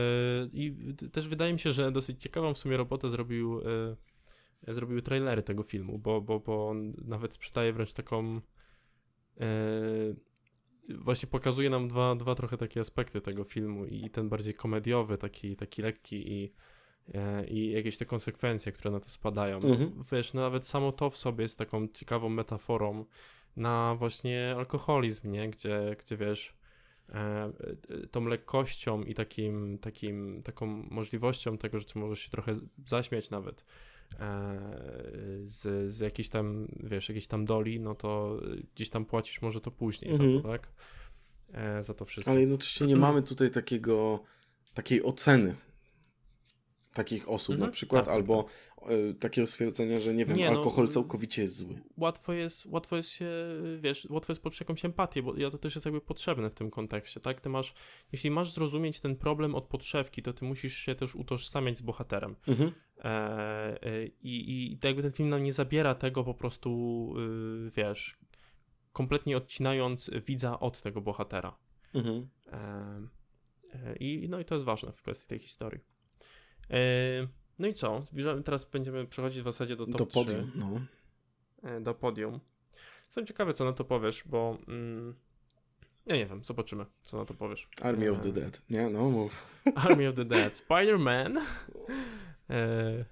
[0.54, 0.76] I
[1.12, 3.98] też wydaje mi się, że dosyć ciekawą w sumie robotę zrobił, yy,
[4.68, 8.42] zrobiły trailery tego filmu, bo, bo, bo on nawet sprzedaje wręcz taką.
[9.40, 10.16] Yy,
[10.90, 15.56] właśnie pokazuje nam dwa, dwa trochę takie aspekty tego filmu i ten bardziej komediowy, taki,
[15.56, 16.54] taki lekki i,
[17.48, 19.58] i jakieś te konsekwencje, które na to spadają.
[19.58, 20.04] Mhm.
[20.12, 23.06] Wiesz, no nawet samo to w sobie jest taką ciekawą metaforą
[23.56, 25.50] na właśnie alkoholizm, nie?
[25.50, 26.54] Gdzie, gdzie wiesz,
[27.10, 27.52] e, e,
[28.12, 32.54] tą lekkością i takim, takim, taką możliwością tego, że możesz się trochę
[32.86, 33.66] zaśmiać nawet e,
[35.44, 38.40] z, z jakiejś tam, wiesz, jakiejś tam doli, no to
[38.76, 40.34] gdzieś tam płacisz może to później mhm.
[40.34, 40.68] za to, tak?
[41.84, 42.32] Za to wszystko.
[42.32, 44.24] Ale jednocześnie nie mamy tutaj takiego,
[44.74, 45.56] takiej oceny
[46.98, 47.70] takich osób mhm.
[47.70, 49.20] na przykład, tak, tak albo tak, tak.
[49.20, 51.82] takiego stwierdzenia, że nie wiem, nie, no, alkohol no, całkowicie jest zły.
[51.98, 53.30] Łatwo jest, łatwo jest się,
[53.80, 56.72] wiesz, łatwo jest poczuć jakąś empatię, bo ja to też jest jakby potrzebne w tym
[56.72, 57.42] kontekście, tak?
[57.42, 57.74] Ty masz,
[58.12, 62.36] jeśli masz zrozumieć ten problem od podszewki, to ty musisz się też utożsamiać z bohaterem.
[62.48, 62.72] Mhm.
[63.04, 67.14] E, e, i, I jakby ten film nam nie zabiera tego po prostu,
[67.68, 68.18] y, wiesz,
[68.94, 71.58] kompletnie odcinając widza od tego bohatera.
[71.94, 72.30] Mhm.
[72.52, 75.97] E, i, no i to jest ważne w kwestii tej historii.
[76.72, 77.28] E,
[77.60, 78.06] no i co?
[78.06, 80.60] Zbliżamy, teraz będziemy przechodzić w zasadzie do top Do podium, 3.
[80.60, 80.82] no.
[81.64, 82.40] E, do podium.
[83.06, 85.16] Jestem ciekawy, co na to powiesz, bo mm,
[86.06, 87.70] ja nie wiem, zobaczymy, co na to powiesz.
[87.82, 88.90] Army of the e, Dead, nie?
[88.90, 89.62] No, mów.
[89.86, 90.54] Army of the Dead.
[90.54, 91.42] Spider-Man.
[92.50, 93.06] E,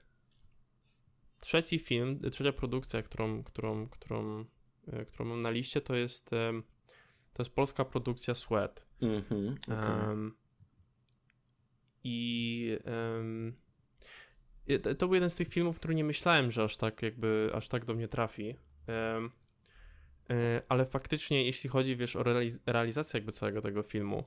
[1.39, 4.45] trzeci film, trzecia produkcja, którą, którą, którą,
[5.07, 6.29] którą mam na liście, to jest
[7.35, 8.85] to jest polska produkcja Sweat.
[9.01, 10.09] Mm -hmm, okay.
[10.09, 10.35] um,
[12.05, 13.53] i um,
[14.97, 17.85] to był jeden z tych filmów, który nie myślałem, że aż tak jakby, aż tak
[17.85, 18.55] do mnie trafi.
[18.87, 19.31] Um,
[20.69, 24.23] ale faktycznie, jeśli chodzi, wiesz, o realiz realizację jakby całego tego filmu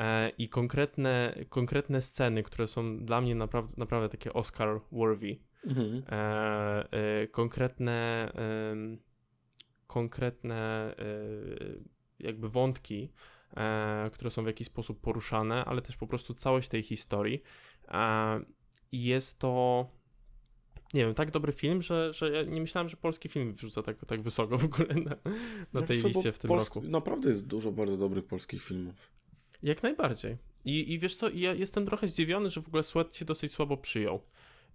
[0.00, 6.02] e, i konkretne, konkretne sceny, które są dla mnie naprawdę, naprawdę takie Oscar-worthy, mhm.
[6.08, 8.32] e, e, konkretne
[9.86, 10.94] konkretne
[12.18, 13.12] jakby wątki,
[14.12, 17.42] które są w jakiś sposób poruszane, ale też po prostu całość tej historii.
[17.88, 18.40] E,
[18.92, 19.86] jest to
[20.94, 24.04] nie wiem, tak dobry film, że, że ja nie myślałem, że polski film wrzuca tak,
[24.06, 25.16] tak wysoko w ogóle na,
[25.72, 26.74] na tej co, liście w tym Polsk...
[26.74, 26.88] roku.
[26.88, 29.10] Naprawdę jest dużo bardzo dobrych polskich filmów.
[29.62, 30.36] Jak najbardziej.
[30.64, 33.76] I, I wiesz co, ja jestem trochę zdziwiony, że w ogóle Sweat się dosyć słabo
[33.76, 34.22] przyjął.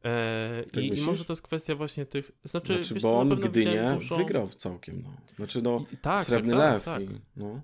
[0.04, 2.32] E, tak i, I, może to jest kwestia właśnie tych.
[2.44, 4.18] Znaczy, znaczy bo on Gdynię dużo...
[4.18, 5.02] wygrał całkiem.
[5.04, 5.10] No.
[5.36, 6.84] Znaczy, no, I, tak, srebrny tak, lew.
[6.84, 7.62] Tak, i, no.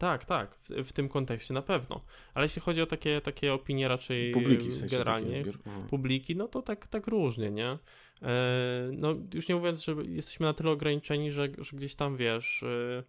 [0.00, 2.00] Tak, tak, w, w, tym kontekście na pewno.
[2.34, 5.44] Ale jeśli chodzi o takie, takie opinie raczej publiki, w sensie generalnie,
[5.90, 7.78] publiki, no to tak, tak różnie, nie?
[8.22, 12.62] E, no już nie mówiąc, że jesteśmy na tyle ograniczeni, że, że gdzieś tam, wiesz,
[12.62, 13.02] e,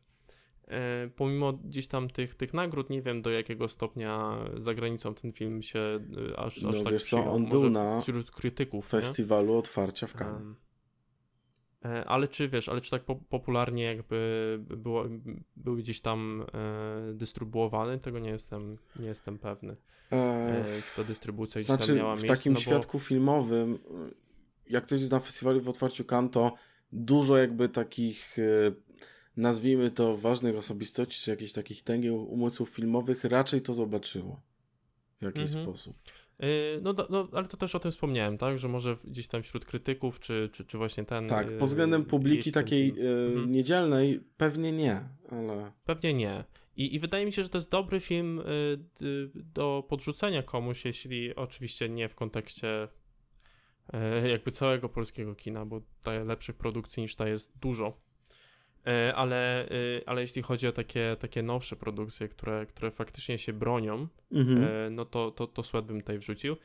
[0.68, 5.34] e, pomimo gdzieś tam tych, tych nagród, nie wiem do jakiego stopnia za granicą ten
[5.34, 8.88] film się e, aż, no, aż tak wiesz co, on był na wśród krytyków.
[8.88, 9.60] Festiwalu nie?
[9.60, 10.71] otwarcia w Cannes.
[11.86, 15.06] E, ale czy wiesz, ale czy tak po popularnie jakby było,
[15.56, 19.76] był gdzieś tam e, dystrybuowany, tego nie jestem, nie jestem pewny.
[20.12, 22.28] E, czy ta dystrybucja znaczy, gdzieś tam miała miejsce.
[22.28, 22.62] W takim no bo...
[22.62, 23.80] świadku filmowym,
[24.70, 26.54] jak ktoś jest na festiwalu w otwarciu Cannes, to
[26.92, 28.72] dużo jakby takich e,
[29.38, 34.42] nazwijmy to ważnych osobistości, czy jakichś takich tęgieł umysłów filmowych raczej to zobaczyło
[35.20, 35.66] w jakiś mhm.
[35.66, 35.98] sposób.
[36.42, 38.60] Yy, no, no, ale to też o tym wspomniałem, tak?
[38.60, 41.28] Że może gdzieś tam wśród krytyków, czy, czy, czy właśnie ten.
[41.28, 43.52] Tak, pod względem publiki takiej mhm.
[43.52, 45.72] niedzielnej pewnie nie, ale.
[45.86, 46.44] Pewnie nie.
[46.76, 48.42] I, I wydaje mi się, że to jest dobry film
[49.34, 52.88] do podrzucenia komuś, jeśli oczywiście nie w kontekście
[54.30, 55.82] jakby całego polskiego kina, bo
[56.26, 58.02] lepszych produkcji niż ta jest dużo.
[58.88, 59.70] E, ale, e,
[60.06, 64.64] ale jeśli chodzi o takie, takie nowsze produkcje, które, które faktycznie się bronią, mhm.
[64.64, 66.56] E, no to, to, to Sweat bym tutaj wrzucił.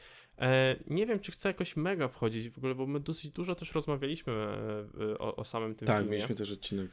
[0.87, 4.33] Nie wiem, czy chcę jakoś mega wchodzić w ogóle, bo my dosyć dużo też rozmawialiśmy
[5.19, 6.11] o, o samym tym tak, filmie.
[6.11, 6.91] Tak, mieliśmy też odcinek.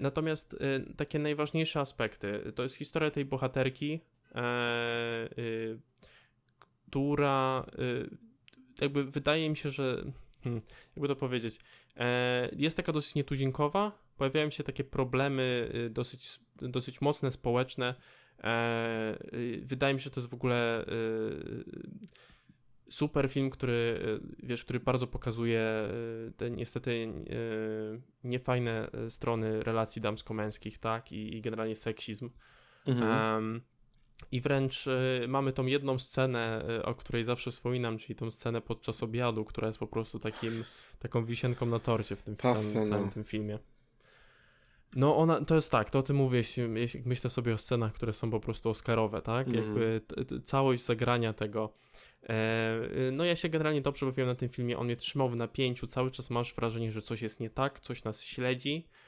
[0.00, 0.56] Natomiast
[0.96, 4.00] takie najważniejsze aspekty to jest historia tej bohaterki,
[6.90, 7.66] która
[8.80, 10.04] jakby wydaje mi się, że
[10.44, 10.62] hmm,
[10.96, 11.58] jakby to powiedzieć,
[12.56, 17.94] jest taka dosyć nietuzinkowa, pojawiają się takie problemy y, dosyć, dosyć mocne, społeczne.
[18.44, 21.64] E, y, wydaje mi się, że to jest w ogóle y,
[22.90, 24.00] super film, który,
[24.42, 25.88] wiesz, który bardzo pokazuje
[26.36, 27.12] te niestety
[28.24, 32.30] niefajne strony relacji damsko-męskich, tak, i, i generalnie seksizm.
[32.86, 33.34] Mhm.
[33.34, 33.60] Um,
[34.32, 38.60] I wręcz y, mamy tą jedną scenę, y, o której zawsze wspominam, czyli tą scenę
[38.60, 40.64] podczas obiadu, która jest po prostu takim,
[40.98, 43.58] taką wisienką na torcie w tym, w samym, w całym tym filmie.
[44.96, 47.92] No ona, to jest tak, to o tym mówię, jeśli, jeśli myślę sobie o scenach,
[47.92, 49.48] które są po prostu oscarowe, tak?
[49.48, 49.58] Mm.
[49.58, 51.72] Jakby t, t, całość zagrania tego.
[52.28, 52.80] E,
[53.12, 56.10] no ja się generalnie dobrze bawiłem na tym filmie, on mnie trzymał w napięciu, cały
[56.10, 59.01] czas masz wrażenie, że coś jest nie tak, coś nas śledzi e,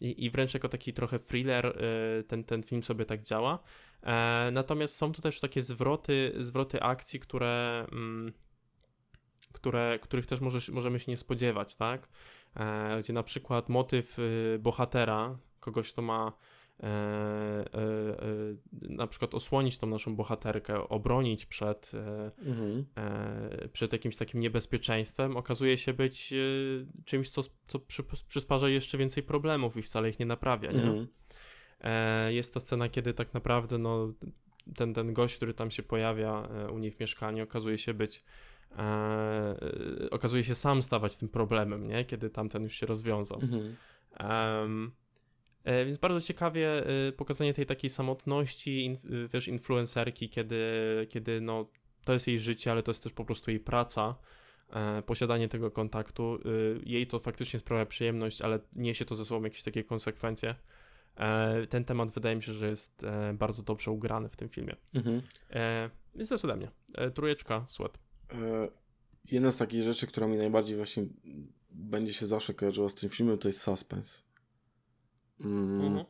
[0.00, 3.58] i, i wręcz jako taki trochę thriller e, ten, ten film sobie tak działa.
[4.02, 7.86] E, natomiast są tu też takie zwroty, zwroty akcji, które...
[7.92, 8.32] Mm,
[9.52, 12.08] które, których też może, możemy się nie spodziewać, tak?
[12.56, 16.32] E, gdzie na przykład motyw y, bohatera, kogoś, kto ma
[18.80, 21.92] na przykład osłonić tą naszą bohaterkę, obronić przed,
[22.38, 22.86] mhm.
[23.72, 26.34] przed jakimś takim niebezpieczeństwem, okazuje się być
[27.04, 30.82] czymś, co, co przy, przysparza jeszcze więcej problemów i wcale ich nie naprawia, nie?
[30.82, 31.06] Mhm.
[32.28, 34.12] Jest ta scena, kiedy tak naprawdę no,
[34.76, 38.24] ten, ten gość, który tam się pojawia u niej w mieszkaniu, okazuje się być
[38.78, 39.54] e,
[40.10, 42.04] okazuje się sam stawać tym problemem, nie?
[42.04, 43.40] Kiedy tamten już się rozwiązał.
[43.40, 43.76] Mhm.
[44.20, 45.01] Um, e,
[45.64, 48.96] więc bardzo ciekawie e, pokazanie tej takiej samotności, in,
[49.32, 50.66] wiesz, influencerki, kiedy,
[51.10, 51.66] kiedy no,
[52.04, 54.14] to jest jej życie, ale to jest też po prostu jej praca,
[54.70, 56.38] e, posiadanie tego kontaktu.
[56.44, 56.48] E,
[56.84, 60.54] jej to faktycznie sprawia przyjemność, ale niesie to ze sobą jakieś takie konsekwencje.
[61.16, 64.76] E, ten temat wydaje mi się, że jest bardzo dobrze ugrany w tym filmie.
[64.94, 65.22] Mhm.
[66.14, 66.70] Więc to jest ode mnie.
[67.14, 67.98] Trójeczka, sweat.
[68.32, 68.68] E,
[69.30, 71.06] jedna z takich rzeczy, która mi najbardziej właśnie
[71.70, 74.22] będzie się zawsze kojarzyła z tym filmem, to jest suspense.
[75.44, 76.04] Mm, mhm.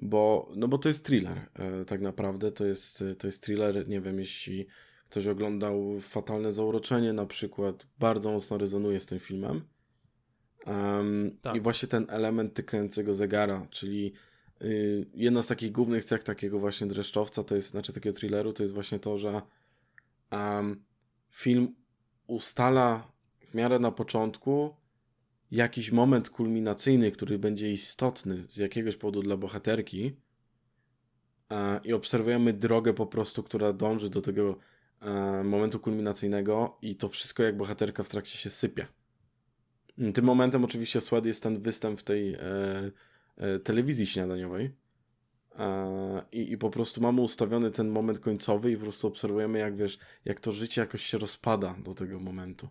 [0.00, 2.52] Bo, no bo to jest thriller, e, tak naprawdę.
[2.52, 4.66] To jest, to jest thriller, nie wiem, jeśli
[5.08, 9.64] ktoś oglądał Fatalne Zauroczenie na przykład, bardzo mocno rezonuje z tym filmem.
[10.66, 11.56] Um, tak.
[11.56, 14.12] I właśnie ten element tykającego zegara, czyli
[14.62, 18.62] y, jedna z takich głównych cech takiego właśnie dreszczowca, to jest, znaczy takiego thrilleru, to
[18.62, 19.42] jest właśnie to, że
[20.32, 20.84] um,
[21.30, 21.74] film
[22.26, 23.12] ustala
[23.46, 24.76] w miarę na początku
[25.50, 30.16] jakiś moment kulminacyjny, który będzie istotny z jakiegoś powodu dla bohaterki
[31.84, 34.58] i obserwujemy drogę po prostu, która dąży do tego
[35.44, 38.86] momentu kulminacyjnego i to wszystko jak bohaterka w trakcie się sypie.
[40.14, 42.40] Tym momentem oczywiście Sład jest ten występ w tej e,
[43.36, 44.70] e, telewizji śniadaniowej,
[46.32, 49.98] i, I po prostu mamy ustawiony ten moment końcowy i po prostu obserwujemy, jak wiesz,
[50.24, 52.68] jak to życie jakoś się rozpada do tego momentu.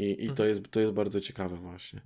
[0.00, 0.34] I, i mhm.
[0.34, 2.00] to, jest, to jest bardzo ciekawe właśnie.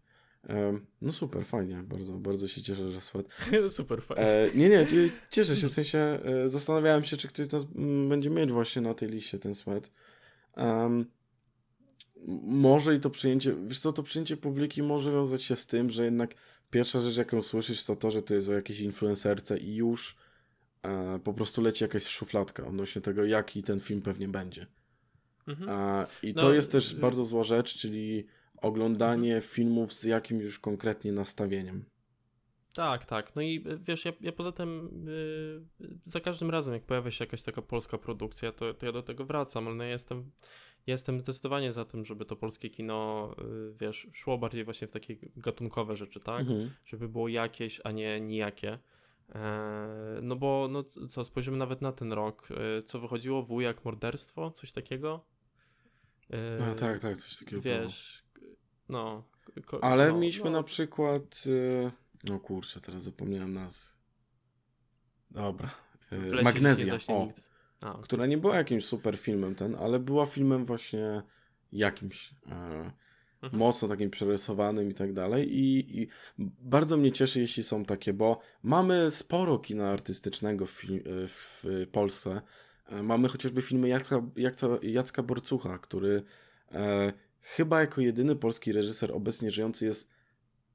[1.02, 3.26] No super, fajnie, bardzo, bardzo się cieszę, że Sweat.
[3.70, 4.22] super fajnie.
[4.22, 4.86] E, nie, nie,
[5.30, 7.64] cieszę się, w sensie e, zastanawiałem się, czy ktoś z nas
[8.08, 9.90] będzie mieć właśnie na tej liście ten Sweat.
[10.56, 11.06] Um,
[12.42, 16.04] może i to przyjęcie, wiesz co, to przyjęcie publiki może wiązać się z tym, że
[16.04, 16.34] jednak
[16.74, 20.16] Pierwsza rzecz, jaką słyszysz, to to, że to jest o jakiejś influencerce i już
[20.82, 24.66] e, po prostu leci jakaś szufladka odnośnie tego, jaki ten film pewnie będzie.
[25.46, 25.68] Mhm.
[25.68, 28.26] E, I no, to jest też y bardzo zła rzecz, czyli
[28.62, 31.84] oglądanie filmów z jakimś już konkretnie nastawieniem.
[32.74, 33.36] Tak, tak.
[33.36, 35.04] No i y, wiesz, ja, ja poza tym
[35.80, 39.02] yy, za każdym razem, jak pojawia się jakaś taka polska produkcja, to, to ja do
[39.02, 40.30] tego wracam, ale no ja jestem
[40.86, 45.16] jestem zdecydowanie za tym, żeby to polskie kino, y, wiesz, szło bardziej właśnie w takie
[45.36, 46.40] gatunkowe rzeczy, tak?
[46.40, 46.70] Mhm.
[46.84, 48.78] Żeby było jakieś, a nie nijakie.
[49.34, 52.48] E, no bo, no co, spojrzymy nawet na ten rok.
[52.50, 53.42] E, co wychodziło?
[53.42, 54.50] Wujak morderstwo?
[54.50, 55.24] Coś takiego?
[56.58, 57.62] No tak, tak, coś takiego.
[57.62, 58.24] Wiesz,
[58.88, 59.24] no.
[59.80, 60.50] Ale no, mieliśmy no.
[60.50, 61.44] na przykład.
[62.24, 63.86] No kurczę, teraz zapomniałem nazwy.
[65.30, 65.70] Dobra.
[66.42, 66.98] Magnezja.
[67.08, 67.28] O.
[67.80, 71.22] A, która nie była jakimś super filmem ten, ale była filmem właśnie
[71.72, 72.92] jakimś e,
[73.42, 73.58] mhm.
[73.58, 76.08] mocno takim przerysowanym i tak dalej I, i
[76.38, 80.84] bardzo mnie cieszy, jeśli są takie, bo mamy sporo kina artystycznego w,
[81.28, 82.40] w Polsce.
[82.86, 86.22] E, mamy chociażby filmy Jacka, Jacka, Jacka Borcucha, który
[86.72, 90.10] e, chyba jako jedyny polski reżyser obecnie żyjący jest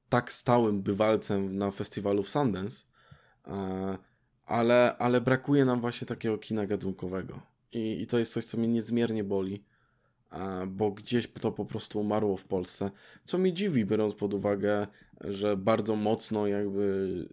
[0.09, 2.85] tak stałym bywalcem na festiwalu w Sundance.
[3.47, 3.97] E,
[4.45, 7.41] ale, ale brakuje nam właśnie takiego kina gatunkowego.
[7.71, 9.63] I, I to jest coś, co mnie niezmiernie boli,
[10.67, 12.91] bo gdzieś to po prostu umarło w Polsce.
[13.25, 14.87] Co mi dziwi, biorąc pod uwagę,
[15.21, 17.25] że bardzo mocno, jakby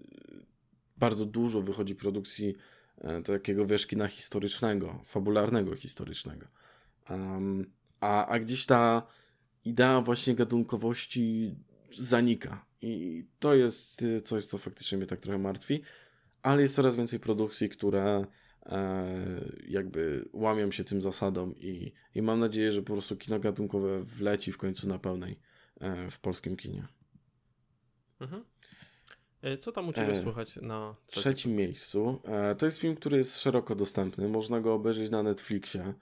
[0.96, 2.75] bardzo dużo wychodzi produkcji e,
[3.24, 6.46] takiego wiesz, kina historycznego, fabularnego historycznego.
[7.10, 7.70] Um,
[8.00, 9.02] a, a gdzieś ta
[9.64, 11.54] idea właśnie gatunkowości
[11.98, 12.66] zanika.
[12.82, 15.82] I to jest coś, co faktycznie mnie tak trochę martwi
[16.46, 18.26] ale jest coraz więcej produkcji, które
[18.66, 19.06] e,
[19.68, 24.52] jakby łamią się tym zasadom i, i mam nadzieję, że po prostu kino gatunkowe wleci
[24.52, 25.38] w końcu na pełnej
[25.80, 26.88] e, w polskim kinie.
[28.20, 28.44] Mhm.
[29.46, 32.20] E, co tam u Ciebie e, słychać na trzecim, trzecim miejscu?
[32.24, 34.28] E, to jest film, który jest szeroko dostępny.
[34.28, 35.94] Można go obejrzeć na Netflixie.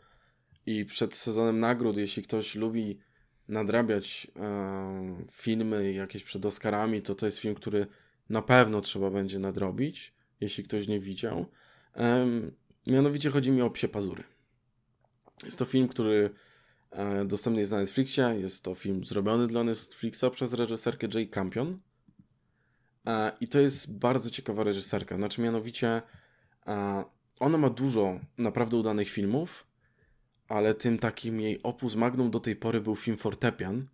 [0.66, 2.98] I przed sezonem nagród, jeśli ktoś lubi
[3.48, 7.86] nadrabiać e, filmy jakieś przed Oscarami, to to jest film, który
[8.28, 11.46] na pewno trzeba będzie nadrobić, jeśli ktoś nie widział.
[12.86, 14.24] Mianowicie chodzi mi o Psie Pazury.
[15.44, 16.30] Jest to film, który
[16.90, 18.36] e, dostępny jest na Netflixie.
[18.40, 21.78] Jest to film zrobiony dla Netflixa przez reżyserkę Jay Campion.
[23.06, 25.16] E, I to jest bardzo ciekawa reżyserka.
[25.16, 26.02] Znaczy, mianowicie,
[26.66, 27.04] e,
[27.40, 29.66] ona ma dużo naprawdę udanych filmów,
[30.48, 33.86] ale tym takim jej opus magnum do tej pory był film Fortepian,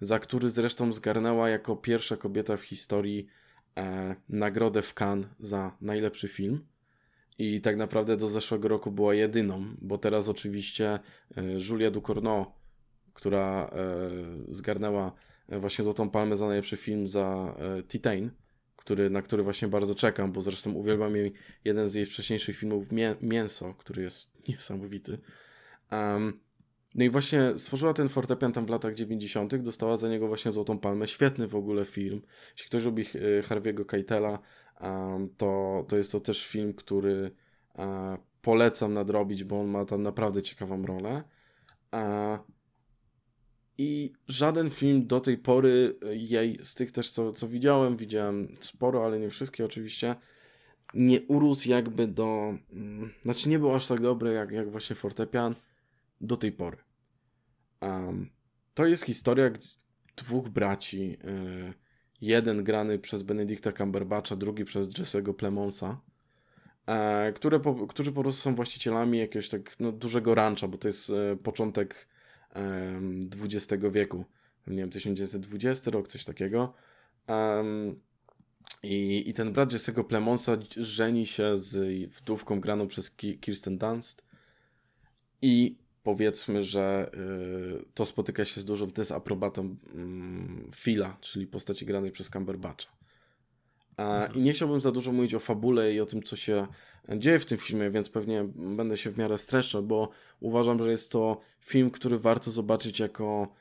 [0.00, 3.26] za który zresztą zgarnęła jako pierwsza kobieta w historii
[3.76, 6.66] e, nagrodę w Cannes za najlepszy film.
[7.38, 10.98] I tak naprawdę do zeszłego roku była jedyną, bo teraz oczywiście
[11.68, 12.46] Julia Ducournau,
[13.14, 13.70] która
[14.48, 15.12] zgarnęła
[15.48, 18.30] właśnie Złotą Palmę za najlepszy film za e, Titan,
[18.76, 21.32] który, na który właśnie bardzo czekam, bo zresztą uwielbiam jej
[21.64, 25.18] jeden z jej wcześniejszych filmów Mię Mięso, który jest niesamowity.
[25.92, 26.40] Um,
[26.94, 30.78] no i właśnie stworzyła ten fortepian tam w latach 90., dostała za niego właśnie Złotą
[30.78, 31.08] Palmę.
[31.08, 32.22] Świetny w ogóle film.
[32.52, 34.38] Jeśli ktoś lubi e, Harvey'ego Keitela,
[35.36, 37.30] to, to jest to też film, który
[38.42, 41.22] polecam nadrobić, bo on ma tam naprawdę ciekawą rolę.
[43.78, 49.04] I żaden film do tej pory jej, z tych też co, co widziałem, widziałem sporo,
[49.04, 50.14] ale nie wszystkie oczywiście,
[50.94, 52.54] nie urósł jakby do.
[52.72, 55.54] Mm, znaczy, nie był aż tak dobry jak, jak właśnie fortepian
[56.20, 56.76] do tej pory.
[57.80, 58.30] Um,
[58.74, 59.50] to jest historia
[60.16, 61.08] dwóch braci.
[61.08, 61.74] Yy,
[62.24, 66.00] jeden grany przez Benedicta Cumberbatcha, drugi przez Jesse'ego Plemonsa,
[66.86, 70.88] e, które po, którzy po prostu są właścicielami jakiegoś tak no, dużego rancha, bo to
[70.88, 72.08] jest e, początek
[73.42, 74.24] XX wieku.
[74.66, 76.74] Nie wiem, 1920 rok, coś takiego.
[78.82, 81.76] I, I ten brat Jesse'ego Plemonsa żeni się z
[82.12, 84.24] wdówką graną przez Kirsten Dunst.
[85.42, 87.10] I powiedzmy, że
[87.80, 89.76] y, to spotyka się z dużą dezaprobatą y,
[90.72, 92.92] Phila, czyli postaci granej przez Cumberbatcha.
[94.34, 96.66] I nie chciałbym za dużo mówić o fabule i o tym, co się
[97.16, 100.08] dzieje w tym filmie, więc pewnie będę się w miarę streszczał, bo
[100.40, 103.54] uważam, że jest to film, który warto zobaczyć jako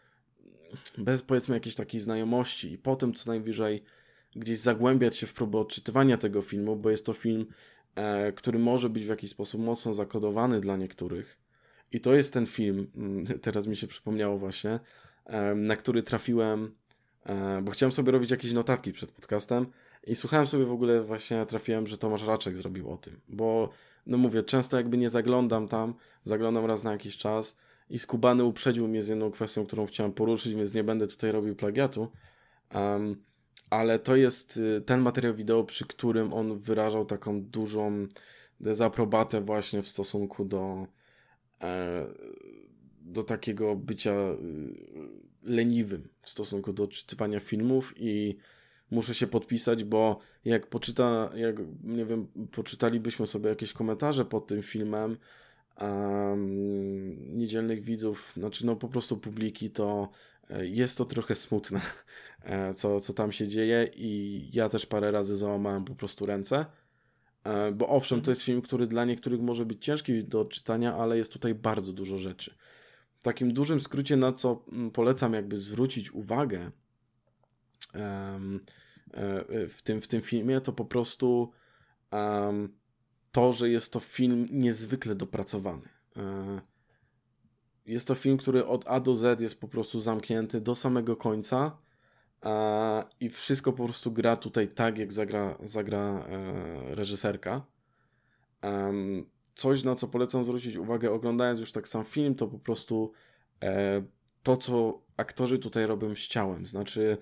[0.97, 3.83] bez powiedzmy jakiejś takiej znajomości i potem co najwyżej
[4.35, 7.45] gdzieś zagłębiać się w próbę odczytywania tego filmu, bo jest to film,
[7.95, 11.37] e, który może być w jakiś sposób mocno zakodowany dla niektórych,
[11.91, 14.79] i to jest ten film, mm, teraz mi się przypomniało właśnie,
[15.55, 16.75] na który trafiłem,
[17.25, 19.65] e, bo chciałem sobie robić jakieś notatki przed podcastem
[20.07, 23.69] i słuchałem sobie w ogóle właśnie, trafiłem, że Tomasz Raczek zrobił o tym, bo
[24.05, 25.93] no mówię, często jakby nie zaglądam tam,
[26.23, 27.57] zaglądam raz na jakiś czas
[27.89, 31.55] i Skubany uprzedził mnie z jedną kwestią, którą chciałem poruszyć, więc nie będę tutaj robił
[31.55, 32.07] plagiatu,
[32.75, 33.23] um,
[33.69, 38.07] ale to jest y, ten materiał wideo, przy którym on wyrażał taką dużą
[38.59, 40.87] dezaprobatę właśnie w stosunku do
[41.63, 42.05] E,
[43.01, 44.35] do takiego bycia y,
[45.43, 48.37] leniwym w stosunku do odczytywania filmów i
[48.93, 54.61] muszę się podpisać, bo jak poczyta, jak nie wiem, poczytalibyśmy sobie jakieś komentarze pod tym
[54.61, 55.17] filmem
[55.81, 60.09] um, niedzielnych widzów, znaczy no po prostu publiki, to
[60.49, 61.81] e, jest to trochę smutne,
[62.43, 66.65] e, co, co tam się dzieje i ja też parę razy załamałem po prostu ręce.
[67.43, 71.17] E, bo owszem, to jest film, który dla niektórych może być ciężki do czytania, ale
[71.17, 72.55] jest tutaj bardzo dużo rzeczy.
[73.19, 76.71] W takim dużym skrócie, na co mm, polecam jakby zwrócić uwagę
[79.69, 81.51] w tym, w tym filmie, to po prostu
[83.33, 85.89] to, że jest to film niezwykle dopracowany.
[86.17, 86.61] E,
[87.85, 91.77] jest to film, który od A do Z jest po prostu zamknięty do samego końca
[93.19, 97.65] i wszystko po prostu gra tutaj tak, jak zagra, zagra e, reżyserka.
[99.53, 103.11] coś, na co polecam zwrócić uwagę, oglądając już tak sam film, to po prostu
[103.63, 104.03] e,
[104.43, 106.65] to, co aktorzy tutaj robią z ciałem.
[106.65, 107.17] Znaczy,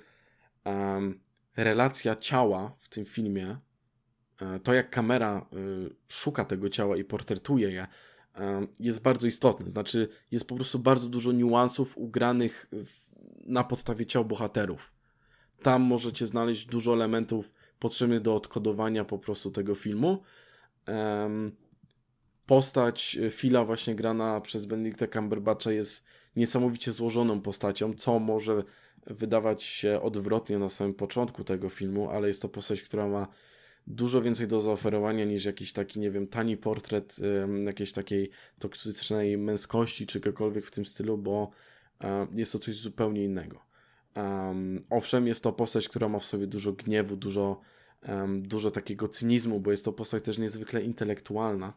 [1.55, 3.57] relacja ciała w tym filmie,
[4.41, 5.45] e, to jak kamera
[6.07, 7.87] szuka tego ciała i portretuje je,
[8.79, 9.69] jest bardzo istotne.
[9.69, 12.71] Znaczy, jest po prostu bardzo dużo niuansów ugranych
[13.45, 14.93] na podstawie ciał bohaterów.
[15.63, 20.23] Tam możecie znaleźć dużo elementów potrzebnych do odkodowania po prostu tego filmu.
[22.45, 26.03] Postać Phila właśnie grana przez Benedicta Cumberbatcha jest
[26.35, 28.63] niesamowicie złożoną postacią, co może
[29.07, 33.27] wydawać się odwrotnie na samym początku tego filmu, ale jest to postać, która ma
[33.87, 37.15] dużo więcej do zaoferowania niż jakiś taki, nie wiem, tani portret
[37.65, 38.29] jakiejś takiej
[38.59, 41.51] toksycznej męskości czy cokolwiek w tym stylu, bo
[42.35, 43.61] jest to coś zupełnie innego.
[44.89, 47.61] Owszem, jest to postać, która ma w sobie dużo gniewu, dużo
[48.41, 51.73] dużo takiego cynizmu, bo jest to postać też niezwykle intelektualna.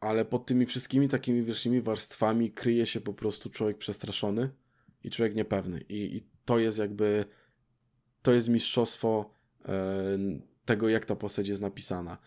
[0.00, 4.50] Ale pod tymi wszystkimi takimi wierzchnimi warstwami kryje się po prostu człowiek przestraszony
[5.04, 5.80] i człowiek niepewny.
[5.88, 7.24] I, i to jest jakby
[8.22, 9.72] to jest mistrzostwo e,
[10.64, 12.18] tego, jak ta postać jest napisana.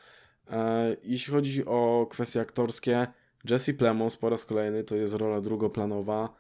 [0.52, 3.08] E, jeśli chodzi o kwestie aktorskie,
[3.50, 6.34] Jesse Plemons po raz kolejny to jest rola drugoplanowa.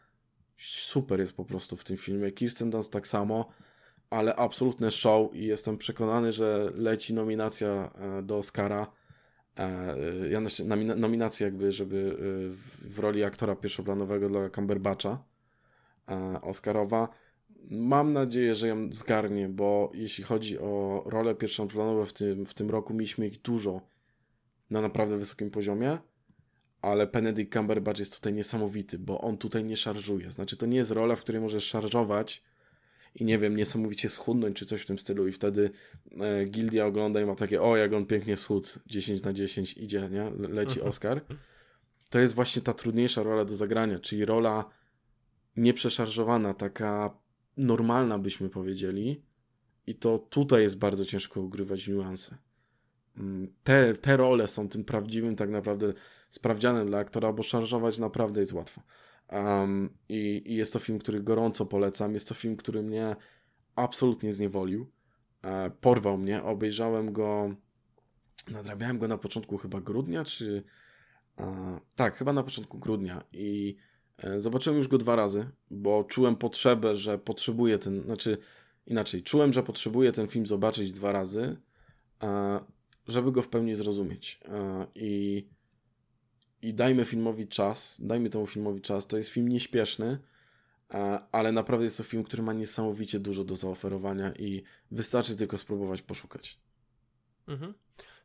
[0.57, 2.31] Super jest po prostu w tym filmie.
[2.31, 3.49] Kirsten Dunst tak samo,
[4.09, 8.87] ale absolutne show i jestem przekonany, że leci nominacja e, do Oscara.
[10.29, 10.65] Ja znaczy,
[10.95, 12.17] nominacja jakby, żeby
[12.81, 15.23] w roli aktora pierwszoplanowego dla Cumberbatcha
[16.41, 17.09] Oscarowa.
[17.69, 22.69] Mam nadzieję, że ją zgarnie, bo jeśli chodzi o role pierwszoplanowe w tym, w tym
[22.69, 23.81] roku, mieliśmy ich dużo
[24.69, 25.97] na naprawdę wysokim poziomie,
[26.81, 30.31] ale Benedict Cumberbatch jest tutaj niesamowity, bo on tutaj nie szarżuje.
[30.31, 32.43] Znaczy, to nie jest rola, w której możesz szarżować
[33.15, 35.69] i nie wiem, niesamowicie schudnąć czy coś w tym stylu i wtedy
[36.19, 40.09] e, Gildia ogląda i ma takie, o jak on pięknie schudł, 10 na 10 idzie,
[40.11, 40.31] nie?
[40.49, 40.87] Leci mhm.
[40.87, 41.21] Oscar.
[42.09, 44.65] To jest właśnie ta trudniejsza rola do zagrania, czyli rola
[45.57, 47.17] nieprzeszarżowana, taka
[47.57, 49.23] normalna, byśmy powiedzieli.
[49.87, 52.37] I to tutaj jest bardzo ciężko ugrywać niuanse.
[53.17, 55.93] Mm, te, te role są tym prawdziwym, tak naprawdę
[56.29, 58.81] sprawdzianem dla aktora, bo szarżować naprawdę jest łatwo.
[59.31, 62.13] Um, i, i, jest to film, który gorąco polecam.
[62.13, 63.15] Jest to film, który mnie
[63.75, 64.87] absolutnie zniewolił.
[65.41, 66.43] E, porwał mnie.
[66.43, 67.55] Obejrzałem go,
[68.51, 70.63] nadrabiałem go na początku chyba grudnia, czy.
[71.39, 73.23] E, tak, chyba na początku grudnia.
[73.31, 73.77] I
[74.37, 78.37] zobaczyłem już go dwa razy, bo czułem potrzebę, że potrzebuję ten, znaczy
[78.85, 81.57] inaczej, czułem, że potrzebuję ten film zobaczyć dwa razy,
[82.23, 82.59] e,
[83.07, 84.39] żeby go w pełni zrozumieć.
[84.45, 85.45] E, I,
[86.61, 89.07] i dajmy filmowi czas, dajmy temu filmowi czas.
[89.07, 90.19] To jest film nieśpieszny,
[91.31, 96.01] ale naprawdę jest to film, który ma niesamowicie dużo do zaoferowania i wystarczy tylko spróbować
[96.01, 96.59] poszukać.
[97.47, 97.73] Mhm.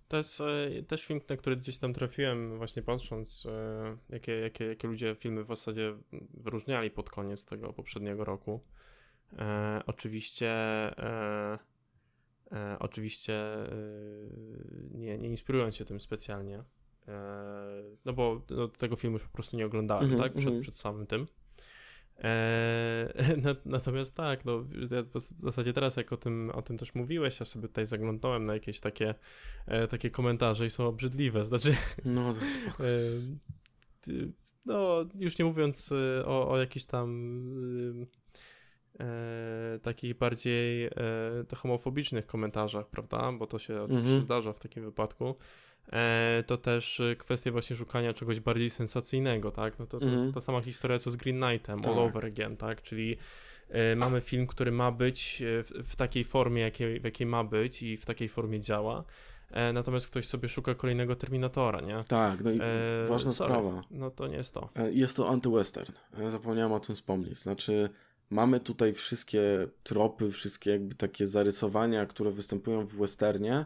[0.08, 4.64] To jest e, też film, na który gdzieś tam trafiłem, właśnie patrząc, e, jakie, jakie,
[4.64, 5.96] jakie ludzie filmy w zasadzie
[6.34, 8.60] wyróżniali pod koniec tego poprzedniego roku.
[9.38, 10.50] E, oczywiście,
[10.98, 11.58] e,
[12.52, 13.68] e, oczywiście e,
[14.90, 16.62] nie, nie inspirując się tym specjalnie,
[18.04, 20.58] no bo no, tego filmu już po prostu nie oglądałem, mm -hmm, tak, przed, mm
[20.58, 20.62] -hmm.
[20.62, 21.26] przed samym tym.
[22.18, 23.08] Eee,
[23.64, 24.64] natomiast tak, no,
[25.14, 28.54] w zasadzie teraz jak o tym, o tym też mówiłeś, ja sobie tutaj zaglądałem na
[28.54, 29.14] jakieś takie,
[29.66, 31.76] e, takie komentarze i są obrzydliwe, znaczy...
[32.04, 32.40] No, to
[32.70, 32.88] spoko.
[32.88, 32.94] E,
[34.66, 37.38] no, już nie mówiąc e, o, o jakichś tam
[39.00, 40.90] e, takich bardziej e,
[41.56, 44.22] homofobicznych komentarzach, prawda, bo to się oczywiście -hmm.
[44.22, 45.34] zdarza w takim wypadku,
[46.46, 49.78] to też e, kwestia właśnie szukania czegoś bardziej sensacyjnego, tak?
[49.78, 50.12] No to, to mm.
[50.12, 50.34] jest mhm.
[50.34, 51.92] ta sama historia co z Green Knightem, tak.
[51.92, 52.82] all over again, tak?
[52.82, 53.16] Czyli
[53.68, 57.82] e, mamy film, który ma być w, w takiej formie, jakiej, w jakiej ma być
[57.82, 59.04] i w takiej formie działa.
[59.74, 61.98] Natomiast ktoś sobie szuka kolejnego Terminatora, nie?
[62.08, 63.82] Tak, no i e, ważna sorry, sprawa.
[63.90, 64.68] No to nie jest to.
[64.90, 65.92] Jest to anty-western.
[66.30, 67.38] Zapomniałem o tym wspomnieć.
[67.38, 67.90] Znaczy,
[68.30, 73.64] mamy tutaj wszystkie tropy, wszystkie jakby takie zarysowania, które występują w westernie,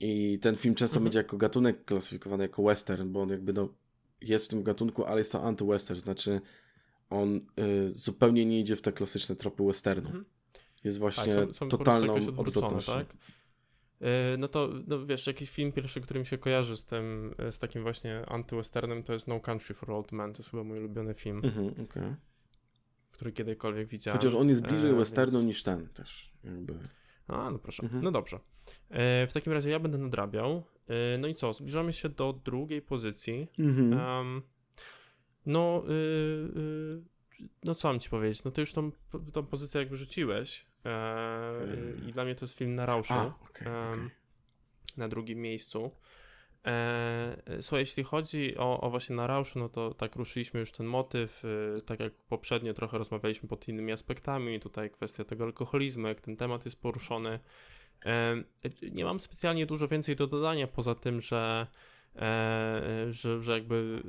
[0.00, 1.04] i ten film często mhm.
[1.04, 3.68] będzie jako gatunek klasyfikowany jako western, bo on jakby no,
[4.20, 6.40] jest w tym gatunku, ale jest to anti-western, znaczy
[7.10, 10.06] on y, zupełnie nie idzie w te klasyczne tropy westernu.
[10.06, 10.24] Mhm.
[10.84, 12.92] Jest właśnie tak, są, są totalną odwrotnością.
[12.92, 13.14] Tak?
[13.14, 17.58] Y, no to no wiesz, jakiś film pierwszy, który mi się kojarzy z tym, z
[17.58, 21.14] takim właśnie anty-westernem, to jest No Country for Old Men, to jest chyba mój ulubiony
[21.14, 21.40] film.
[21.44, 22.16] Mhm, okay.
[23.12, 24.18] Który kiedykolwiek widziałem.
[24.18, 25.46] Chociaż on jest bliżej e, westernu więc...
[25.46, 26.32] niż ten też.
[26.44, 26.74] Jakby.
[27.30, 27.82] A, no proszę.
[27.82, 28.04] Mhm.
[28.04, 28.40] No dobrze.
[28.90, 30.62] E, w takim razie ja będę nadrabiał.
[30.88, 31.52] E, no i co?
[31.52, 33.48] Zbliżamy się do drugiej pozycji.
[33.58, 33.92] Mhm.
[33.92, 34.42] Um,
[35.46, 35.92] no, y,
[37.40, 38.44] y, no co mam ci powiedzieć?
[38.44, 38.92] No ty już tą,
[39.32, 40.66] tą pozycję jakby rzuciłeś.
[40.84, 41.52] E,
[42.08, 43.14] I dla mnie to jest film na Rauszu.
[43.14, 44.10] A, okay, okay.
[44.96, 45.90] Na drugim miejscu.
[46.66, 50.86] E, słuchaj, jeśli chodzi o, o właśnie na Rauszu, no to tak ruszyliśmy już ten
[50.86, 56.20] motyw, y, tak jak poprzednio trochę rozmawialiśmy pod innymi aspektami, tutaj kwestia tego alkoholizmu, jak
[56.20, 57.38] ten temat jest poruszony.
[58.06, 58.42] E,
[58.92, 61.66] nie mam specjalnie dużo więcej do dodania, poza tym, że,
[62.16, 64.02] e, że, że jakby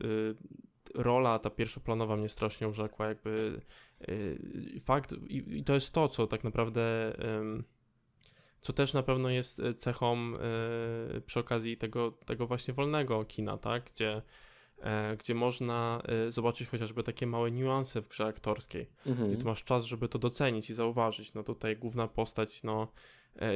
[0.96, 3.62] rola ta pierwszoplanowa mnie strasznie urzekła, jakby
[4.84, 7.14] fakt, i, to jest to, co tak naprawdę
[8.62, 13.58] co też na pewno jest e, cechą e, przy okazji tego, tego właśnie wolnego kina,
[13.58, 14.22] tak, gdzie,
[14.80, 19.30] e, gdzie można zobaczyć chociażby takie małe niuanse w grze aktorskiej, mhm.
[19.30, 22.88] gdzie tu masz czas, żeby to docenić i zauważyć, no tutaj główna postać, no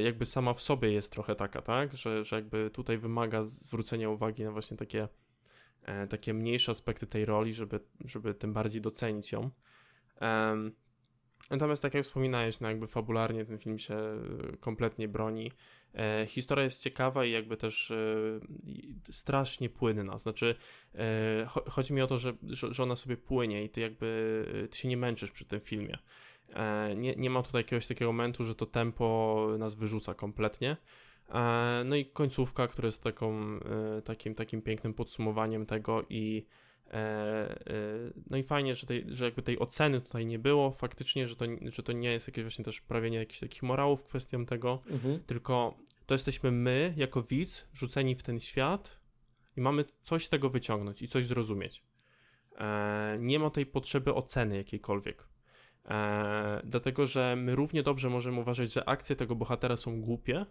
[0.04, 4.44] jakby sama w sobie jest trochę taka, tak, że, że jakby tutaj wymaga zwrócenia uwagi
[4.44, 5.08] na właśnie takie
[6.10, 9.50] takie mniejsze aspekty tej roli, żeby, żeby tym bardziej docenić ją.
[10.22, 10.72] Um,
[11.50, 13.98] Natomiast tak jak wspominałeś, no jakby fabularnie ten film się
[14.60, 15.52] kompletnie broni.
[15.94, 17.96] E, historia jest ciekawa i jakby też e,
[19.10, 20.18] strasznie płynna.
[20.18, 20.56] Znaczy,
[20.96, 24.78] e, cho chodzi mi o to, że, że, ona sobie płynie i ty jakby ty
[24.78, 25.98] się nie męczysz przy tym filmie.
[26.50, 30.78] E, nie, nie ma tutaj jakiegoś takiego momentu, że to tempo nas wyrzuca kompletnie.
[31.30, 33.60] E, no i końcówka, która jest taką,
[34.04, 36.46] takim, takim pięknym podsumowaniem tego i
[38.30, 41.46] no i fajnie, że, tej, że jakby tej oceny tutaj nie było, faktycznie, że to,
[41.62, 45.20] że to nie jest jakieś właśnie też prawienie jakichś takich morałów kwestią tego, mhm.
[45.20, 49.00] tylko to jesteśmy my, jako widz, rzuceni w ten świat
[49.58, 51.84] i mamy coś z tego wyciągnąć i coś zrozumieć.
[53.20, 55.28] nie ma tej potrzeby oceny jakiejkolwiek.
[55.86, 60.46] E, dlatego, że my równie dobrze możemy uważać, że akcje tego bohatera są głupie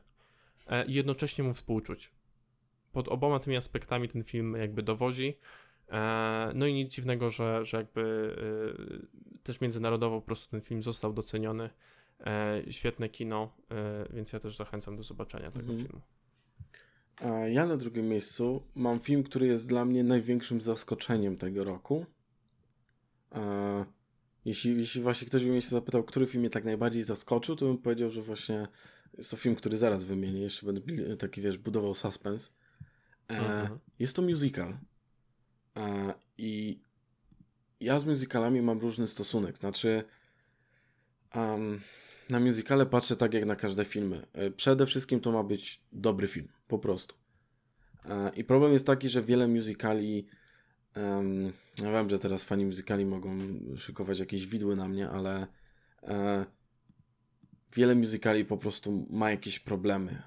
[0.67, 2.11] e, i jednocześnie mu współczuć.
[2.93, 5.39] Pod oboma tymi aspektami ten film jakby dowodzi.
[5.89, 8.35] E, no i nic dziwnego, że, że jakby
[9.37, 11.71] e, też międzynarodowo po prostu ten film został doceniony.
[12.27, 13.57] E, świetne kino,
[14.11, 15.87] więc ja też zachęcam do zobaczenia tego mhm.
[15.87, 16.03] filmu.
[17.17, 22.07] A ja na drugim miejscu mam film, który jest dla mnie największym zaskoczeniem tego roku.
[24.45, 27.67] Jeśli, jeśli właśnie ktoś by mnie się zapytał, który film mnie tak najbardziej zaskoczył, to
[27.67, 28.69] bym powiedział, że właśnie
[29.19, 30.41] jest to film, który zaraz wymienię.
[30.41, 32.53] Jeszcze będę taki, wiesz, budował suspense.
[33.29, 33.79] Mhm.
[33.99, 34.79] Jest to musical.
[35.77, 36.81] E, I
[37.81, 39.59] ja z musicalami mam różny stosunek.
[39.59, 40.05] Znaczy,
[41.35, 41.81] um,
[42.31, 44.27] na musicale patrzę tak jak na każde filmy.
[44.33, 46.49] E, przede wszystkim to ma być dobry film.
[46.69, 47.15] Po prostu.
[48.05, 50.27] E, I problem jest taki, że wiele musicali
[50.97, 51.53] Um,
[51.83, 53.39] ja wiem, że teraz fani muzykali mogą
[53.77, 55.47] szykować jakieś widły na mnie, ale
[56.03, 56.47] e,
[57.73, 60.23] wiele muzykali po prostu ma jakieś problemy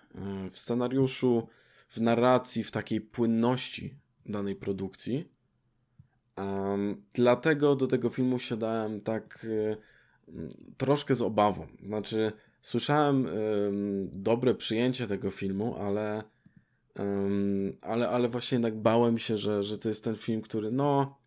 [0.52, 1.48] w scenariuszu,
[1.90, 5.32] w narracji, w takiej płynności danej produkcji.
[6.38, 9.78] Um, dlatego do tego filmu siadałem tak e,
[10.78, 11.68] troszkę z obawą.
[11.84, 12.32] Znaczy,
[12.62, 13.28] słyszałem
[14.12, 16.24] dobre przyjęcie tego filmu, ale
[17.00, 21.18] Um, ale, ale właśnie jednak bałem się, że, że to jest ten film, który no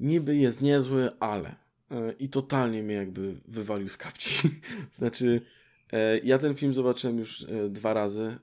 [0.00, 1.54] niby jest niezły, ale
[1.90, 4.48] e, i totalnie mnie jakby wywalił z kapci.
[4.92, 5.40] znaczy
[5.92, 8.36] e, ja ten film zobaczyłem już e, dwa razy.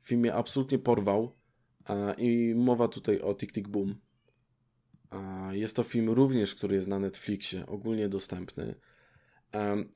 [0.00, 1.32] film mnie absolutnie porwał
[2.18, 3.94] i mowa tutaj o Tick Tick Boom.
[5.50, 8.74] Jest to film również, który jest na Netflixie, ogólnie dostępny.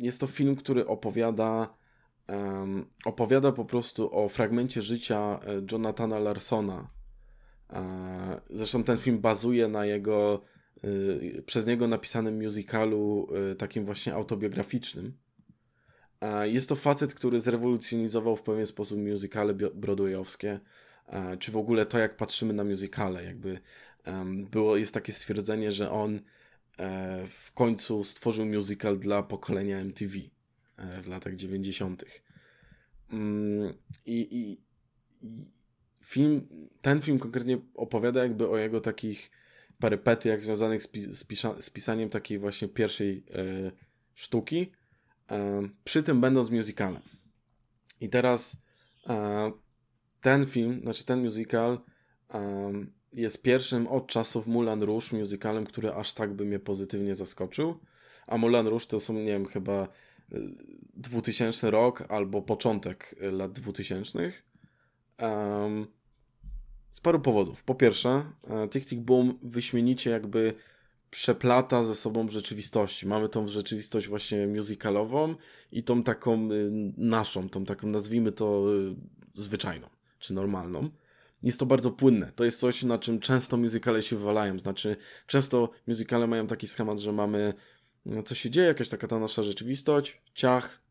[0.00, 1.74] Jest to film, który opowiada
[3.04, 6.90] opowiada po prostu o fragmencie życia e, Jonathana Larsona.
[7.72, 10.42] E, zresztą ten film bazuje na jego
[10.84, 13.28] y, przez niego napisanym musicalu
[13.58, 15.12] takim właśnie autobiograficznym.
[16.44, 20.60] Jest to facet, który zrewolucjonizował w pewien sposób musicale broadwayowskie,
[21.38, 23.24] czy w ogóle to, jak patrzymy na musicale.
[23.24, 23.58] Jakby
[24.50, 26.20] było, jest takie stwierdzenie, że on
[27.26, 30.18] w końcu stworzył musical dla pokolenia MTV.
[30.76, 32.04] E, w latach 90.
[33.12, 33.74] Mm,
[34.06, 34.58] I, i,
[35.22, 35.46] I,
[36.00, 36.48] film,
[36.82, 39.30] ten film konkretnie opowiada jakby o jego takich
[39.78, 43.72] perypetiach związanych z, z, pisa, z pisaniem takiej właśnie pierwszej e,
[44.14, 44.72] sztuki,
[45.30, 47.02] e, przy tym będąc musicalem.
[48.00, 48.56] I teraz
[49.08, 49.52] e,
[50.20, 51.80] ten film, znaczy ten musical
[52.34, 52.72] e,
[53.14, 57.78] jest pierwszym od czasów Moulin Rouge musicalem, który aż tak by mnie pozytywnie zaskoczył.
[58.26, 59.88] A Moulin Rouge to są, nie wiem, chyba
[60.96, 64.32] 2000 rok albo początek lat 2000.
[65.22, 65.86] Um,
[66.90, 67.62] z paru powodów.
[67.62, 70.54] Po pierwsze, e, Tick Tick Boom wyśmienicie jakby
[71.10, 73.06] przeplata ze sobą rzeczywistości.
[73.06, 75.34] Mamy tą rzeczywistość właśnie musicalową
[75.72, 76.48] i tą taką
[76.96, 78.64] naszą, tą taką nazwijmy to
[79.34, 79.86] zwyczajną,
[80.18, 80.90] czy normalną.
[81.44, 82.32] Jest to bardzo płynne.
[82.32, 84.58] To jest coś, na czym często musicale się wywalają.
[84.58, 84.96] Znaczy,
[85.26, 87.54] często musicale mają taki schemat, że mamy
[88.06, 90.82] no, co się dzieje, jakaś taka ta nasza rzeczywistość, ciach,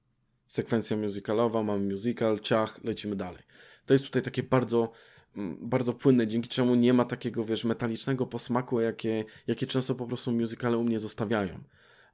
[0.48, 3.44] sekwencja musicalowa, mamy musical, ciach, lecimy dalej.
[3.86, 4.92] To jest tutaj takie bardzo,
[5.38, 10.08] mm, bardzo płynne, dzięki czemu nie ma takiego, wiesz, metalicznego posmaku, jakie, jakie często po
[10.08, 11.64] prostu musicale u mnie zostawiają.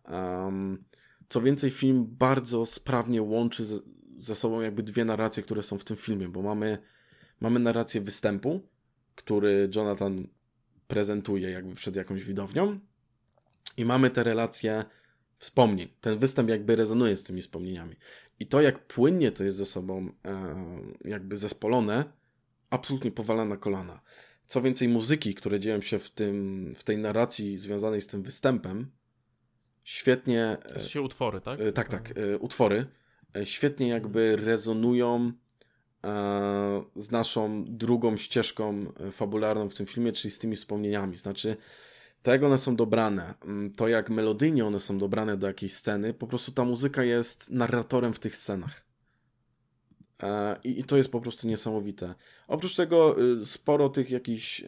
[0.10, 0.84] Um,
[1.30, 3.80] co więcej, film bardzo sprawnie łączy ze,
[4.16, 6.78] ze sobą jakby dwie narracje, które są w tym filmie, bo mamy,
[7.40, 8.62] mamy narrację występu,
[9.16, 10.28] który Jonathan
[10.88, 12.80] prezentuje jakby przed jakąś widownią,
[13.78, 14.86] i mamy te relacje
[15.38, 15.90] wspomnień.
[16.02, 17.96] Ten występ jakby rezonuje z tymi wspomnieniami.
[18.40, 20.56] I to, jak płynnie to jest ze sobą e,
[21.06, 22.06] jakby zespolone,
[22.70, 24.02] absolutnie powala na kolana.
[24.46, 28.92] Co więcej, muzyki, które dzieją się w, tym, w tej narracji związanej z tym występem,
[29.84, 30.58] świetnie.
[30.74, 31.60] To się utwory, tak?
[31.62, 32.86] E, tak, tak, e, utwory.
[33.36, 35.32] E, świetnie jakby rezonują e,
[36.96, 41.18] z naszą drugą ścieżką fabularną w tym filmie, czyli z tymi wspomnieniami.
[41.18, 41.58] Znaczy,
[42.24, 46.14] to jak one są dobrane, mm, to jak melodyjnie one są dobrane do jakiejś sceny,
[46.14, 48.86] po prostu ta muzyka jest narratorem w tych scenach.
[50.24, 52.16] E, I, to jest po prostu niesamowite.
[52.48, 54.64] Oprócz tego y, sporo tych jakichś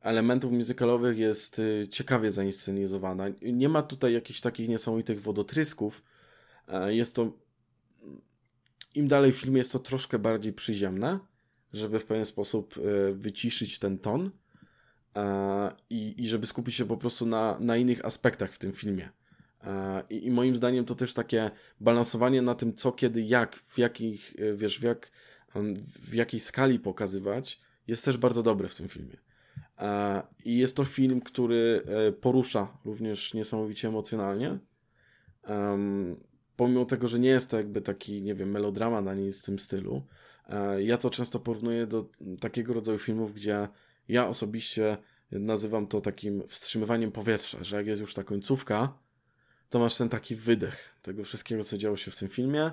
[0.00, 3.24] elementów muzykalowych jest y, ciekawie zainscenizowana.
[3.42, 6.02] Nie ma tutaj jakichś takich niesamowitych wodotrysków.
[6.68, 7.32] E, jest to
[8.96, 11.18] im dalej w filmie jest to troszkę bardziej przyziemne,
[11.72, 14.30] żeby w pewien sposób y, wyciszyć ten ton
[15.90, 19.08] i, i żeby skupić się po prostu na, na innych aspektach w tym filmie.
[20.10, 21.50] I, I, moim zdaniem to też takie
[21.80, 25.10] balansowanie na tym, co, kiedy, jak, w jakich, e, wiesz, w, jak,
[26.00, 29.16] w jakiej skali pokazywać, jest też bardzo dobre w tym filmie.
[30.44, 34.58] I jest to film, który e, porusza również niesamowicie emocjonalnie.
[36.56, 39.58] Pomimo tego, że nie jest to jakby taki, nie wiem, melodrama na nic w tym
[39.58, 40.02] stylu,
[40.48, 42.08] e, ja to często porównuję do
[42.40, 43.68] takiego rodzaju filmów, gdzie
[44.08, 44.96] ja osobiście
[45.32, 48.98] nazywam to takim wstrzymywaniem powietrza, że jak jest już ta końcówka,
[49.70, 52.70] to masz ten taki wydech tego wszystkiego, co działo się w tym filmie.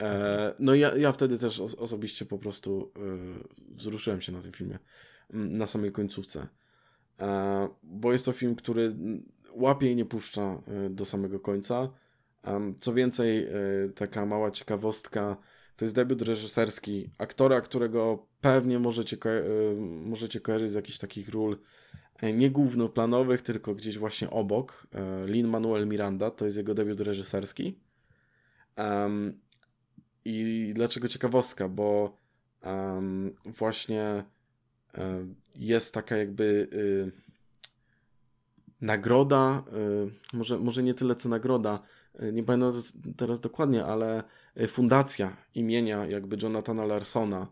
[0.00, 3.00] E, no ja, ja wtedy też osobiście po prostu e,
[3.74, 4.78] wzruszyłem się na tym filmie,
[5.30, 6.46] na samej końcówce.
[7.82, 8.96] Bo jest to film, który
[9.52, 11.88] łapie i nie puszcza do samego końca.
[12.80, 13.50] Co więcej, e,
[13.94, 15.36] taka mała ciekawostka,
[15.76, 19.42] to jest debiut reżyserski aktora, którego pewnie możecie, ko e,
[19.80, 21.58] możecie kojarzyć z jakichś takich ról
[22.22, 24.86] E, nie głównoplanowych, tylko gdzieś właśnie obok.
[24.94, 27.78] E, Lin Manuel Miranda, to jest jego debiut reżyserski.
[28.78, 29.40] Um,
[30.24, 31.68] I dlaczego ciekawostka?
[31.68, 32.16] Bo
[32.64, 34.24] um, właśnie
[35.56, 37.12] jest taka jakby y,
[38.80, 39.64] nagroda,
[40.32, 41.82] y, może, może nie tyle co nagroda,
[42.32, 42.72] nie pamiętam
[43.16, 44.22] teraz dokładnie, ale
[44.68, 47.46] fundacja imienia jakby Jonathana Larsona,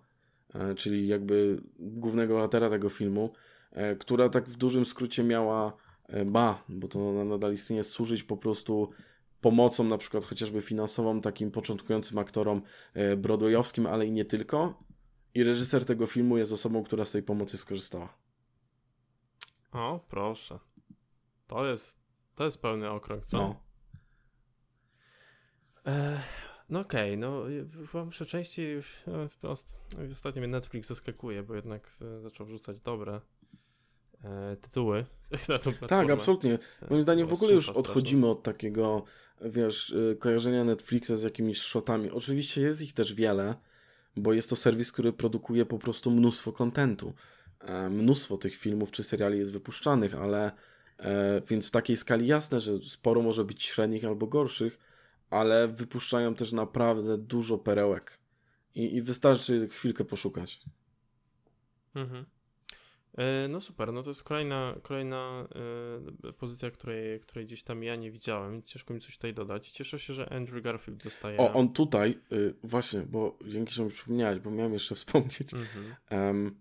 [0.77, 3.33] czyli jakby głównego bohatera tego filmu,
[3.73, 5.73] E, która tak w dużym skrócie miała,
[6.09, 8.91] e, ma, bo to nadal istnieje, służyć po prostu
[9.41, 12.63] pomocą na przykład chociażby finansową takim początkującym aktorom
[12.95, 14.83] e, broadwayowskim, ale i nie tylko.
[15.35, 18.15] I reżyser tego filmu jest osobą, która z tej pomocy skorzystała.
[19.73, 20.59] O, proszę.
[21.47, 21.99] To jest,
[22.35, 23.39] to jest pełny okrąg, co?
[23.39, 23.68] No.
[25.89, 26.20] E,
[26.69, 27.43] no okej, okay, no
[27.93, 28.82] chyba muszę częściej,
[29.43, 29.52] no,
[30.12, 31.90] ostatnio mnie Netflix zaskakuje, bo jednak
[32.23, 33.20] zaczął wrzucać dobre
[34.24, 35.05] e, tytuły
[35.48, 36.59] na tą Tak, absolutnie.
[36.90, 39.05] Moim zdaniem w ogóle już odchodzimy od takiego,
[39.40, 42.10] wiesz, e, kojarzenia Netflixa z jakimiś shotami.
[42.10, 43.55] Oczywiście jest ich też wiele,
[44.16, 47.15] bo jest to serwis, który produkuje po prostu mnóstwo kontentu.
[47.60, 50.52] E, mnóstwo tych filmów czy seriali jest wypuszczanych, ale
[50.98, 54.78] e, więc w takiej skali jasne, że sporo może być średnich albo gorszych,
[55.31, 58.19] ale wypuszczają też naprawdę dużo perełek.
[58.75, 60.61] I, i wystarczy chwilkę poszukać.
[61.95, 62.25] Mhm.
[63.19, 65.49] E, no super, no to jest kolejna, kolejna
[66.29, 69.71] y, pozycja, której, której gdzieś tam ja nie widziałem, więc ciężko mi coś tutaj dodać.
[69.71, 71.39] Cieszę się, że Andrew Garfield dostaje.
[71.39, 75.53] O, on tutaj, y, właśnie, bo dzięki, że mi przypomniałeś, bo miałem jeszcze wspomnieć.
[76.11, 76.61] Um,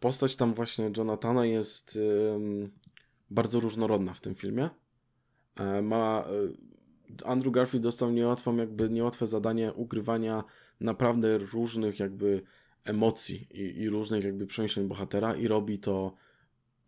[0.00, 1.98] postać tam właśnie Jonathana jest
[3.30, 4.70] bardzo różnorodna w tym filmie.
[5.60, 6.24] E, ma.
[7.24, 10.44] Andrew Garfield dostał niełatwą, jakby niełatwe zadanie ukrywania
[10.80, 12.42] naprawdę różnych jakby
[12.84, 16.14] emocji i, i różnych jakby przemyśleń bohatera i robi to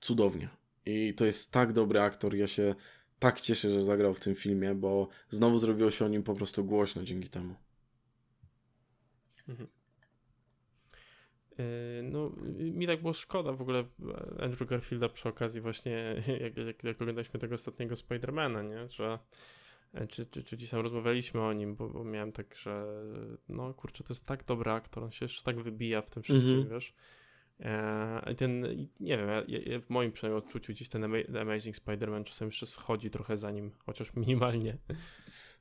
[0.01, 0.49] cudownie.
[0.87, 2.75] I to jest tak dobry aktor, ja się
[3.19, 6.65] tak cieszę, że zagrał w tym filmie, bo znowu zrobiło się o nim po prostu
[6.65, 7.55] głośno dzięki temu.
[9.49, 9.69] Mhm.
[11.59, 13.85] E, no, mi tak było szkoda w ogóle
[14.41, 15.93] Andrew Garfielda przy okazji właśnie,
[16.41, 18.89] jak, jak, jak oglądaliśmy tego ostatniego Spidermana, nie?
[18.89, 19.19] Że
[19.95, 22.87] E, czy, czy, czy dzisiaj rozmawialiśmy o nim, bo, bo, miałem tak, że
[23.49, 26.53] no kurczę, to jest tak dobry aktor, on się jeszcze tak wybija w tym wszystkim,
[26.53, 26.71] mm -hmm.
[26.71, 26.95] wiesz.
[27.61, 28.61] E, ten,
[29.01, 29.29] nie wiem,
[29.83, 31.05] w moim przynajmniej odczuciu gdzieś ten
[31.41, 34.79] Amazing Spider-Man czasem jeszcze schodzi trochę za nim, chociaż minimalnie.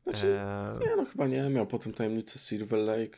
[0.03, 0.73] Znaczy, e...
[0.81, 3.17] nie, no chyba nie, miał potem tajemnicę Silver Lake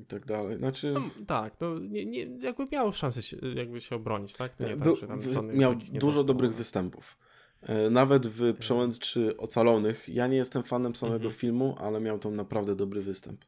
[0.00, 0.58] i tak dalej.
[0.58, 0.92] Znaczy...
[0.92, 4.56] No, tak, no nie, nie, jakby miał szansę się, jakby się obronić, tak?
[4.56, 7.18] To nie, Był, tak, miał dużo dobrych występów.
[7.62, 10.08] E, nawet w Przełęczy Ocalonych.
[10.08, 11.34] Ja nie jestem fanem samego mhm.
[11.34, 13.44] filmu, ale miał tam naprawdę dobry występ.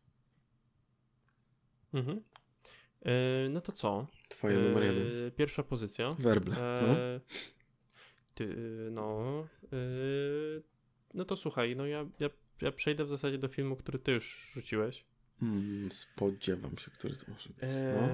[1.95, 2.20] Mhm.
[3.03, 4.07] E, no to co?
[4.29, 5.31] Twoje e, numer jeden.
[5.37, 6.07] Pierwsza pozycja.
[6.19, 6.57] Werble.
[6.57, 6.95] E, no.
[8.35, 8.57] Ty,
[8.91, 9.41] no.
[9.73, 9.77] E,
[11.15, 12.31] no to słuchaj, no ja, ja,
[12.61, 15.05] ja przejdę w zasadzie do filmu, który ty już rzuciłeś.
[15.43, 17.69] Hmm, spodziewam się, który to może być.
[17.97, 18.09] No.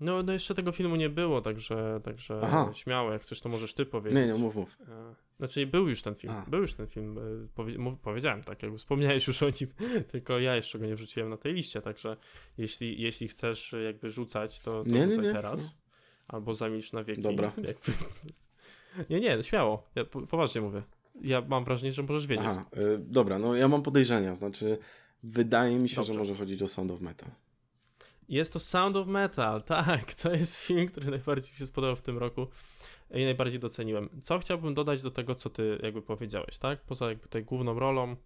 [0.00, 2.70] No, no jeszcze tego filmu nie było, także, także Aha.
[2.74, 4.18] śmiało, jak chcesz, to możesz ty powiedzieć.
[4.18, 4.76] Nie, nie, mów, mów.
[4.88, 6.50] E, znaczy, był już ten film, A.
[6.50, 7.22] był już ten film, e,
[7.54, 9.70] powie, mów, powiedziałem tak, jak wspomniałeś już o nim,
[10.12, 12.16] tylko ja jeszcze go nie wrzuciłem na tej liście, także
[12.58, 15.32] jeśli, jeśli chcesz jakby rzucać, to, to nie, nie, nie.
[15.32, 15.76] teraz.
[16.28, 17.22] albo Zamilcz na wieki.
[17.22, 17.52] Dobra.
[17.68, 17.92] Jakby...
[19.10, 19.88] Nie, nie, śmiało.
[19.94, 20.82] Ja poważnie mówię.
[21.22, 22.46] Ja mam wrażenie, że możesz wiedzieć.
[22.48, 24.78] Aha, y, dobra, no ja mam podejrzenia, znaczy
[25.30, 26.12] wydaje mi się, Dobrze.
[26.12, 27.30] że może chodzić o Sound of Metal.
[28.28, 30.14] Jest to Sound of Metal, tak.
[30.14, 32.46] To jest film, który najbardziej mi się spodobał w tym roku
[33.10, 34.08] i najbardziej doceniłem.
[34.22, 36.82] Co chciałbym dodać do tego, co ty jakby powiedziałeś, tak?
[36.82, 38.16] Poza jakby tutaj główną rolą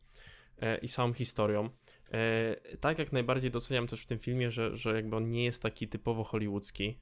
[0.60, 1.70] e, i samą historią.
[2.12, 5.62] E, tak jak najbardziej doceniam też w tym filmie, że, że jakby on nie jest
[5.62, 6.98] taki typowo hollywoodzki,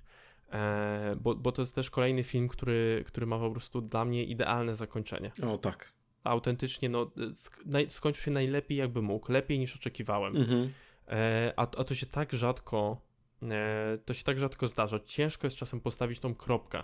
[0.52, 4.24] e, bo, bo to jest też kolejny film, który, który ma po prostu dla mnie
[4.24, 5.32] idealne zakończenie.
[5.42, 5.97] O tak.
[6.28, 10.36] Autentycznie, no, sk skończył się najlepiej jakby mógł, lepiej niż oczekiwałem.
[10.36, 10.72] Mhm.
[11.08, 13.00] E, a, a to się tak rzadko,
[13.42, 15.00] e, to się tak rzadko zdarza.
[15.06, 16.82] Ciężko jest czasem postawić tą kropkę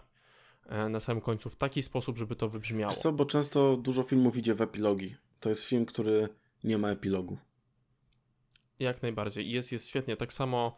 [0.66, 2.92] e, na samym końcu w taki sposób, żeby to wybrzmiało.
[2.92, 5.16] Wiesz co, bo często dużo filmów idzie w epilogi.
[5.40, 6.28] To jest film, który
[6.64, 7.38] nie ma epilogu.
[8.78, 9.50] Jak najbardziej.
[9.50, 10.16] Jest, jest świetnie.
[10.16, 10.76] Tak samo,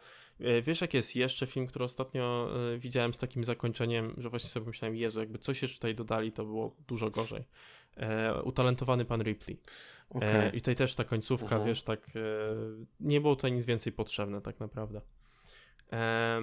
[0.61, 4.95] wiesz jak jest jeszcze film, który ostatnio widziałem z takim zakończeniem, że właśnie sobie myślałem,
[4.95, 7.43] Jezu, jakby coś jeszcze tutaj dodali, to było dużo gorzej
[7.97, 9.59] e, utalentowany pan Ripley.
[10.09, 10.29] Okay.
[10.29, 11.65] E, I tutaj też ta końcówka, -huh.
[11.65, 12.19] wiesz, tak, e,
[12.99, 15.01] nie było tutaj nic więcej potrzebne tak naprawdę.
[15.91, 16.41] E,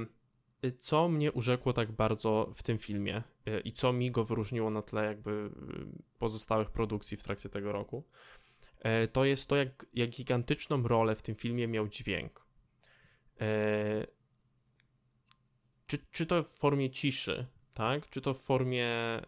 [0.79, 4.83] co mnie urzekło tak bardzo w tym filmie e, i co mi go wyróżniło na
[4.83, 5.51] tle jakby e,
[6.19, 8.05] pozostałych produkcji w trakcie tego roku,
[9.13, 12.47] to jest to, jak, jak gigantyczną rolę w tym filmie miał dźwięk.
[15.87, 18.11] Czy, czy to w formie ciszy, tak?
[18.11, 19.23] Czy to w formie e,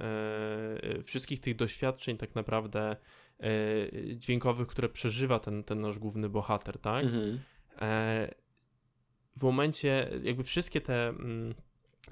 [1.05, 2.97] wszystkich tych doświadczeń tak naprawdę
[3.41, 7.05] e, dźwiękowych, które przeżywa ten, ten nasz główny bohater, tak?
[7.05, 7.41] Mhm.
[7.81, 8.35] E,
[9.37, 11.55] w momencie, jakby wszystkie te, mm,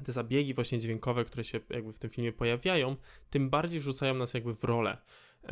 [0.04, 2.96] te zabiegi właśnie dźwiękowe, które się jakby w tym filmie pojawiają,
[3.30, 4.98] tym bardziej wrzucają nas jakby w rolę
[5.44, 5.48] e,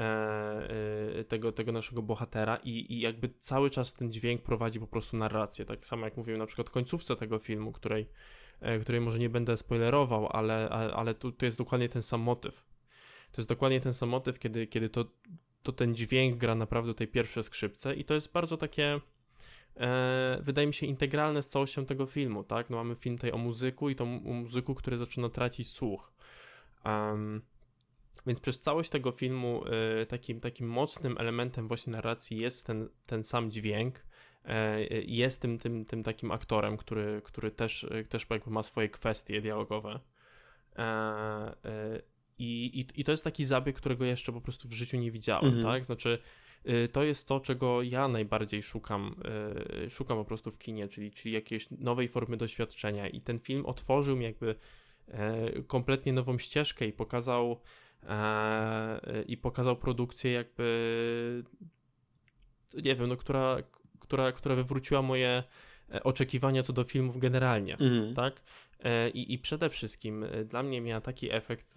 [1.18, 5.16] e, tego, tego naszego bohatera i, i jakby cały czas ten dźwięk prowadzi po prostu
[5.16, 8.06] narrację, tak samo jak mówiłem na przykład końcówce tego filmu, której E,
[8.80, 12.64] której może nie będę spoilerował, ale, ale tu, tu jest dokładnie ten sam motyw.
[13.32, 15.04] To jest dokładnie ten sam motyw, kiedy, kiedy to,
[15.62, 19.00] to ten dźwięk gra naprawdę tej pierwsze skrzypce i to jest bardzo takie
[19.76, 22.70] e, wydaje mi się integralne z całością tego filmu, tak?
[22.70, 26.12] No mamy film tutaj o muzyku i to o muzyku, który zaczyna tracić słuch.
[26.84, 27.42] Um,
[28.26, 29.64] więc przez całość tego filmu
[30.02, 34.04] y, takim, takim mocnym elementem właśnie narracji jest ten, ten sam dźwięk, E,
[35.06, 40.00] jest tym, tym, tym takim aktorem, który, który też, też ma swoje kwestie dialogowe.
[40.76, 40.82] E,
[41.64, 42.02] e,
[42.38, 45.46] I, i, I to jest taki zabieg, którego jeszcze po prostu w życiu nie widziałem,
[45.54, 45.64] mhm.
[45.64, 45.84] tak?
[45.84, 46.18] Znaczy,
[46.68, 49.16] y, to jest to, czego ja najbardziej szukam,
[49.86, 53.08] y, szukam po prostu w kinie, czyli, czyli jakiejś nowej formy doświadczenia.
[53.08, 54.54] I ten film otworzył mi jakby
[55.66, 57.60] kompletnie nową ścieżkę i pokazał
[59.26, 61.44] i pokazał produkcję jakby
[62.74, 63.56] nie wiem, no, która,
[64.02, 65.42] która, która wywróciła moje
[65.94, 68.14] e, oczekiwania co do filmów generalnie, mhm.
[68.14, 68.42] tak?
[68.84, 71.76] E, I, I przede wszystkim e, dla mnie miała taki efekt,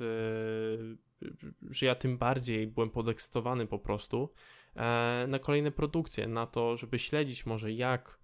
[1.69, 4.29] że ja tym bardziej byłem podekscytowany po prostu
[5.27, 8.19] na kolejne produkcje, na to, żeby śledzić może jak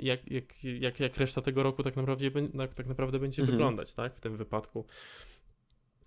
[0.00, 2.30] jak, jak, jak, jak reszta tego roku tak naprawdę,
[2.76, 3.58] tak naprawdę będzie mhm.
[3.58, 4.16] wyglądać, tak?
[4.16, 4.86] W tym wypadku.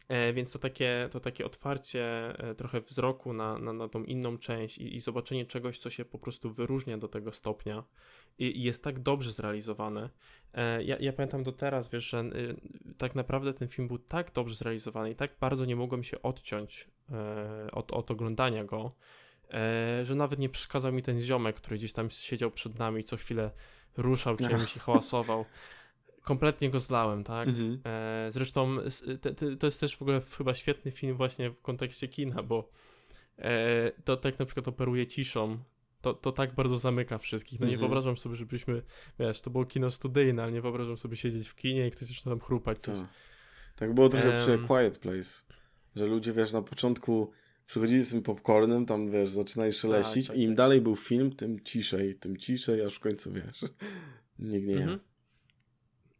[0.08, 2.04] E, więc to takie, to takie otwarcie
[2.38, 6.06] e, trochę wzroku na, na, na tą inną część i, i, zobaczenie czegoś, co się
[6.06, 7.84] po prostu wyróżnia do tego stopnia
[8.40, 10.10] i, i jest tak dobrze zrealizowane.
[10.54, 12.24] E, ja, ja, pamiętam do teraz, wiesz, że
[12.98, 16.88] tak naprawdę ten film był tak dobrze zrealizowany i tak bardzo nie mogłem się odciąć
[17.72, 18.96] od, od oglądania go,
[20.04, 23.52] że nawet nie przeszkadzał mi ten ziomek, który gdzieś tam siedział przed nami co chwilę
[23.98, 25.46] ruszał czymś i hałasował
[26.26, 27.48] kompletnie go zlałem, tak?
[27.48, 27.80] Mhm.
[27.86, 28.78] E, zresztą
[29.22, 32.70] te, te, to jest też w ogóle chyba świetny film właśnie w kontekście kina, bo
[33.38, 35.58] e, to tak na przykład operuje ciszą,
[36.02, 37.60] to, to tak bardzo zamyka wszystkich.
[37.60, 37.90] No nie mhm.
[37.90, 38.82] wyobrażam sobie, żebyśmy,
[39.20, 42.32] wiesz, to było kino studyjne, ale nie wyobrażam sobie siedzieć w kinie i ktoś zaczyna
[42.32, 43.00] tam chrupać coś.
[43.00, 43.10] Tak,
[43.76, 45.44] tak było trochę um, przy Quiet Place,
[45.96, 47.32] że ludzie, wiesz, na początku
[47.68, 50.58] przychodzili z tym popcornem, tam, wiesz, zaczynali szeleścić tak, tak, i im tak.
[50.58, 53.66] dalej był film, tym ciszej, tym ciszej, aż w końcu, wiesz,
[54.40, 55.00] nikt nie mhm.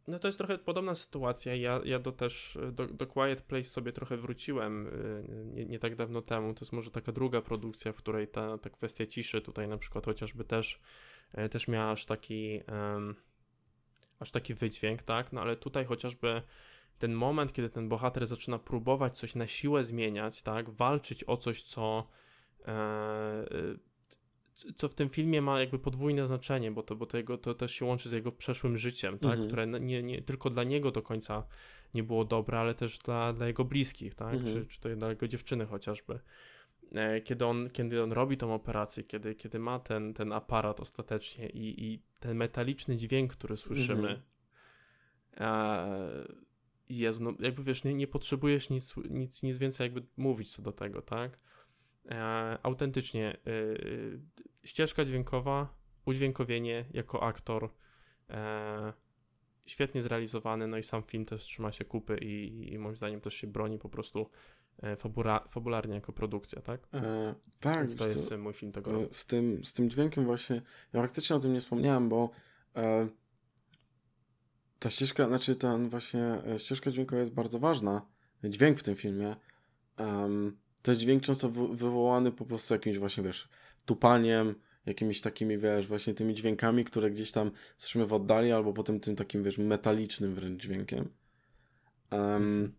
[0.06, 1.54] No to jest trochę podobna sytuacja.
[1.54, 5.24] Ja, ja do też do, do Quiet Place sobie trochę wróciłem y,
[5.54, 6.54] nie, nie, tak dawno temu.
[6.54, 10.04] To jest może taka druga produkcja, w której ta, ta kwestia ciszy tutaj na przykład
[10.04, 10.80] chociażby też,
[11.38, 13.14] y, też miała aż taki um,
[14.18, 15.32] aż taki wydźwięk, tak?
[15.32, 16.42] No ale tutaj chociażby
[16.98, 20.70] ten moment, kiedy ten bohater zaczyna próbować coś na siłę zmieniać, tak?
[20.70, 22.08] Walczyć o coś, co
[22.66, 23.46] e,
[24.76, 27.72] co w tym filmie ma jakby podwójne znaczenie, bo to, bo to, jego, to też
[27.72, 29.30] się łączy z jego przeszłym życiem, tak?
[29.30, 29.48] Mhm.
[29.48, 31.46] które nie, nie tylko dla niego do końca
[31.94, 34.34] nie było dobre, ale też dla, dla jego bliskich, tak?
[34.34, 34.54] Mhm.
[34.54, 36.20] Czy, czy to dla jego dziewczyny chociażby.
[36.92, 41.48] E, kiedy on, kiedy on robi tą operację, kiedy, kiedy ma ten, ten aparat ostatecznie
[41.48, 44.22] i, i ten metaliczny dźwięk, który słyszymy, mhm.
[45.40, 46.46] E,
[46.88, 50.72] Jezu, no jakby wiesz, nie, nie potrzebujesz nic, nic, nic więcej jakby mówić co do
[50.72, 51.38] tego, tak?
[52.10, 54.20] E, autentycznie, y,
[54.64, 55.74] ścieżka dźwiękowa,
[56.04, 57.70] udźwiękowienie jako aktor,
[58.30, 58.92] e,
[59.66, 63.34] świetnie zrealizowany, no i sam film też trzyma się kupy i, i moim zdaniem też
[63.34, 64.30] się broni po prostu
[64.82, 66.88] e, fabula, fabularnie jako produkcja, tak?
[66.94, 67.76] E, tak.
[67.76, 69.14] Więc to jest mój film tego roku.
[69.14, 70.62] Z tym, z tym dźwiękiem właśnie,
[70.92, 72.30] ja faktycznie o tym nie wspomniałem, bo
[72.76, 73.08] e,
[74.78, 78.06] ta ścieżka, znaczy ten właśnie e, ścieżka dźwiękowa jest bardzo ważna.
[78.44, 79.36] Dźwięk w tym filmie.
[79.98, 80.56] Um,
[80.86, 83.48] to jest dźwięk często wywołany po prostu jakimś właśnie, wiesz,
[83.86, 84.54] tupaniem,
[84.86, 89.16] jakimiś takimi, wiesz, właśnie tymi dźwiękami, które gdzieś tam słyszymy w oddali, albo potem tym
[89.16, 91.08] takim, wiesz, metalicznym wręcz dźwiękiem.
[92.10, 92.74] Um,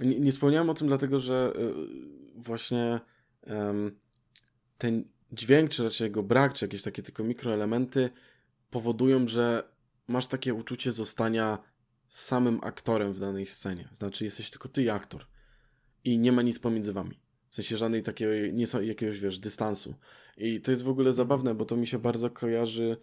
[0.00, 3.00] nie, nie wspomniałem o tym dlatego, że y, właśnie
[4.78, 8.10] ten dźwięk, czy raczej jego brak, czy jakieś takie tylko mikroelementy
[8.70, 9.68] powodują, że
[10.06, 11.58] masz takie uczucie zostania
[12.08, 13.88] samym aktorem w danej scenie.
[13.92, 15.26] Znaczy, jesteś tylko ty aktor.
[16.08, 17.20] I nie ma nic pomiędzy wami.
[17.50, 19.94] W sensie żadnej takiej, nie są jakiegoś, wiesz, dystansu.
[20.36, 22.96] I to jest w ogóle zabawne, bo to mi się bardzo kojarzy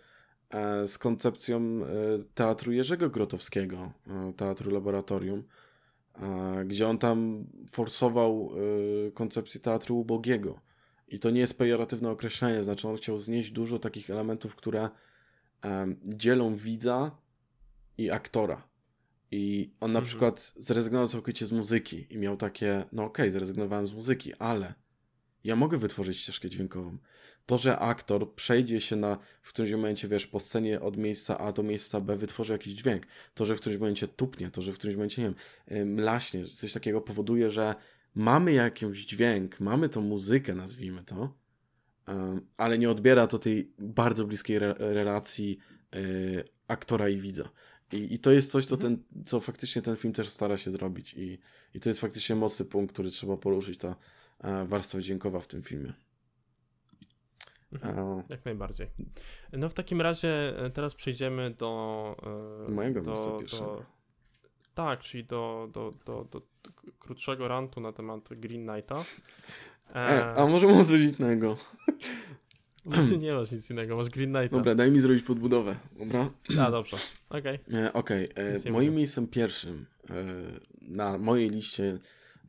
[0.49, 1.85] e, z koncepcją e,
[2.33, 5.43] teatru Jerzego Grotowskiego, e, teatru laboratorium,
[6.65, 8.51] gdzie on tam forsował
[9.13, 10.59] koncepcję teatru ubogiego.
[11.07, 14.89] I to nie jest pejoratywne określenie, znaczy on chciał znieść dużo takich elementów, które
[16.03, 17.11] dzielą widza
[17.97, 18.67] i aktora.
[19.31, 20.05] I on na mhm.
[20.05, 24.73] przykład zrezygnował całkowicie z muzyki i miał takie, no okej, okay, zrezygnowałem z muzyki, ale
[25.43, 26.97] ja mogę wytworzyć ścieżkę dźwiękową.
[27.45, 31.51] To, że aktor przejdzie się na, w którymś momencie, wiesz, po scenie od miejsca A
[31.51, 33.03] do miejsca B, wytworzy jakiś dźwięk.
[33.33, 35.33] To, że w którymś momencie tupnie, to, że w którymś momencie, nie
[35.67, 37.75] wiem, mlaśnie, coś takiego powoduje, że
[38.15, 41.33] mamy jakiś dźwięk, mamy tą muzykę, nazwijmy to,
[42.57, 45.57] ale nie odbiera to tej bardzo bliskiej re relacji
[45.95, 47.49] y, aktora i widza.
[47.91, 48.97] I, I, to jest coś, co, mhm.
[48.97, 51.13] ten, co faktycznie ten film też stara się zrobić.
[51.13, 51.39] I,
[51.73, 53.95] i to jest faktycznie mocny punkt, który trzeba poruszyć, ta
[54.39, 55.93] e, warstwa dźwiękowa w tym filmie.
[57.71, 58.87] Mhm, jak najbardziej.
[59.53, 62.15] No w takim razie e, teraz przejdziemy do.
[62.67, 63.65] E, Mojego do, miejsca pierwszego.
[63.65, 63.85] Do,
[64.73, 66.41] tak, czyli do, do, do, do,
[66.99, 69.03] krótszego rantu na temat Green Knighta.
[69.95, 71.57] E, a może mam coś innego?
[72.91, 74.57] Ty nie masz nic innego, masz Green Knighta.
[74.57, 76.29] Dobra, daj mi zrobić podbudowę, dobra?
[76.59, 76.97] A, dobrze,
[77.29, 77.59] okej.
[77.67, 77.93] Okay.
[77.93, 78.71] Okej, okay.
[78.71, 78.97] moim mówię.
[78.97, 80.13] miejscem pierwszym e,
[80.81, 81.99] na mojej liście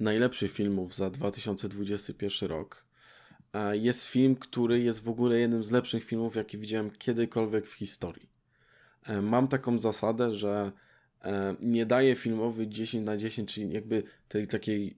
[0.00, 2.84] najlepszych filmów za 2021 rok
[3.52, 7.72] e, jest film, który jest w ogóle jednym z lepszych filmów, jakie widziałem kiedykolwiek w
[7.72, 8.28] historii.
[9.06, 10.72] E, mam taką zasadę, że
[11.60, 14.96] nie daję filmowy 10 na 10, czyli jakby tej takiej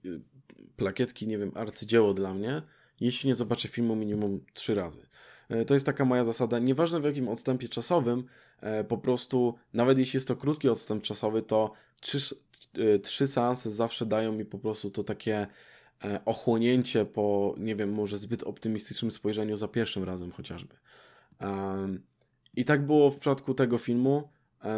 [0.77, 2.63] plakietki, nie wiem, arcydzieło dla mnie,
[3.01, 5.08] jeśli nie zobaczę filmu minimum trzy razy.
[5.49, 8.25] E, to jest taka moja zasada, nieważne w jakim odstępie czasowym,
[8.61, 12.37] e, po prostu, nawet jeśli jest to krótki odstęp czasowy, to trzy,
[12.79, 15.47] e, trzy seanse zawsze dają mi po prostu to takie
[16.25, 20.75] ochłonięcie po, nie wiem, może zbyt optymistycznym spojrzeniu za pierwszym razem chociażby.
[22.57, 24.29] I tak było w przypadku tego filmu.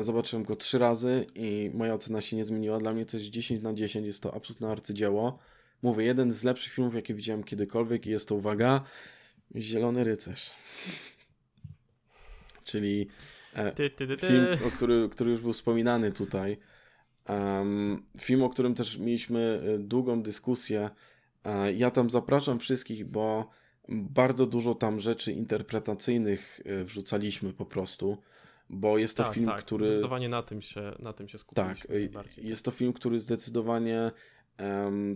[0.01, 2.78] Zobaczyłem go trzy razy i moja ocena się nie zmieniła.
[2.78, 5.38] Dla mnie to jest 10 na 10, jest to absolutne arcydzieło.
[5.82, 8.84] Mówię, jeden z lepszych filmów, jakie widziałem kiedykolwiek i jest to, uwaga,
[9.56, 10.51] Zielony Rycerz.
[12.64, 13.09] Czyli
[13.55, 16.59] e, ty, ty, ty, film, o który, który już był wspominany tutaj.
[17.28, 20.90] Um, film, o którym też mieliśmy e, długą dyskusję.
[21.44, 23.51] E, ja tam zapraszam wszystkich, bo
[23.89, 28.18] bardzo dużo tam rzeczy interpretacyjnych wrzucaliśmy po prostu,
[28.68, 29.59] bo jest to tak, film, tak.
[29.59, 29.86] który...
[29.86, 32.09] Zdecydowanie na tym się, na tym się skupiliśmy.
[32.09, 34.10] Tak, jest to film, który zdecydowanie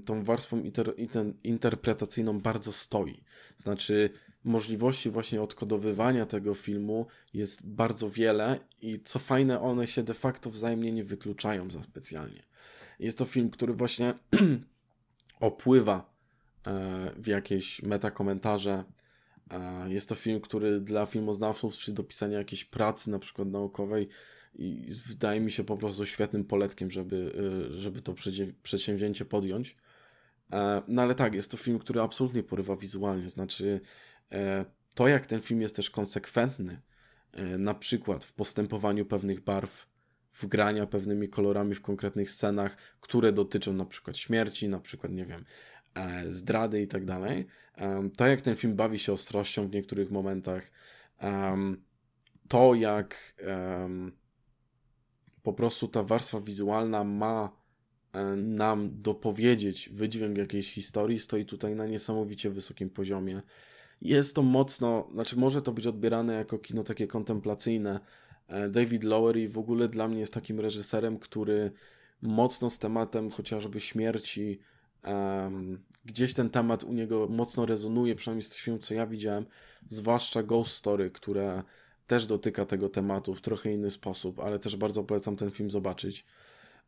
[0.04, 3.24] tą warstwą inter, inter, interpretacyjną bardzo stoi.
[3.56, 4.10] Znaczy,
[4.44, 10.50] możliwości właśnie odkodowywania tego filmu jest bardzo wiele i co fajne, one się de facto
[10.50, 12.42] wzajemnie nie wykluczają za specjalnie.
[12.98, 14.14] Jest to film, który właśnie
[15.40, 16.14] opływa
[16.66, 18.84] e, w jakieś metakomentarze.
[19.50, 24.08] E, jest to film, który dla filmoznawców, czy do pisania jakiejś pracy, na przykład naukowej,
[24.54, 27.32] i wydaje mi się po prostu świetnym poletkiem, żeby,
[27.70, 28.14] y, żeby to
[28.62, 29.76] przedsięwzięcie podjąć.
[30.52, 33.28] E, no ale tak, jest to film, który absolutnie porywa wizualnie.
[33.30, 33.80] Znaczy,
[34.32, 34.64] e,
[34.94, 36.80] to jak ten film jest też konsekwentny,
[37.32, 39.86] e, na przykład w postępowaniu pewnych barw,
[40.32, 45.26] w grania pewnymi kolorami w konkretnych scenach, które dotyczą na przykład śmierci, na przykład, nie
[45.26, 45.44] wiem,
[46.28, 47.46] zdrady i tak dalej.
[48.16, 50.70] To jak ten film bawi się ostrością w niektórych momentach,
[52.48, 53.34] to jak
[55.44, 57.50] po prostu ta warstwa wizualna ma
[58.12, 63.42] e, nam dopowiedzieć wydźwięk jakiejś historii, stoi tutaj na niesamowicie wysokim poziomie.
[64.02, 68.00] Jest to mocno, znaczy może to być odbierane jako kino takie kontemplacyjne,
[68.48, 71.72] E, David Lowery w ogóle dla mnie jest takim reżyserem, który
[72.22, 74.60] mocno z tematem chociażby śmierci,
[75.06, 79.46] um, gdzieś ten temat u niego mocno rezonuje, przynajmniej z tych filmów, co ja widziałem,
[79.88, 81.62] zwłaszcza Ghost Story, które
[82.06, 86.24] też dotyka tego tematu w trochę inny sposób, ale też bardzo polecam ten film zobaczyć.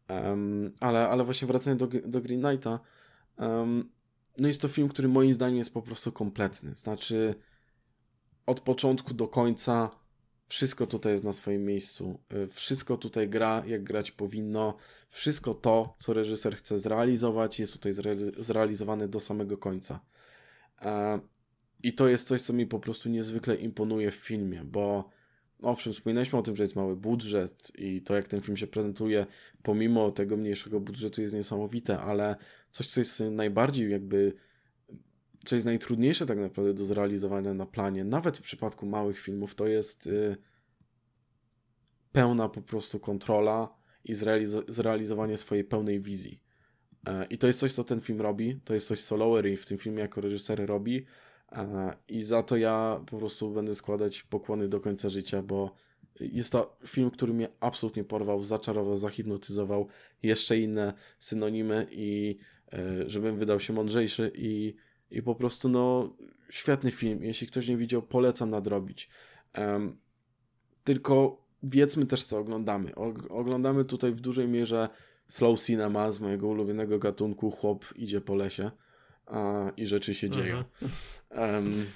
[0.08, 2.80] Um, ale, ale właśnie wracając do, do Green Knighta,
[3.38, 3.90] um,
[4.38, 6.74] no jest to film, który moim zdaniem jest po prostu kompletny.
[6.74, 7.34] Znaczy,
[8.46, 9.90] od początku do końca
[10.48, 12.20] wszystko tutaj jest na swoim miejscu.
[12.32, 14.76] Y, wszystko tutaj gra, jak grać powinno.
[15.08, 17.92] Wszystko to, co reżyser chce zrealizować, jest tutaj
[18.38, 20.00] zrealizowane do samego końca.
[21.86, 25.10] I to jest coś, co mi po prostu niezwykle imponuje w filmie, bo
[25.62, 29.26] owszem, wspominaliśmy o tym, że jest mały budżet i to, jak ten film się prezentuje,
[29.62, 32.36] pomimo tego mniejszego budżetu, jest niesamowite, ale
[32.70, 34.32] coś, co jest najbardziej jakby
[35.44, 39.66] co jest najtrudniejsze tak naprawdę do zrealizowania na planie, nawet w przypadku małych filmów, to
[39.66, 40.36] jest y,
[42.12, 46.42] pełna po prostu kontrola i zrealizo zrealizowanie swojej pełnej wizji.
[47.08, 49.66] E, I to jest coś, co ten film robi, to jest coś, co Lowery w
[49.66, 51.06] tym filmie jako reżyser robi
[52.08, 55.74] i za to ja po prostu będę składać pokłony do końca życia, bo
[56.20, 59.88] jest to film, który mnie absolutnie porwał, zaczarował, zahipnotyzował,
[60.22, 62.38] jeszcze inne synonimy i
[62.72, 64.74] e, żebym wydał się mądrzejszy i
[65.10, 66.16] i po prostu, no,
[66.50, 67.22] świetny film.
[67.22, 69.10] Jeśli ktoś nie widział, polecam nadrobić.
[69.58, 69.96] Um,
[70.84, 72.94] tylko wiedzmy też, co oglądamy.
[72.94, 74.88] O, oglądamy tutaj w dużej mierze
[75.28, 77.50] slow cinema z mojego ulubionego gatunku.
[77.50, 78.70] Chłop idzie po lesie
[79.26, 80.44] a, i rzeczy się mhm.
[80.44, 80.64] dzieją.
[81.30, 81.86] Um,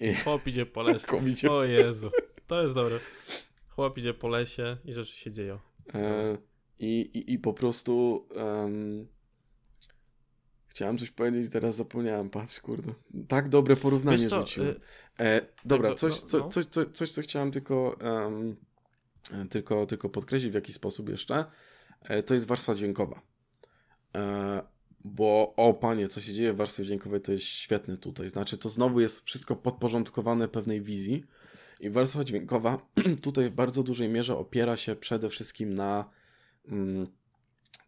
[0.00, 0.14] i...
[0.14, 1.28] Chłop idzie po lesie.
[1.28, 1.52] Idzie...
[1.52, 2.10] O Jezu,
[2.46, 3.00] to jest dobre.
[3.68, 5.58] Chłop idzie po lesie i rzeczy się dzieją.
[5.94, 6.38] E,
[6.78, 9.06] i, i, I po prostu um,
[10.76, 12.92] Chciałem coś powiedzieć, teraz zapomniałem, patrz, kurde.
[13.28, 14.68] Tak dobre porównanie rzuciłem.
[14.68, 14.80] Y,
[15.20, 16.48] e, dobra, coś, co, no.
[16.48, 18.56] coś, coś, coś, co chciałem tylko, um,
[19.50, 21.44] tylko, tylko podkreślić w jakiś sposób jeszcze,
[22.02, 23.20] e, to jest warstwa dźwiękowa.
[25.08, 28.28] Bo, o panie, co się dzieje w warstwie dźwiękowej, to jest świetne tutaj.
[28.28, 31.24] Znaczy, to znowu jest wszystko podporządkowane pewnej wizji
[31.80, 32.78] i warstwa dźwiękowa
[33.22, 36.10] tutaj w bardzo dużej mierze opiera się przede wszystkim na
[36.68, 37.06] mm,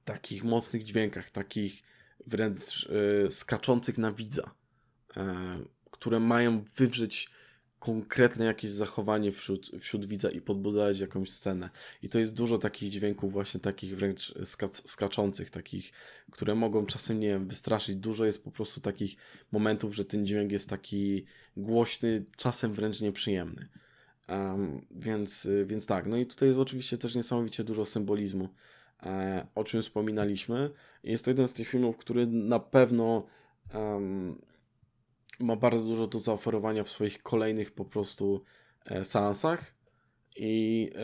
[0.05, 1.83] takich mocnych dźwiękach, takich
[2.27, 2.89] wręcz
[3.27, 4.51] e, skaczących na widza,
[5.17, 5.59] e,
[5.91, 7.31] które mają wywrzeć
[7.79, 11.71] konkretne jakieś zachowanie wśród, wśród widza i podbudować jakąś scenę.
[12.03, 14.35] I to jest dużo takich dźwięków właśnie takich wręcz
[14.71, 15.93] skaczących, takich,
[16.31, 17.97] które mogą czasem, nie wiem, wystraszyć.
[17.97, 19.17] Dużo jest po prostu takich
[19.53, 21.25] momentów, że ten dźwięk jest taki
[21.57, 23.69] głośny, czasem wręcz nieprzyjemny.
[24.29, 28.49] Um, więc, więc tak, no i tutaj jest oczywiście też niesamowicie dużo symbolizmu
[29.03, 30.71] E, o czym wspominaliśmy.
[31.05, 33.27] Jest to jeden z tych filmów, który na pewno
[33.75, 34.43] um,
[35.39, 38.45] ma bardzo dużo do zaoferowania w swoich kolejnych po prostu
[38.85, 39.75] e, seansach
[40.37, 40.99] i e,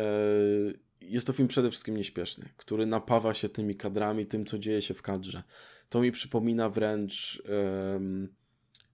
[1.01, 4.94] jest to film przede wszystkim nieśpieszny, który napawa się tymi kadrami, tym co dzieje się
[4.94, 5.43] w kadrze.
[5.89, 7.43] To mi przypomina wręcz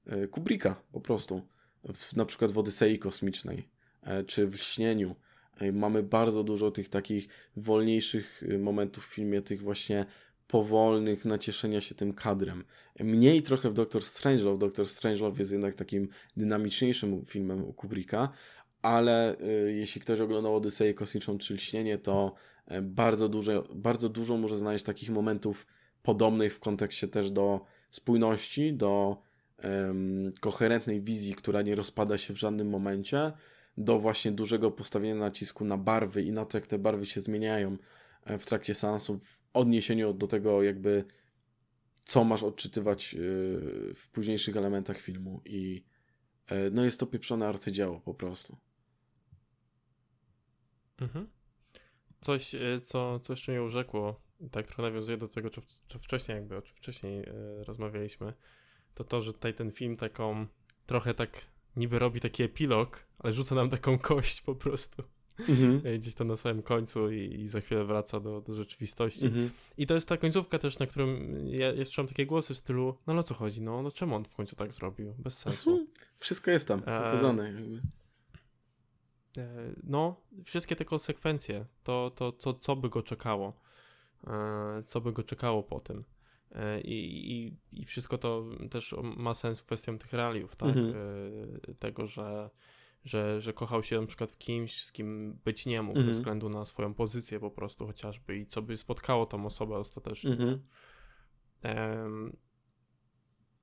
[0.07, 1.47] e, Kubricka po prostu,
[1.95, 3.69] w, na przykład w Odysei Kosmicznej,
[4.03, 5.17] e, czy w Śnieniu,
[5.73, 10.07] Mamy bardzo dużo tych takich wolniejszych y, momentów w filmie, tych właśnie
[10.51, 12.65] powolnych nacieszenia się tym kadrem.
[13.01, 14.59] Mniej trochę w Doctor Strangelove.
[14.59, 18.29] Doctor Strangelove jest jednak takim dynamiczniejszym filmem u Kubricka,
[18.83, 22.35] ale y, jeśli ktoś oglądał Odyseję Kosmiczną czy Lśnienie, to
[22.73, 25.67] y, bardzo dużo, bardzo dużo może znaleźć takich momentów
[26.03, 27.61] podobnych w kontekście też do
[27.91, 29.23] spójności, do
[30.41, 33.33] koherentnej wizji, która nie rozpada się w żadnym momencie,
[33.79, 37.77] do właśnie dużego postawienia nacisku na barwy i na to, jak te barwy się zmieniają
[38.27, 41.05] w trakcie seansu w odniesieniu do tego jakby
[42.05, 43.19] co masz odczytywać e,
[43.95, 45.85] w późniejszych elementach filmu i
[46.47, 48.57] e, no jest to pieprzone arcydzieło po prostu.
[51.01, 51.29] Mhm.
[52.21, 52.53] Coś,
[52.83, 54.21] co, co jeszcze mnie urzekło,
[54.51, 55.51] tak trochę nawiązuje do tego,
[55.89, 57.25] co wcześniej jakby, o czym wcześniej
[57.67, 58.33] rozmawialiśmy,
[58.95, 60.47] to to, że tutaj ten film taką
[60.87, 61.31] trochę tak
[61.77, 65.03] niby robi taki epilog, ale rzuca nam taką kość po prostu.
[65.49, 65.81] Mhm.
[65.85, 69.27] E, gdzieś tam na samym końcu i, i za chwilę wraca do, do rzeczywistości.
[69.27, 69.51] Mhm.
[69.79, 72.97] I to jest ta końcówka też, na którym ja, ja słyszałem takie głosy w stylu,
[73.07, 75.15] no ale o co chodzi, no, no czemu on w końcu tak zrobił?
[75.19, 75.71] Bez sensu.
[75.71, 75.89] Mhm.
[76.19, 77.53] Wszystko jest tam e, pokazane.
[77.53, 77.81] Jakby.
[79.39, 83.61] E, no, wszystkie te konsekwencje, to, to, to co by go czekało,
[84.85, 86.05] co by go czekało po tym.
[86.55, 90.77] E, I, i, I wszystko to też ma sens kwestią tych realiów, tak?
[90.77, 90.95] Mhm.
[91.71, 92.51] E, tego, że,
[93.05, 96.15] że, że kochał się na przykład w kimś, z kim być nie mógł, mhm.
[96.15, 100.31] ze względu na swoją pozycję po prostu chociażby i co by spotkało tą osobę ostatecznie.
[100.31, 100.61] Mhm.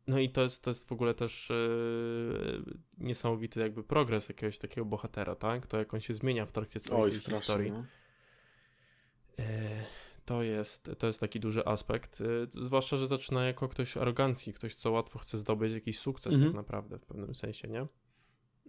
[0.07, 2.64] no i to jest, to jest w ogóle też yy,
[2.97, 5.68] niesamowity jakby progres jakiegoś takiego bohatera, tak?
[5.68, 7.72] To jak on się zmienia w trakcie całej tej historii.
[7.72, 7.84] No.
[9.38, 9.45] Yy,
[10.26, 14.76] to jest, to jest taki duży aspekt, yy, zwłaszcza, że zaczyna jako ktoś arogancji, ktoś,
[14.76, 16.51] co łatwo chce zdobyć jakiś sukces Mhm.
[16.51, 17.88] tak naprawdę w pewnym sensie, nie?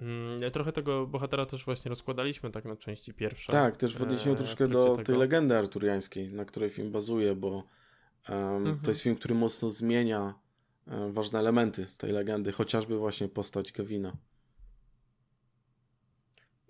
[0.00, 3.52] Mm, trochę tego bohatera też właśnie rozkładaliśmy tak na części pierwsze.
[3.52, 5.18] Tak, też w odniesieniu e, w troszkę do tej tego.
[5.18, 7.64] legendy arturiańskiej, na której film bazuje, bo
[8.28, 8.78] em, Mhm.
[8.78, 10.34] to jest film, który mocno zmienia
[10.86, 14.16] e, ważne elementy z tej legendy, chociażby właśnie postać Kevina.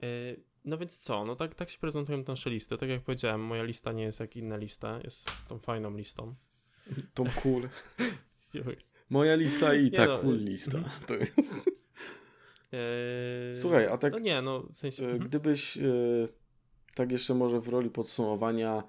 [0.02, 2.78] Yy, No więc co, no tak, tak się prezentują nasze listy.
[2.78, 6.34] Tak jak powiedziałem, moja lista nie jest jak inne listy, jest tą fajną listą.
[7.14, 7.68] Tom Cool.
[9.10, 10.78] Moja lista i ta no, cool y- lista.
[10.78, 11.06] mhm.
[11.06, 11.70] To jest.
[12.72, 15.02] Yy, Słuchaj, a tak No nie, no w sensie...
[15.02, 15.28] e, mhm.
[15.28, 15.80] gdybyś e,
[16.94, 18.82] tak jeszcze może w roli podsumowania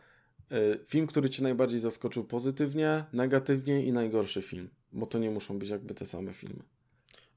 [0.52, 5.60] e, film, który cię najbardziej zaskoczył pozytywnie, negatywnie i najgorszy film, bo to nie muszą
[5.60, 6.64] być jakby te same filmy.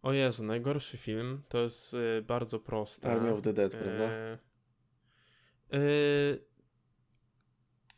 [0.02, 1.97] O Jezu, najgorszy film to jest
[2.27, 3.10] bardzo proste.
[3.10, 4.09] Army of the Dead, prawda?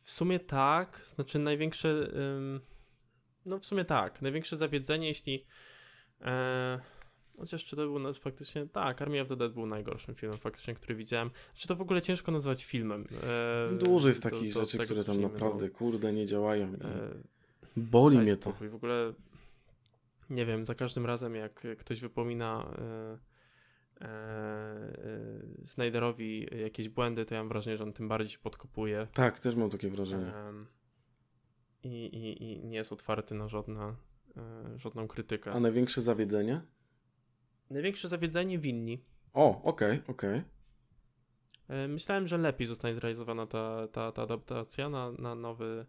[0.03, 2.09] W sumie tak, znaczy największe.
[3.47, 4.23] no w sumie tak.
[4.23, 5.47] Największe zawiedzenie, jeśli.
[6.21, 6.81] E,
[7.39, 8.67] chociaż czy to był no, faktycznie.
[8.67, 11.31] Tak, Army of the Dead był najgorszym filmem, faktycznie, który widziałem.
[11.55, 13.07] Czy to w ogóle ciężko nazwać filmem?
[13.73, 16.73] E, Dużo jest takich rzeczy, które tam naprawdę, kurde, nie działają.
[16.83, 16.89] no.
[16.89, 17.09] E,
[17.77, 18.43] Boli mnie to.
[18.51, 18.69] spokój.
[18.69, 19.13] W ogóle
[20.31, 23.19] nie wiem, za każdym razem jak ktoś wypomina e,
[24.01, 29.07] e, e, Snyderowi jakieś błędy, to ja mam wrażenie, że on tym bardziej się podkopuje
[29.15, 30.33] Tak, też mam takie wrażenie.
[31.83, 33.95] i, i, i nie jest otwarty na żadne,
[34.37, 35.53] e, żadną krytykę.
[35.53, 36.61] A największe zawiedzenie?
[37.71, 39.05] Największe zawiedzenie winni.
[39.33, 40.43] O, okej, okej.
[41.69, 45.87] E, Myślałem, że lepiej zostanie zrealizowana ta, ta, ta adaptacja na, na nowy.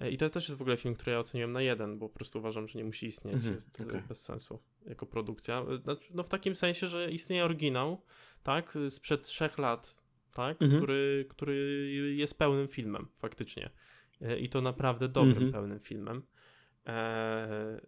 [0.00, 2.14] e, I to też jest w ogóle film, który ja oceniłem na jeden, bo po
[2.14, 3.34] prostu uważam, że nie musi istnieć.
[3.34, 4.02] Mhm, jest e, okej.
[4.08, 5.64] bez sensu jako produkcja.
[5.82, 8.02] Znaczy, no w takim sensie, że istnieje oryginał,
[8.42, 10.00] tak, sprzed trzech lat,
[10.32, 10.80] tak, Mhm.
[10.82, 11.56] który, który
[12.16, 13.70] jest pełnym filmem, faktycznie.
[14.38, 15.52] I to naprawdę dobrym, Mhm.
[15.52, 16.22] pełnym filmem.
[16.86, 17.80] E, e,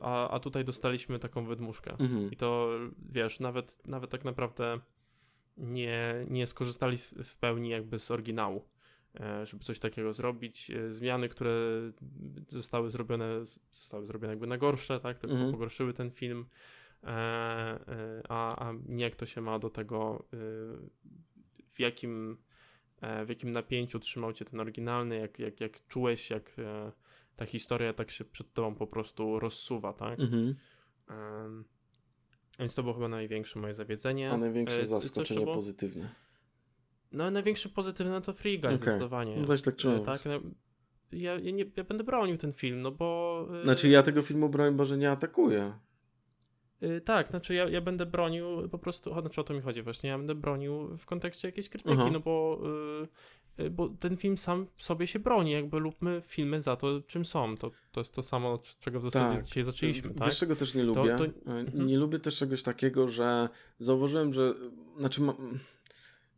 [0.00, 1.90] a, a tutaj dostaliśmy taką wydmuszkę.
[1.98, 2.30] Mhm.
[2.30, 2.70] I to
[3.12, 4.80] wiesz, nawet, nawet tak naprawdę
[5.56, 8.68] nie, nie skorzystali w pełni jakby z oryginału,
[9.20, 10.70] e, żeby coś takiego zrobić.
[10.70, 11.52] E, Zmiany, które
[12.48, 15.52] zostały zrobione, zostały zrobione jakby na gorsze, tak, tylko Mhm.
[15.52, 16.46] pogorszyły ten film,
[18.28, 20.24] a, a nie jak to się ma do tego,
[21.72, 22.36] w jakim,
[23.26, 26.56] w jakim napięciu trzymał cię ten oryginalny, jak, jak, jak czułeś, jak
[27.40, 30.20] ta historia tak się przed tobą po prostu rozsuwa, tak?
[30.20, 30.54] Mhm.
[31.08, 31.64] Em,
[32.58, 34.30] więc to było chyba największe moje zawiedzenie.
[34.30, 35.54] A największe E, zaskoczenie było?
[35.54, 36.08] pozytywne.
[37.12, 38.78] No największe pozytywne to Free Guy Okej.
[38.78, 39.36] zdecydowanie.
[39.36, 40.04] No też tak E, czułem.
[40.04, 40.40] tak, no,
[41.12, 43.48] ja, ja, nie, ja będę bronił ten film, no bo...
[43.60, 45.72] e, Znaczy ja tego filmu, broń Boże, nie atakuję.
[47.04, 50.10] tak, znaczy ja, ja będę bronił po prostu, o, znaczy o to mi chodzi właśnie,
[50.10, 52.10] ja będę bronił w kontekście jakiejś krytyki, Aha.
[52.12, 52.60] no bo,
[53.70, 57.56] bo ten film sam sobie się broni, jakby lubmy filmy za to, czym są.
[57.56, 59.46] To, to jest to samo, c- czego w zasadzie Tak.
[59.46, 60.32] dzisiaj zaczęliśmy, Wiesz, tak?
[60.34, 61.16] czego też nie lubię?
[61.16, 61.28] to- E,
[61.60, 61.86] mhm.
[61.86, 64.54] Nie lubię też czegoś takiego, że zauważyłem, że
[64.98, 65.34] znaczy ma...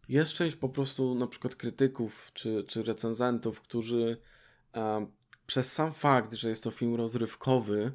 [0.09, 4.17] jest część po prostu na przykład krytyków czy, czy recenzentów, którzy
[4.77, 5.07] e,
[5.47, 7.93] przez sam fakt, że jest to film rozrywkowy,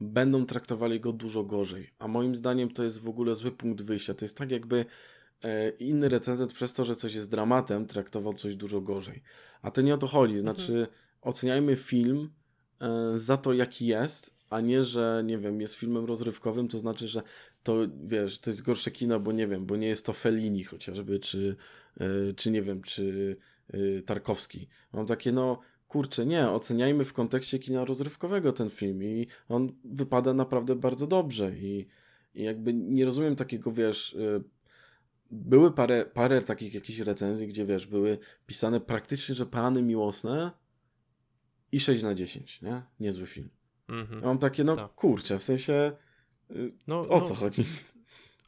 [0.00, 1.90] będą traktowali go dużo gorzej.
[1.98, 4.14] A moim zdaniem to jest w ogóle zły punkt wyjścia.
[4.14, 4.84] To jest tak jakby
[5.78, 9.22] inny recenzent przez to, że coś jest dramatem, traktował coś dużo gorzej.
[9.62, 10.38] A to nie o to chodzi.
[10.38, 10.86] Znaczy,
[11.22, 12.30] oceniajmy film
[12.80, 17.08] e, za to, jaki jest, a nie, że nie wiem, jest filmem rozrywkowym, to znaczy,
[17.08, 17.22] że
[17.62, 21.18] to wiesz, to jest gorsze kino, bo nie wiem, bo nie jest to Fellini chociażby,
[21.18, 21.56] czy,
[22.00, 22.06] e,
[22.36, 23.36] czy nie wiem, czy
[23.72, 24.68] e, Tarkowski.
[24.92, 30.34] Mam takie, no kurczę, nie, oceniajmy w kontekście kina rozrywkowego ten film i on wypada
[30.34, 31.86] naprawdę bardzo dobrze i,
[32.34, 34.40] i jakby nie rozumiem takiego, wiesz, e,
[35.34, 40.50] były parę, parę takich jakichś recenzji, gdzie wiesz, były pisane praktycznie, że plany miłosne
[41.72, 42.82] i 6 na 10, nie?
[43.00, 43.50] Niezły film.
[43.88, 44.20] Mhm.
[44.20, 44.94] Ja mam takie, no Tak.
[44.94, 45.92] kurczę, w sensie
[46.50, 47.64] y, No, o no, co chodzi?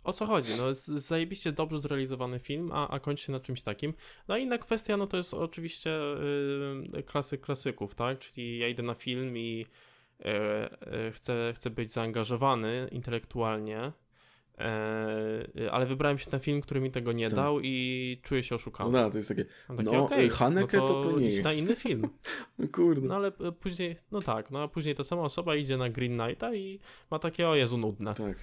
[0.05, 0.51] O co chodzi?
[0.59, 0.65] No,
[1.01, 3.95] zajebiście dobrze zrealizowany film, a, a kończy się na czymś takim.
[4.29, 5.91] No a inna kwestia, no to jest oczywiście
[6.99, 8.19] y, klasyk klasyków, tak?
[8.19, 9.67] Czyli ja idę na film i
[10.21, 10.25] y,
[11.09, 13.93] y, chcę, chcę być zaangażowany intelektualnie,
[15.71, 17.37] ale wybrałem się na film, który mi tego nie Tak.
[17.37, 18.93] dał i czuję się No oszukany.
[18.93, 21.63] da, to jest takie, takie, no, okej, Haneke no to to nie idź na jest.
[21.63, 22.09] inny film.
[22.59, 23.09] no kurde.
[23.09, 26.19] No ale y, później, no tak, no a później ta sama osoba idzie na Green
[26.19, 26.81] Knighta i
[27.11, 28.15] ma takie, o Jezu, nudne.
[28.15, 28.37] Tak.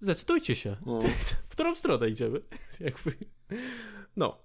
[0.00, 0.76] Zdecydujcie się.
[0.86, 1.00] No.
[1.48, 2.40] w którą stronę idziemy.
[2.80, 3.12] Jakby.
[4.16, 4.38] No.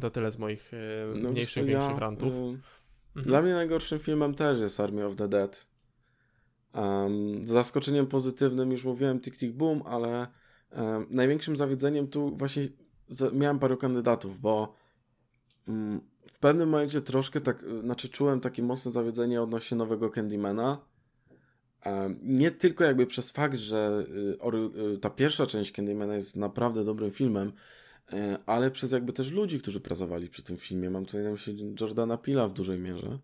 [0.00, 0.76] To tyle z moich e,
[1.16, 2.32] No, mniejszych, ja, większych rantów.
[2.34, 2.62] y, Mhm.
[3.30, 5.66] Dla mnie najgorszym filmem też jest Army of the Dead.
[6.76, 10.26] Um, zaskoczeniem pozytywnym już mówiłem Tick Tick Boom, ale
[10.72, 12.68] um, największym zawiedzeniem tu właśnie
[13.32, 14.74] miałem paru kandydatów, bo
[15.68, 20.78] um, w pewnym momencie troszkę tak, znaczy czułem takie mocne zawiedzenie odnośnie nowego Candymana.
[22.22, 24.06] Nie tylko jakby przez fakt, że
[24.44, 27.52] y, y, ta pierwsza część Candymana jest naprawdę dobrym filmem,
[28.12, 30.90] e, ale przez jakby też ludzi, którzy pracowali przy tym filmie.
[30.90, 33.18] Mam tutaj na myśli Jordana Pila w dużej mierze.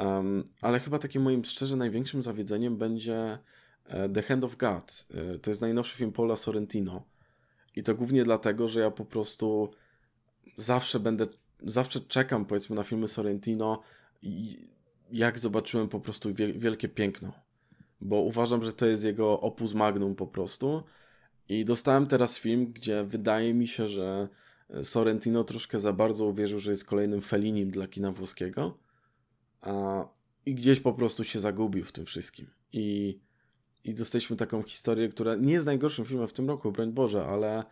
[0.00, 3.38] Um, ale chyba takim moim szczerze największym zawiedzeniem będzie
[3.84, 5.06] e, The Hand of God.
[5.14, 7.02] E, to jest najnowszy film Paula Sorrentino.
[7.76, 9.70] I to głównie dlatego, że ja po prostu
[10.56, 11.26] zawsze będę,
[11.62, 13.82] zawsze czekam powiedzmy na filmy Sorrentino
[14.22, 14.58] i
[15.12, 17.32] jak zobaczyłem po prostu wielkie piękno.
[18.00, 20.82] Bo uważam, że to jest jego opus magnum po prostu.
[21.48, 24.28] I dostałem teraz film, gdzie wydaje mi się, że
[24.82, 28.78] Sorrentino troszkę za bardzo uwierzył, że jest kolejnym Felinim dla kina włoskiego
[29.60, 30.04] a,
[30.46, 32.46] I gdzieś po prostu się zagubił w tym wszystkim.
[32.72, 33.18] I,
[33.84, 37.64] I dostaliśmy taką historię, która nie jest najgorszym filmem w tym roku, broń Boże, ale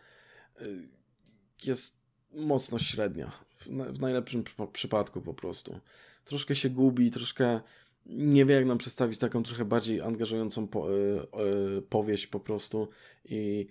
[0.61, 0.89] y,
[1.65, 1.99] jest
[2.31, 3.31] mocno średnia.
[3.53, 4.43] W, w najlepszym
[4.73, 5.79] przypadku po prostu.
[6.25, 7.59] Troszkę się gubi, troszkę
[8.05, 11.21] nie wie, jak nam przedstawić taką trochę bardziej angażującą po, y,
[11.77, 12.89] y, powieść po prostu.
[13.25, 13.67] I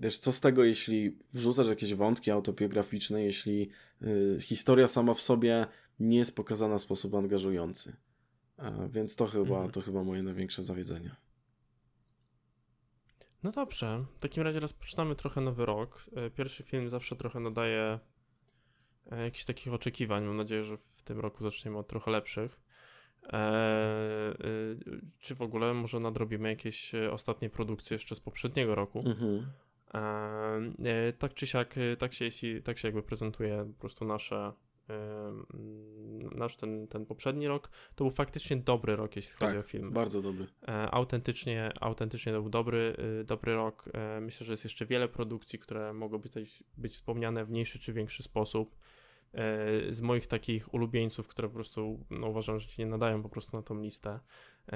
[0.00, 3.68] wiesz, co z tego, jeśli wrzucasz jakieś wątki autobiograficzne, jeśli
[4.02, 5.66] y, historia sama w sobie
[6.02, 7.96] nie jest pokazana w sposób angażujący.
[8.90, 9.70] Więc to chyba, mhm.
[9.70, 11.16] to chyba moje największe zawiedzenie.
[13.42, 16.04] No dobrze, w takim razie rozpoczynamy trochę nowy rok.
[16.16, 17.98] E, pierwszy film zawsze trochę nadaje
[19.10, 20.24] e, jakichś takich oczekiwań.
[20.24, 22.60] Mam nadzieję, że w tym roku zaczniemy od trochę lepszych.
[23.32, 24.34] Eee,
[25.18, 29.04] czy w ogóle może nadrobimy jakieś ostatnie produkcje jeszcze z poprzedniego roku?
[29.06, 29.46] Mhm.
[29.94, 32.30] Eee, tak czy siak, tak się,
[32.64, 34.52] tak się jakby prezentuje po prostu nasze
[36.34, 39.92] nasz ten, ten poprzedni rok, to był faktycznie dobry rok, jeśli chodzi tak, o film.
[39.92, 40.46] bardzo dobry.
[40.68, 43.90] E, autentycznie, autentycznie to był dobry, y, dobry rok.
[43.94, 47.92] E, myślę, że jest jeszcze wiele produkcji, które mogą być, być wspomniane w mniejszy czy
[47.92, 48.76] większy sposób.
[49.34, 53.28] E, z moich takich ulubieńców, które po prostu no, uważam, że się nie nadają po
[53.28, 54.20] prostu na tą listę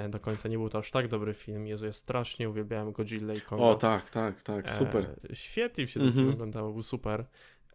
[0.09, 0.49] do końca.
[0.49, 1.67] Nie był to aż tak dobry film.
[1.67, 3.63] Jezu, ja strasznie uwielbiałem Godzilla i Konga.
[3.63, 5.19] O tak, tak, tak, super.
[5.33, 6.17] świetnie się ten mm -hmm.
[6.19, 7.25] film oglądało, był super.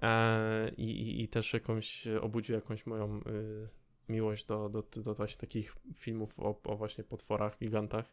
[0.02, 3.68] E, i, i, i, też jakąś obudził jakąś moją y,
[4.08, 8.12] miłość do, do, do właśnie takich filmów o, o właśnie potworach, gigantach.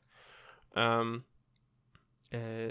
[0.76, 1.24] Um,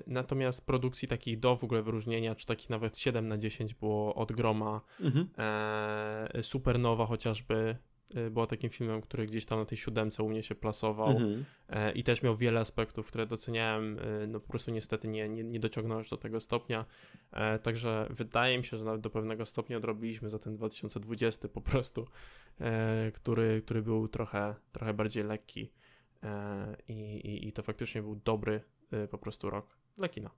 [0.06, 4.32] natomiast produkcji takich do w ogóle wyróżnienia, czy takich nawet 7 na 10 było od
[4.32, 4.80] groma.
[5.00, 5.28] Mhm.
[5.38, 7.76] E, Supernowa chociażby
[8.30, 11.44] była takim filmem, który gdzieś tam na tej siódemce u mnie się plasował mhm.
[11.68, 15.44] E, i też miał wiele aspektów, które doceniałem, y, no po prostu niestety nie, nie,
[15.44, 16.84] nie dociągnąłeś do tego stopnia,
[17.32, 21.60] e, także wydaje mi się, że nawet do pewnego stopnia odrobiliśmy za ten 2020 po
[21.60, 22.06] prostu,
[22.60, 25.72] e, który, który był trochę, trochę bardziej lekki
[26.88, 28.60] i, i, i to faktycznie był dobry
[28.92, 30.30] y, po prostu rok dla kina.